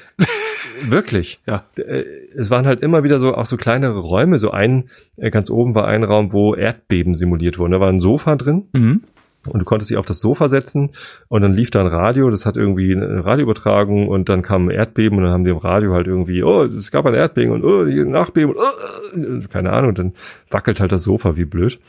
[0.85, 1.39] wirklich.
[1.47, 1.63] Ja.
[1.77, 2.03] Äh,
[2.37, 4.39] Es waren halt immer wieder so auch so kleinere Räume.
[4.39, 7.71] So ein, äh, ganz oben war ein Raum, wo Erdbeben simuliert wurden.
[7.73, 9.01] Da war ein Sofa drin Mhm.
[9.47, 10.91] Und du konntest dich auf das Sofa setzen
[11.27, 14.71] und dann lief da ein Radio, das hat irgendwie eine Radioübertragung und dann kam ein
[14.71, 17.63] Erdbeben und dann haben die im Radio halt irgendwie, oh, es gab ein Erdbeben und
[17.63, 20.13] oh, die Nachbeben und oh, keine Ahnung, dann
[20.49, 21.79] wackelt halt das Sofa wie blöd.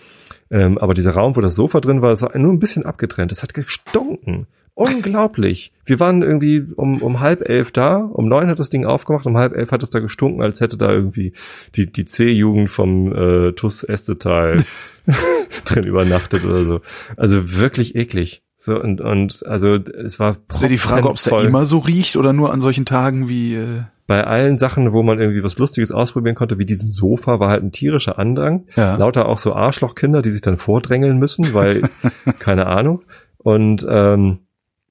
[0.50, 3.30] Ähm, aber dieser Raum, wo das Sofa drin war, das war nur ein bisschen abgetrennt.
[3.30, 4.46] Das hat gestunken.
[4.74, 5.72] Unglaublich.
[5.84, 9.36] Wir waren irgendwie um, um halb elf da, um neun hat das Ding aufgemacht, um
[9.36, 11.34] halb elf hat es da gestunken, als hätte da irgendwie
[11.74, 14.64] die, die C-Jugend vom äh, TUS Estetal
[15.64, 16.80] drin übernachtet oder so.
[17.16, 18.42] Also wirklich eklig.
[18.56, 21.78] So und, und also es war Das wäre die Frage, ob es da immer so
[21.78, 23.56] riecht oder nur an solchen Tagen wie.
[23.56, 27.50] Äh, bei allen Sachen, wo man irgendwie was Lustiges ausprobieren konnte, wie diesem Sofa, war
[27.50, 28.66] halt ein tierischer Andrang.
[28.76, 28.96] Ja.
[28.96, 31.82] Lauter auch so Arschlochkinder, die sich dann vordrängeln müssen, weil,
[32.38, 33.00] keine Ahnung.
[33.38, 34.40] Und ähm,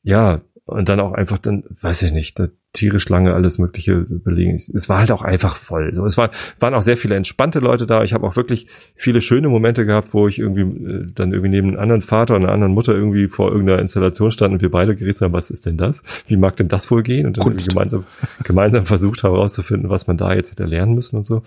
[0.04, 4.56] ja, und dann auch einfach dann, weiß ich nicht, da tierisch lange alles mögliche belegen.
[4.56, 5.94] Es war halt auch einfach voll.
[5.94, 8.04] So, es war, waren auch sehr viele entspannte Leute da.
[8.04, 11.70] Ich habe auch wirklich viele schöne Momente gehabt, wo ich irgendwie äh, dann irgendwie neben
[11.70, 14.96] einem anderen Vater und einer anderen Mutter irgendwie vor irgendeiner Installation standen und wir beide
[14.96, 16.04] geredet haben, was ist denn das?
[16.28, 17.26] Wie mag denn das wohl gehen?
[17.26, 18.06] Und dann gemeinsam,
[18.44, 21.44] gemeinsam versucht haben herauszufinden, was man da jetzt hätte lernen müssen und so.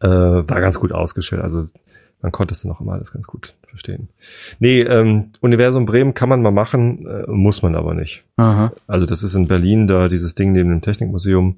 [0.00, 1.40] Äh, war ganz gut ausgestellt.
[1.40, 1.64] Also
[2.20, 4.08] man konnte es dann auch immer alles ganz gut verstehen.
[4.58, 8.24] Nee, ähm, Universum Bremen kann man mal machen, äh, muss man aber nicht.
[8.36, 8.72] aha.
[8.86, 11.56] Also das ist in Berlin da dieses Ding neben dem Technikmuseum.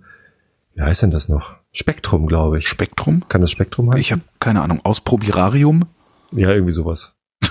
[0.74, 1.54] Wie heißt denn das noch?
[1.72, 2.68] Spektrum, glaube ich.
[2.68, 3.24] Spektrum?
[3.28, 4.00] Kann das Spektrum heißen?
[4.00, 4.80] Ich habe keine Ahnung.
[4.84, 5.84] Ausprobierarium?
[6.32, 7.12] ja, irgendwie sowas.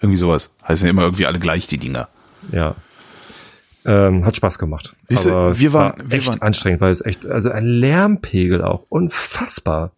[0.00, 0.50] Irgendwie sowas.
[0.66, 2.08] Heißen ja immer irgendwie alle gleich, die Dinger.
[2.52, 2.74] Ja.
[3.84, 4.96] Ähm, hat Spaß gemacht.
[5.08, 8.84] Siehste, wir waren- war wir echt waren- anstrengend, weil es echt, also ein Lärmpegel auch.
[8.88, 9.92] Unfassbar.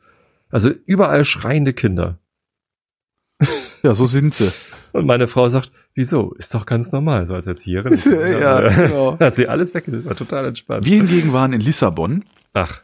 [0.50, 2.18] Also überall schreiende Kinder.
[3.82, 4.50] Ja, so sind sie.
[4.92, 6.32] Und meine Frau sagt, wieso?
[6.32, 7.94] Ist doch ganz normal, so als Erzieherin.
[8.40, 9.18] Ja, genau.
[9.20, 10.84] Hat sie alles weggenommen, war total entspannt.
[10.84, 12.24] Wir hingegen waren in Lissabon,
[12.54, 12.80] Ach,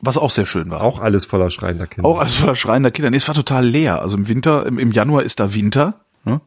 [0.00, 0.80] was auch sehr schön war.
[0.82, 2.08] auch alles voller schreiender Kinder.
[2.08, 3.10] Auch als voller schreiender Kinder.
[3.10, 4.02] Nee, es war total leer.
[4.02, 6.00] Also im Winter, im, im Januar ist da Winter.
[6.24, 6.40] Ne?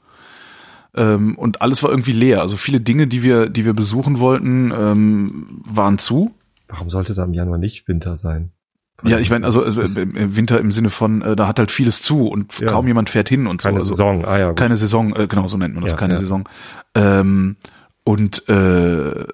[0.95, 2.41] Ähm, und alles war irgendwie leer.
[2.41, 6.35] Also viele Dinge, die wir, die wir besuchen wollten, ähm, waren zu.
[6.67, 8.51] Warum sollte da im Januar nicht Winter sein?
[9.03, 12.27] Ja, ich meine, also, also Winter im Sinne von, äh, da hat halt vieles zu
[12.27, 12.67] und Ja.
[12.71, 13.69] kaum jemand fährt hin und so.
[13.69, 14.25] Keine also, Saison.
[14.25, 14.57] Ah ja, gut.
[14.57, 16.19] Keine Saison, äh, genau so nennt man das, Ja, keine ja.
[16.19, 16.49] Saison.
[16.95, 17.57] Ähm,
[18.03, 19.25] und äh,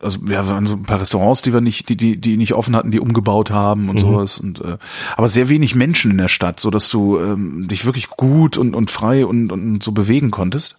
[0.00, 2.76] also ja, waren so ein paar Restaurants, die wir nicht, die die die nicht offen
[2.76, 4.00] hatten, die umgebaut haben und Mhm.
[4.00, 4.78] sowas und äh,
[5.16, 8.74] aber sehr wenig Menschen in der Stadt, so dass du ähm, dich wirklich gut und
[8.76, 10.78] und frei und und so bewegen konntest.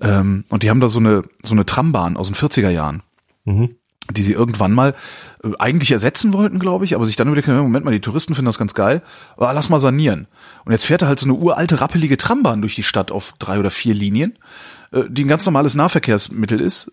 [0.00, 3.02] Ähm, und die haben da so eine so eine Trambahn aus den 40er Jahren
[3.44, 3.76] Mhm.
[4.14, 4.94] Die sie irgendwann mal
[5.42, 8.34] äh, eigentlich ersetzen wollten, glaube ich, aber sich dann überlegt haben, Moment mal, die Touristen
[8.34, 9.02] finden das ganz geil,
[9.36, 10.26] aber lass mal sanieren.
[10.64, 13.58] Und jetzt fährt da halt so eine uralte, rappelige Trambahn durch die Stadt auf drei
[13.58, 14.38] oder vier Linien,
[14.92, 16.92] äh, die ein ganz normales Nahverkehrsmittel ist,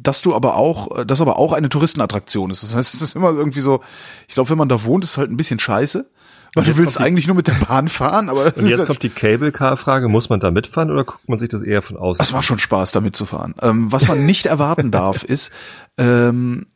[0.00, 2.62] dass du aber auch, äh, das aber auch eine Touristenattraktion ist.
[2.62, 3.80] Das heißt, es ist immer irgendwie so,
[4.28, 6.08] ich glaube, wenn man da wohnt, ist es halt ein bisschen scheiße,
[6.54, 10.08] weil du willst eigentlich nur mit der Bahn fahren, aber Und jetzt kommt die Cable-Car-Frage,
[10.08, 12.58] muss man da mitfahren oder guckt man sich das eher von außen Es war schon
[12.58, 13.54] Spaß, damit zu fahren.
[13.60, 15.52] Ähm, was man nicht erwarten darf, ist,
[15.98, 16.66] ähm,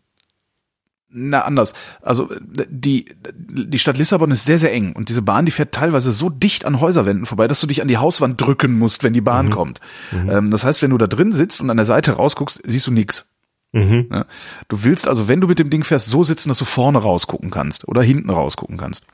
[1.10, 1.72] na anders.
[2.02, 5.72] Also äh, die die Stadt Lissabon ist sehr sehr eng und diese Bahn, die fährt
[5.72, 9.14] teilweise so dicht an Häuserwänden vorbei, dass du dich an die Hauswand drücken musst, wenn
[9.14, 9.80] die Bahn kommt.
[10.12, 12.90] Ähm, das heißt, wenn du da drin sitzt und an der Seite rausguckst, siehst du
[12.90, 13.32] nix.
[13.72, 14.24] Mhm.
[14.68, 17.50] Du willst also, wenn du mit dem Ding fährst, so sitzen, dass du vorne rausgucken
[17.50, 19.04] kannst oder hinten rausgucken kannst.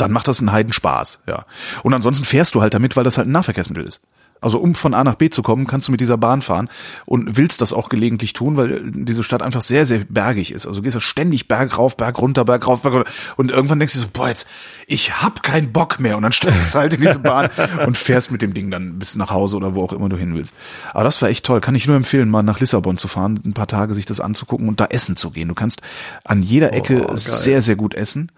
[0.00, 1.44] Dann macht das einen Heidenspaß, ja.
[1.82, 4.00] Und ansonsten fährst du halt damit, weil das halt ein Nahverkehrsmittel ist.
[4.40, 6.68] Also um von A nach B zu kommen, kannst du mit dieser Bahn fahren
[7.04, 10.66] und willst das auch gelegentlich tun, weil diese Stadt einfach sehr, sehr bergig ist.
[10.66, 13.10] Also du gehst ja ständig Berg rauf, Berg runter, Berg rauf, Berg runter.
[13.36, 14.48] Und irgendwann denkst du so, boah, jetzt,
[14.86, 16.16] ich hab keinen Bock mehr.
[16.16, 17.50] Und dann steigst du halt in diese Bahn
[17.86, 20.34] und fährst mit dem Ding dann bis nach Hause oder wo auch immer du hin
[20.34, 20.54] willst.
[20.92, 21.60] Aber das war echt toll.
[21.60, 24.68] Kann ich nur empfehlen, mal nach Lissabon zu fahren, ein paar Tage sich das anzugucken
[24.68, 25.48] und da essen zu gehen.
[25.48, 25.82] Du kannst
[26.24, 27.16] an jeder Ecke geil.
[27.16, 28.32] sehr, sehr gut essen.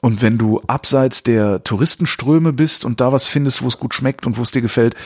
[0.00, 4.26] Und wenn du abseits der Touristenströme bist und da was findest, wo es gut schmeckt
[4.26, 4.96] und wo es dir gefällt,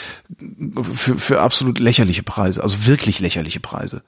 [0.82, 4.02] für, für absolut lächerliche Preise, also wirklich lächerliche Preise.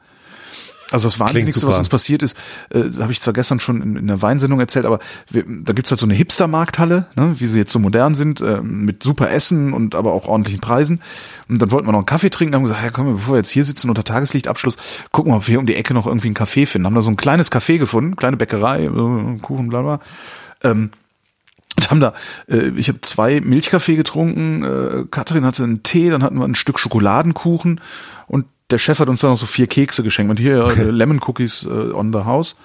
[0.90, 2.36] Also das Wahnsinnigste, was uns passiert ist,
[2.70, 5.00] äh, habe ich zwar gestern schon in, in der Weinsendung erzählt, aber
[5.30, 8.62] wir, da gibt's halt so eine Hipster-Markthalle, ne, wie sie jetzt so modern sind, äh,
[8.62, 11.02] mit super Essen und aber auch ordentlichen Preisen.
[11.48, 13.50] Und dann wollten wir noch einen Kaffee trinken, haben gesagt, ja komm, bevor wir jetzt
[13.50, 14.78] hier sitzen unter Tageslichtabschluss,
[15.12, 16.86] gucken wir, ob wir hier um die Ecke noch irgendwie einen Kaffee finden.
[16.86, 20.00] Haben da so ein kleines Café gefunden, kleine Bäckerei, so Kuchen, bla bla.
[20.64, 20.90] Ähm,
[21.78, 22.12] und haben da,
[22.48, 26.56] äh, ich habe zwei Milchkaffee getrunken, äh, Katrin hatte einen Tee, dann hatten wir ein
[26.56, 27.80] Stück Schokoladenkuchen
[28.26, 31.20] und der Chef hat uns dann noch so vier Kekse geschenkt und hier äh, Lemon
[31.24, 32.56] Cookies äh, on the house.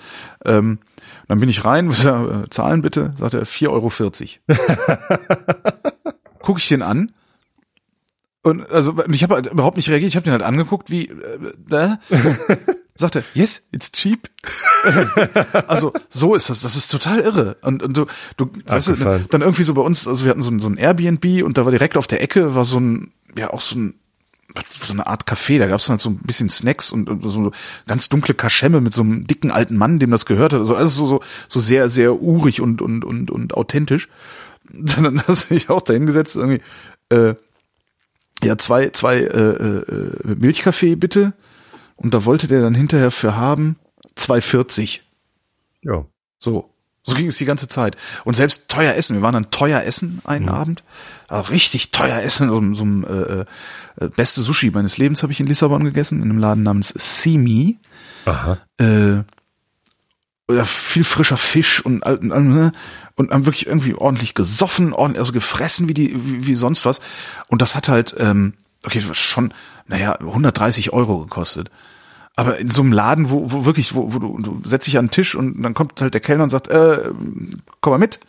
[0.46, 0.80] Ähm,
[1.28, 3.92] dann bin ich rein, äh, zahlen bitte, sagt er 4,40 Euro.
[6.40, 7.12] Guck ich den an
[8.42, 11.52] und also ich habe halt überhaupt nicht reagiert, ich habe den halt angeguckt, wie äh,
[11.72, 11.98] äh,
[12.96, 14.30] sagt er, yes, it's cheap.
[15.68, 17.58] also so ist das, das ist total irre.
[17.62, 18.06] Und, und du,
[18.38, 20.78] du weißt du, dann irgendwie so bei uns, also wir hatten so ein, so ein
[20.78, 23.96] Airbnb und da war direkt auf der Ecke war so ein, ja auch so ein
[24.66, 27.40] so eine Art Café, da gab es halt so ein bisschen Snacks und, und so
[27.40, 27.52] eine
[27.88, 30.60] ganz dunkle Kaschemme mit so einem dicken alten Mann, dem das gehört hat.
[30.60, 34.10] Also alles so, so, so sehr, sehr urig und, und, und, und authentisch.
[34.70, 36.62] Dann hast du dich auch dahingesetzt, irgendwie,
[37.10, 37.36] äh,
[38.44, 41.34] ja, zwei, zwei äh, äh, Milchkaffee bitte.
[42.04, 43.78] Und da wollte der dann hinterher für haben
[44.18, 45.00] 2,40.
[45.82, 46.06] Ja.
[46.38, 46.70] So.
[47.06, 47.98] So ging es die ganze Zeit.
[48.24, 49.16] Und selbst teuer essen.
[49.16, 50.84] Wir waren dann teuer essen einen Abend.
[51.28, 52.50] Aber richtig teuer essen.
[52.50, 53.46] So, so ein äh,
[54.00, 57.78] äh, beste Sushi meines Lebens habe ich in Lissabon gegessen, in einem Laden namens Simi.
[58.26, 58.58] Aha.
[58.78, 59.24] Äh,
[60.48, 62.72] oder viel frischer Fisch und und, und,
[63.16, 67.02] und haben wirklich irgendwie ordentlich gesoffen, ordentlich, also gefressen wie die wie, wie sonst was.
[67.48, 68.54] Und das hat halt ähm,
[68.86, 69.54] okay das war schon
[69.88, 71.70] naja 130 Euro gekostet.
[72.36, 75.06] Aber in so einem Laden, wo, wo wirklich, wo, wo du, du setzt dich an
[75.06, 77.10] den Tisch und dann kommt halt der Kellner und sagt, äh,
[77.82, 78.20] komm mal mit,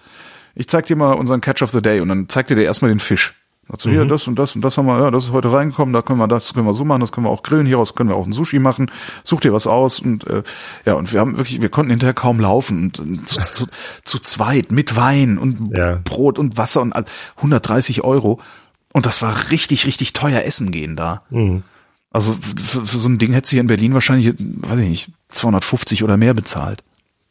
[0.55, 2.91] ich zeig dir mal unseren Catch of the Day und dann zeigt er dir erstmal
[2.91, 3.35] den Fisch.
[3.67, 5.95] Sagt so, hier, das und das und das haben wir, ja, das ist heute reingekommen,
[5.95, 8.11] da können wir das können wir so machen, das können wir auch grillen, hieraus können
[8.11, 8.91] wir auch ein Sushi machen,
[9.25, 10.43] such dir was aus und äh,
[10.85, 13.65] ja, und wir haben wirklich, wir konnten hinterher kaum laufen und, und zu, zu,
[14.05, 15.99] zu zweit mit Wein und Ja.
[16.05, 18.39] Brot und Wasser und all- 130 Euro
[18.95, 21.23] und das war richtig, richtig teuer Essen gehen da.
[22.11, 22.33] Also
[22.65, 26.03] für, für so ein Ding hätte sie hier in Berlin wahrscheinlich, weiß ich nicht, 250
[26.05, 26.83] oder mehr bezahlt.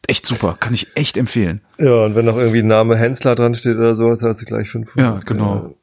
[0.06, 1.62] Echt super, kann ich echt empfehlen.
[1.78, 4.68] Ja, und wenn noch irgendwie ein Name Hensler dran steht oder so, zahlst du gleich
[4.70, 4.96] 500.
[4.98, 5.74] Ja, genau.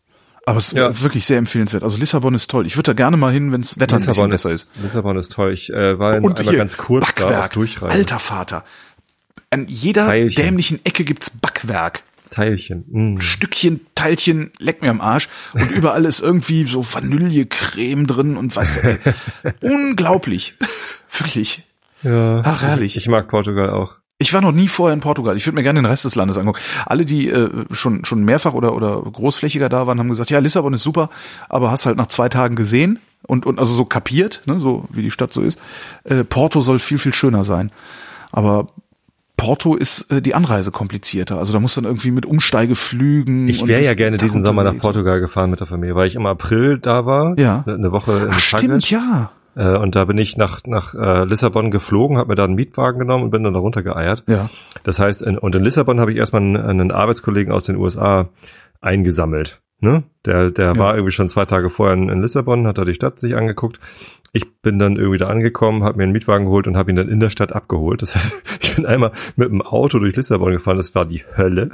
[0.45, 1.01] Aber es ist Ja.
[1.01, 1.83] wirklich sehr empfehlenswelt.
[1.83, 2.65] Also Lissabon ist toll.
[2.67, 4.71] Ich würde da gerne mal hin, wenns Wetter ein bisschen Lissabon besser ist.
[4.81, 5.53] Lissabon ist toll.
[5.53, 7.53] Ich äh, war in, Und einmal hier, ganz kurz da auf Backwerk.
[7.53, 7.93] Durchreise.
[7.95, 8.63] Alter Vater.
[9.49, 10.43] An jeder Teilchen.
[10.43, 12.03] dämlichen Ecke gibt's Backwerk.
[12.31, 12.85] Teilchen.
[12.89, 13.19] Mm.
[13.19, 15.29] Stückchen, Teilchen, leck mir am Arsch.
[15.53, 18.97] Und überall ist irgendwie so Vanillecreme drin und weißt du, ey,
[19.61, 20.55] unglaublich.
[21.17, 21.63] Wirklich.
[22.01, 22.41] Ja.
[22.43, 22.97] Ach, herrlich.
[22.97, 23.97] Ich mag Portugal auch.
[24.17, 25.35] Ich war noch nie vorher in Portugal.
[25.35, 26.59] Ich würde mir gerne den Rest des Landes angucken.
[26.85, 30.73] Alle, die äh, schon schon mehrfach oder oder großflächiger da waren, haben gesagt, ja, Lissabon
[30.73, 31.09] ist super,
[31.49, 35.01] aber hast halt nach zwei Tagen gesehen und und also so kapiert, ne, so wie
[35.01, 35.59] die Stadt so ist.
[36.03, 37.71] Äh, Porto soll viel viel schöner sein,
[38.31, 38.67] aber
[39.41, 41.39] Porto ist äh, die Anreise komplizierter.
[41.39, 43.47] Also da muss dann irgendwie mit Umsteigeflügen.
[43.47, 44.77] Ich wäre ja gerne diesen Sommer nach.
[44.77, 47.37] Portugal gefahren mit der Familie, weil ich im April da war.
[47.39, 47.63] Ja.
[47.65, 49.31] Eine Woche in Ach, stimmt, ja.
[49.55, 52.99] Äh, und da bin ich nach, nach äh, Lissabon geflogen, habe mir da einen Mietwagen
[52.99, 54.23] genommen und bin dann da runtergeeiert.
[54.27, 54.49] Ja.
[54.83, 58.29] Das heißt, in, und in Lissabon habe ich erstmal einen, einen Arbeitskollegen aus den USA
[58.79, 59.59] eingesammelt.
[59.79, 60.03] Ne?
[60.25, 60.77] Der, der Ja.
[60.77, 63.79] war irgendwie schon zwei Tage vorher in, in Lissabon, hat da die Stadt sich angeguckt.
[64.33, 67.09] Ich bin dann irgendwie da angekommen, habe mir einen Mietwagen geholt und habe ihn dann
[67.09, 68.01] in der Stadt abgeholt.
[68.01, 70.77] Das heißt, ich bin einmal mit dem Auto durch Lissabon gefahren.
[70.77, 71.71] Das war die Hölle.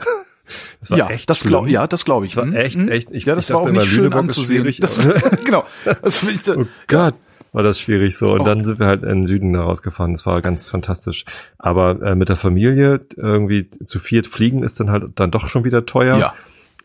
[0.80, 2.34] Das war ja, echt das glaub, ja, das glaube ich.
[2.36, 2.90] Das war Hm, echt, hm.
[2.90, 3.12] echt.
[3.12, 4.76] Ich, ja, das war auch nicht immer, schön Lüneburg anzusehen.
[4.80, 4.98] Das,
[5.44, 5.66] genau.
[6.02, 7.16] Das ich, Oh Gott,
[7.52, 8.32] war das schwierig so.
[8.32, 8.46] Und Oh.
[8.46, 10.14] dann sind wir halt in den Süden da rausgefahren.
[10.14, 11.26] Das war ganz fantastisch.
[11.58, 15.64] Aber äh, mit der Familie irgendwie zu viert fliegen ist dann halt dann doch schon
[15.66, 16.18] wieder teuer.
[16.18, 16.34] ja.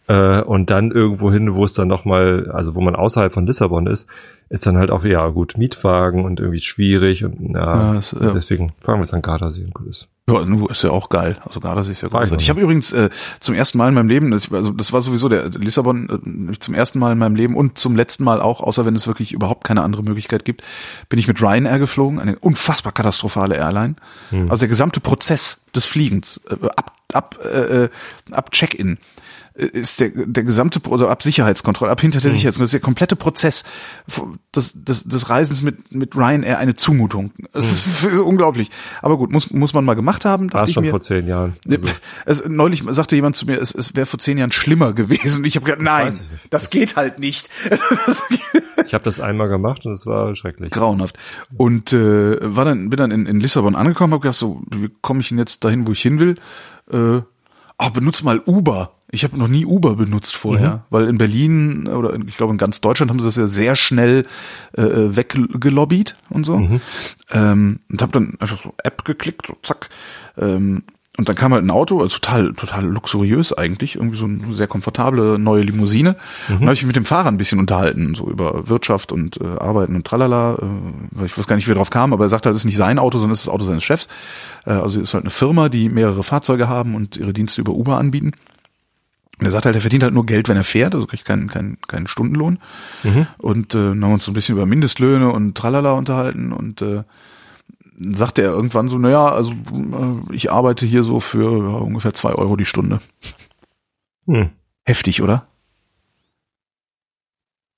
[0.08, 3.46] Äh, und dann irgendwo hin, wo es dann noch mal, also wo man außerhalb von
[3.46, 4.08] Lissabon ist,
[4.48, 7.24] ist dann halt auch, ja gut, Mietwagen und irgendwie schwierig.
[7.24, 8.32] Und ja, Ja, das- ja.
[8.32, 10.08] deswegen fahren wir es an Gardasee und gut ist.
[10.28, 11.36] Ja, ist ja auch geil.
[11.44, 12.42] Also Gardasee ist ja ich großartig.
[12.42, 13.10] Ich noch habe übrigens äh,
[13.40, 16.74] zum ersten Mal in meinem Leben, das, also das war sowieso der Lissabon äh, zum
[16.74, 19.64] ersten Mal in meinem Leben und zum letzten Mal auch, außer wenn es wirklich überhaupt
[19.64, 20.62] keine andere Möglichkeit gibt,
[21.08, 23.94] bin ich mit Ryanair geflogen, eine unfassbar katastrophale Airline.
[24.48, 27.88] Also der gesamte Prozess des Fliegens äh, ab ab äh, äh,
[28.30, 28.98] ab Check-in
[29.54, 33.64] ist der, der gesamte, oder ab Sicherheitskontrolle, ab hinter der Sicherheitskontrolle, ist der komplette Prozess
[34.54, 37.32] des, des, des Reisens mit, mit Ryanair eine Zumutung.
[37.52, 38.70] Es ist unglaublich.
[39.02, 40.52] Aber gut, muss, muss man mal gemacht haben.
[40.52, 40.90] War schon mir.
[40.90, 41.56] vor zehn Jahren.
[41.68, 41.86] Also,
[42.24, 45.38] Es, neulich sagte jemand zu mir, es, es wäre vor zehn Jahren schlimmer gewesen.
[45.38, 46.18] Und ich habe gesagt, nein,
[46.50, 47.50] das geht halt nicht.
[48.86, 50.70] Ich habe das einmal gemacht und es war schrecklich.
[50.70, 51.16] Grauenhaft.
[51.56, 55.20] Und äh, war dann, bin dann in, in Lissabon angekommen, habe gedacht, so, wie komme
[55.20, 56.34] ich denn jetzt dahin, wo ich hin will?
[56.90, 57.22] Äh,
[57.78, 59.01] ah, benutze mal Uber.
[59.14, 60.80] Ich habe noch nie Uber benutzt vorher, Mhm.
[60.88, 63.76] weil in Berlin oder in, ich glaube in ganz Deutschland haben sie das ja sehr
[63.76, 64.24] schnell
[64.72, 66.56] äh, weggelobbyt und so.
[66.56, 66.80] Mhm.
[67.30, 69.90] Ähm, und habe dann einfach so App geklickt, so zack.
[70.38, 70.84] Ähm,
[71.18, 74.66] und dann kam halt ein Auto, also total, total luxuriös eigentlich, irgendwie so eine sehr
[74.66, 76.16] komfortable neue Limousine.
[76.48, 79.38] Und dann habe ich mich mit dem Fahrer ein bisschen unterhalten, so über Wirtschaft und
[79.38, 80.54] äh, Arbeiten und tralala.
[80.54, 80.64] Äh,
[81.10, 82.64] weil ich weiß gar nicht, wie er drauf kam, aber er sagt halt, es ist
[82.64, 84.08] nicht sein Auto, sondern es ist das Auto seines Chefs.
[84.64, 87.72] Äh, also es ist halt eine Firma, die mehrere Fahrzeuge haben und ihre Dienste über
[87.72, 88.32] Uber anbieten.
[89.38, 91.48] Und er sagt halt, er verdient halt nur Geld, wenn er fährt, also kriegt keinen,
[91.48, 92.58] keinen, keinen Stundenlohn.
[93.38, 96.82] Und äh, dann haben wir uns so ein bisschen über Mindestlöhne und tralala unterhalten und
[96.82, 97.02] äh,
[98.12, 102.32] sagte er irgendwann so, naja, also äh, ich arbeite hier so für ja, ungefähr zwei
[102.32, 103.00] Euro die Stunde.
[104.26, 104.50] Hm.
[104.84, 105.46] Heftig, oder?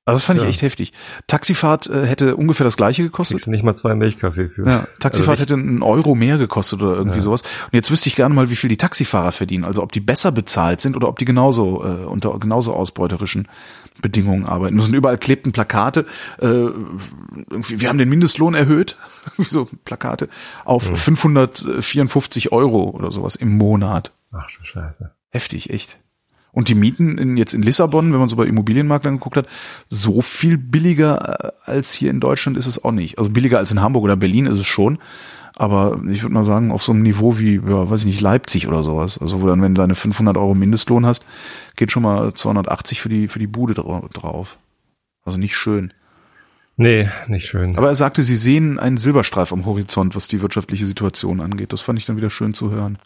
[0.07, 0.49] Also das fand Tja.
[0.49, 0.93] ich echt heftig.
[1.29, 3.37] Taxifahrt äh, hätte ungefähr das gleiche gekostet.
[3.39, 4.69] Kriegst nicht mal zwei Milchkaffee für.
[4.69, 7.23] Ja, Taxifahrt Also hätte einen Euro mehr gekostet oder irgendwie Ja.
[7.23, 7.41] sowas.
[7.43, 9.65] Und jetzt wüsste ich gerne mal, wie viel die Taxifahrer verdienen.
[9.65, 13.49] Also ob die besser bezahlt sind oder ob die genauso äh, unter genauso ausbeuterischen
[14.03, 14.93] Bedingungen arbeiten müssen.
[14.93, 16.05] Überall klebten Plakate.
[16.39, 18.99] Äh, irgendwie, wir haben den Mindestlohn erhöht,
[19.39, 20.29] so Plakate,
[20.67, 24.13] auf 554 Euro oder sowas im Monat.
[24.33, 25.13] Ach du Scheiße.
[25.31, 25.99] Heftig, echt.
[26.55, 29.47] Und die Mieten in, jetzt in Lissabon, wenn man so bei Immobilienmaklern geguckt hat,
[29.89, 33.19] so viel billiger äh, als hier in Deutschland ist es auch nicht.
[33.19, 34.99] Also billiger als in Hamburg oder Berlin ist es schon.
[35.57, 38.67] Aber ich würde mal sagen, auf so einem Niveau wie, ja, weiß ich nicht, Leipzig
[38.67, 39.19] oder sowas.
[39.19, 41.25] Also wo dann, wenn du deine 500 Euro Mindestlohn hast,
[41.77, 44.59] geht schon mal 280 für die, für die Bude dra- drauf.
[45.25, 45.93] Also nicht schön.
[46.77, 47.77] Nee, nicht schön.
[47.79, 51.73] Aber er sagte, sie sehen einen Silberstreif am Horizont, was die wirtschaftliche Situation angeht.
[51.73, 52.99] Das fand ich dann wieder schön zu hören.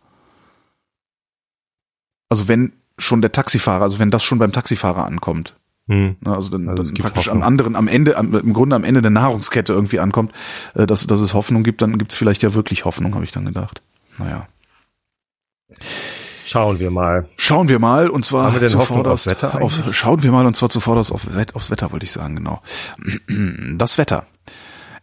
[2.30, 5.54] Also wenn schon der Taxifahrer, also wenn das schon beim Taxifahrer ankommt,
[5.88, 6.16] Hm.
[6.20, 7.42] ne, also dann, Also dann praktisch am Hoffnung.
[7.44, 10.32] anderen, am Ende, am, im Grunde am Ende der Nahrungskette irgendwie ankommt,
[10.74, 13.46] äh, dass, dass es Hoffnung gibt, dann gibt's vielleicht ja wirklich Hoffnung, habe ich dann
[13.46, 13.80] gedacht.
[14.18, 14.46] Naja.
[16.44, 17.28] Schauen wir mal.
[17.36, 20.56] Schauen wir mal, und zwar Haben wir zuvorderst aufs Wetter auf, schauen wir mal, und
[20.56, 22.62] zwar zuvorderst auf, aufs Wetter, wollte ich sagen, genau.
[23.76, 24.24] Das Wetter.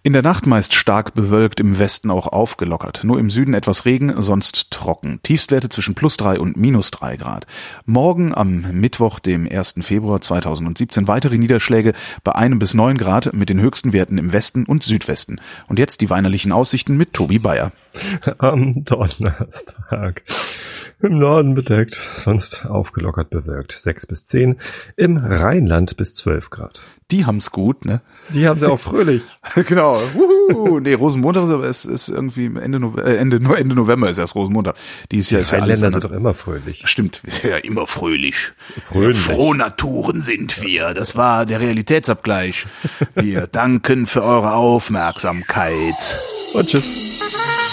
[0.06, 3.04] In der Nacht meist stark bewölkt, im Westen auch aufgelockert.
[3.04, 5.20] Nur im Süden etwas Regen, sonst trocken.
[5.24, 7.48] Tiefstwerte zwischen plus drei und minus drei Grad.
[7.88, 9.78] Morgen am Mittwoch, dem 1.
[9.82, 14.66] Februar 2017, weitere Niederschläge bei einem bis neun Grad mit den höchsten Werten im Westen
[14.66, 15.42] und Südwesten.
[15.68, 17.72] Und jetzt die weinerlichen Aussichten mit Tobi Bayer.
[18.38, 20.22] Am Donnerstag.
[21.02, 23.74] Im Norden bedeckt, sonst aufgelockert bewölkt.
[23.74, 24.58] 6 bis 10.
[24.96, 26.80] Im Rheinland bis 12 Grad.
[27.12, 28.02] Die haben's gut, ne?
[28.34, 29.22] Die haben sie auch fröhlich.
[29.68, 30.00] genau.
[30.14, 30.80] Wuhu.
[30.80, 34.34] Nee, Rosenmontag ist aber es ist irgendwie Ende, Nove äh, Ende, Ende November ist erst
[34.36, 34.76] Rosenmontag.
[35.12, 36.84] Dieses Jahr ist ja alles sind doch immer fröhlich.
[36.86, 38.54] Stimmt, wir sind ja immer fröhlich.
[38.86, 39.20] Fröhlich.
[39.20, 40.94] Frohnaturen sind wir.
[40.94, 42.66] Das war der Realitätsabgleich.
[43.14, 46.20] Wir danken für eure Aufmerksamkeit.
[46.54, 47.65] Und tschüss.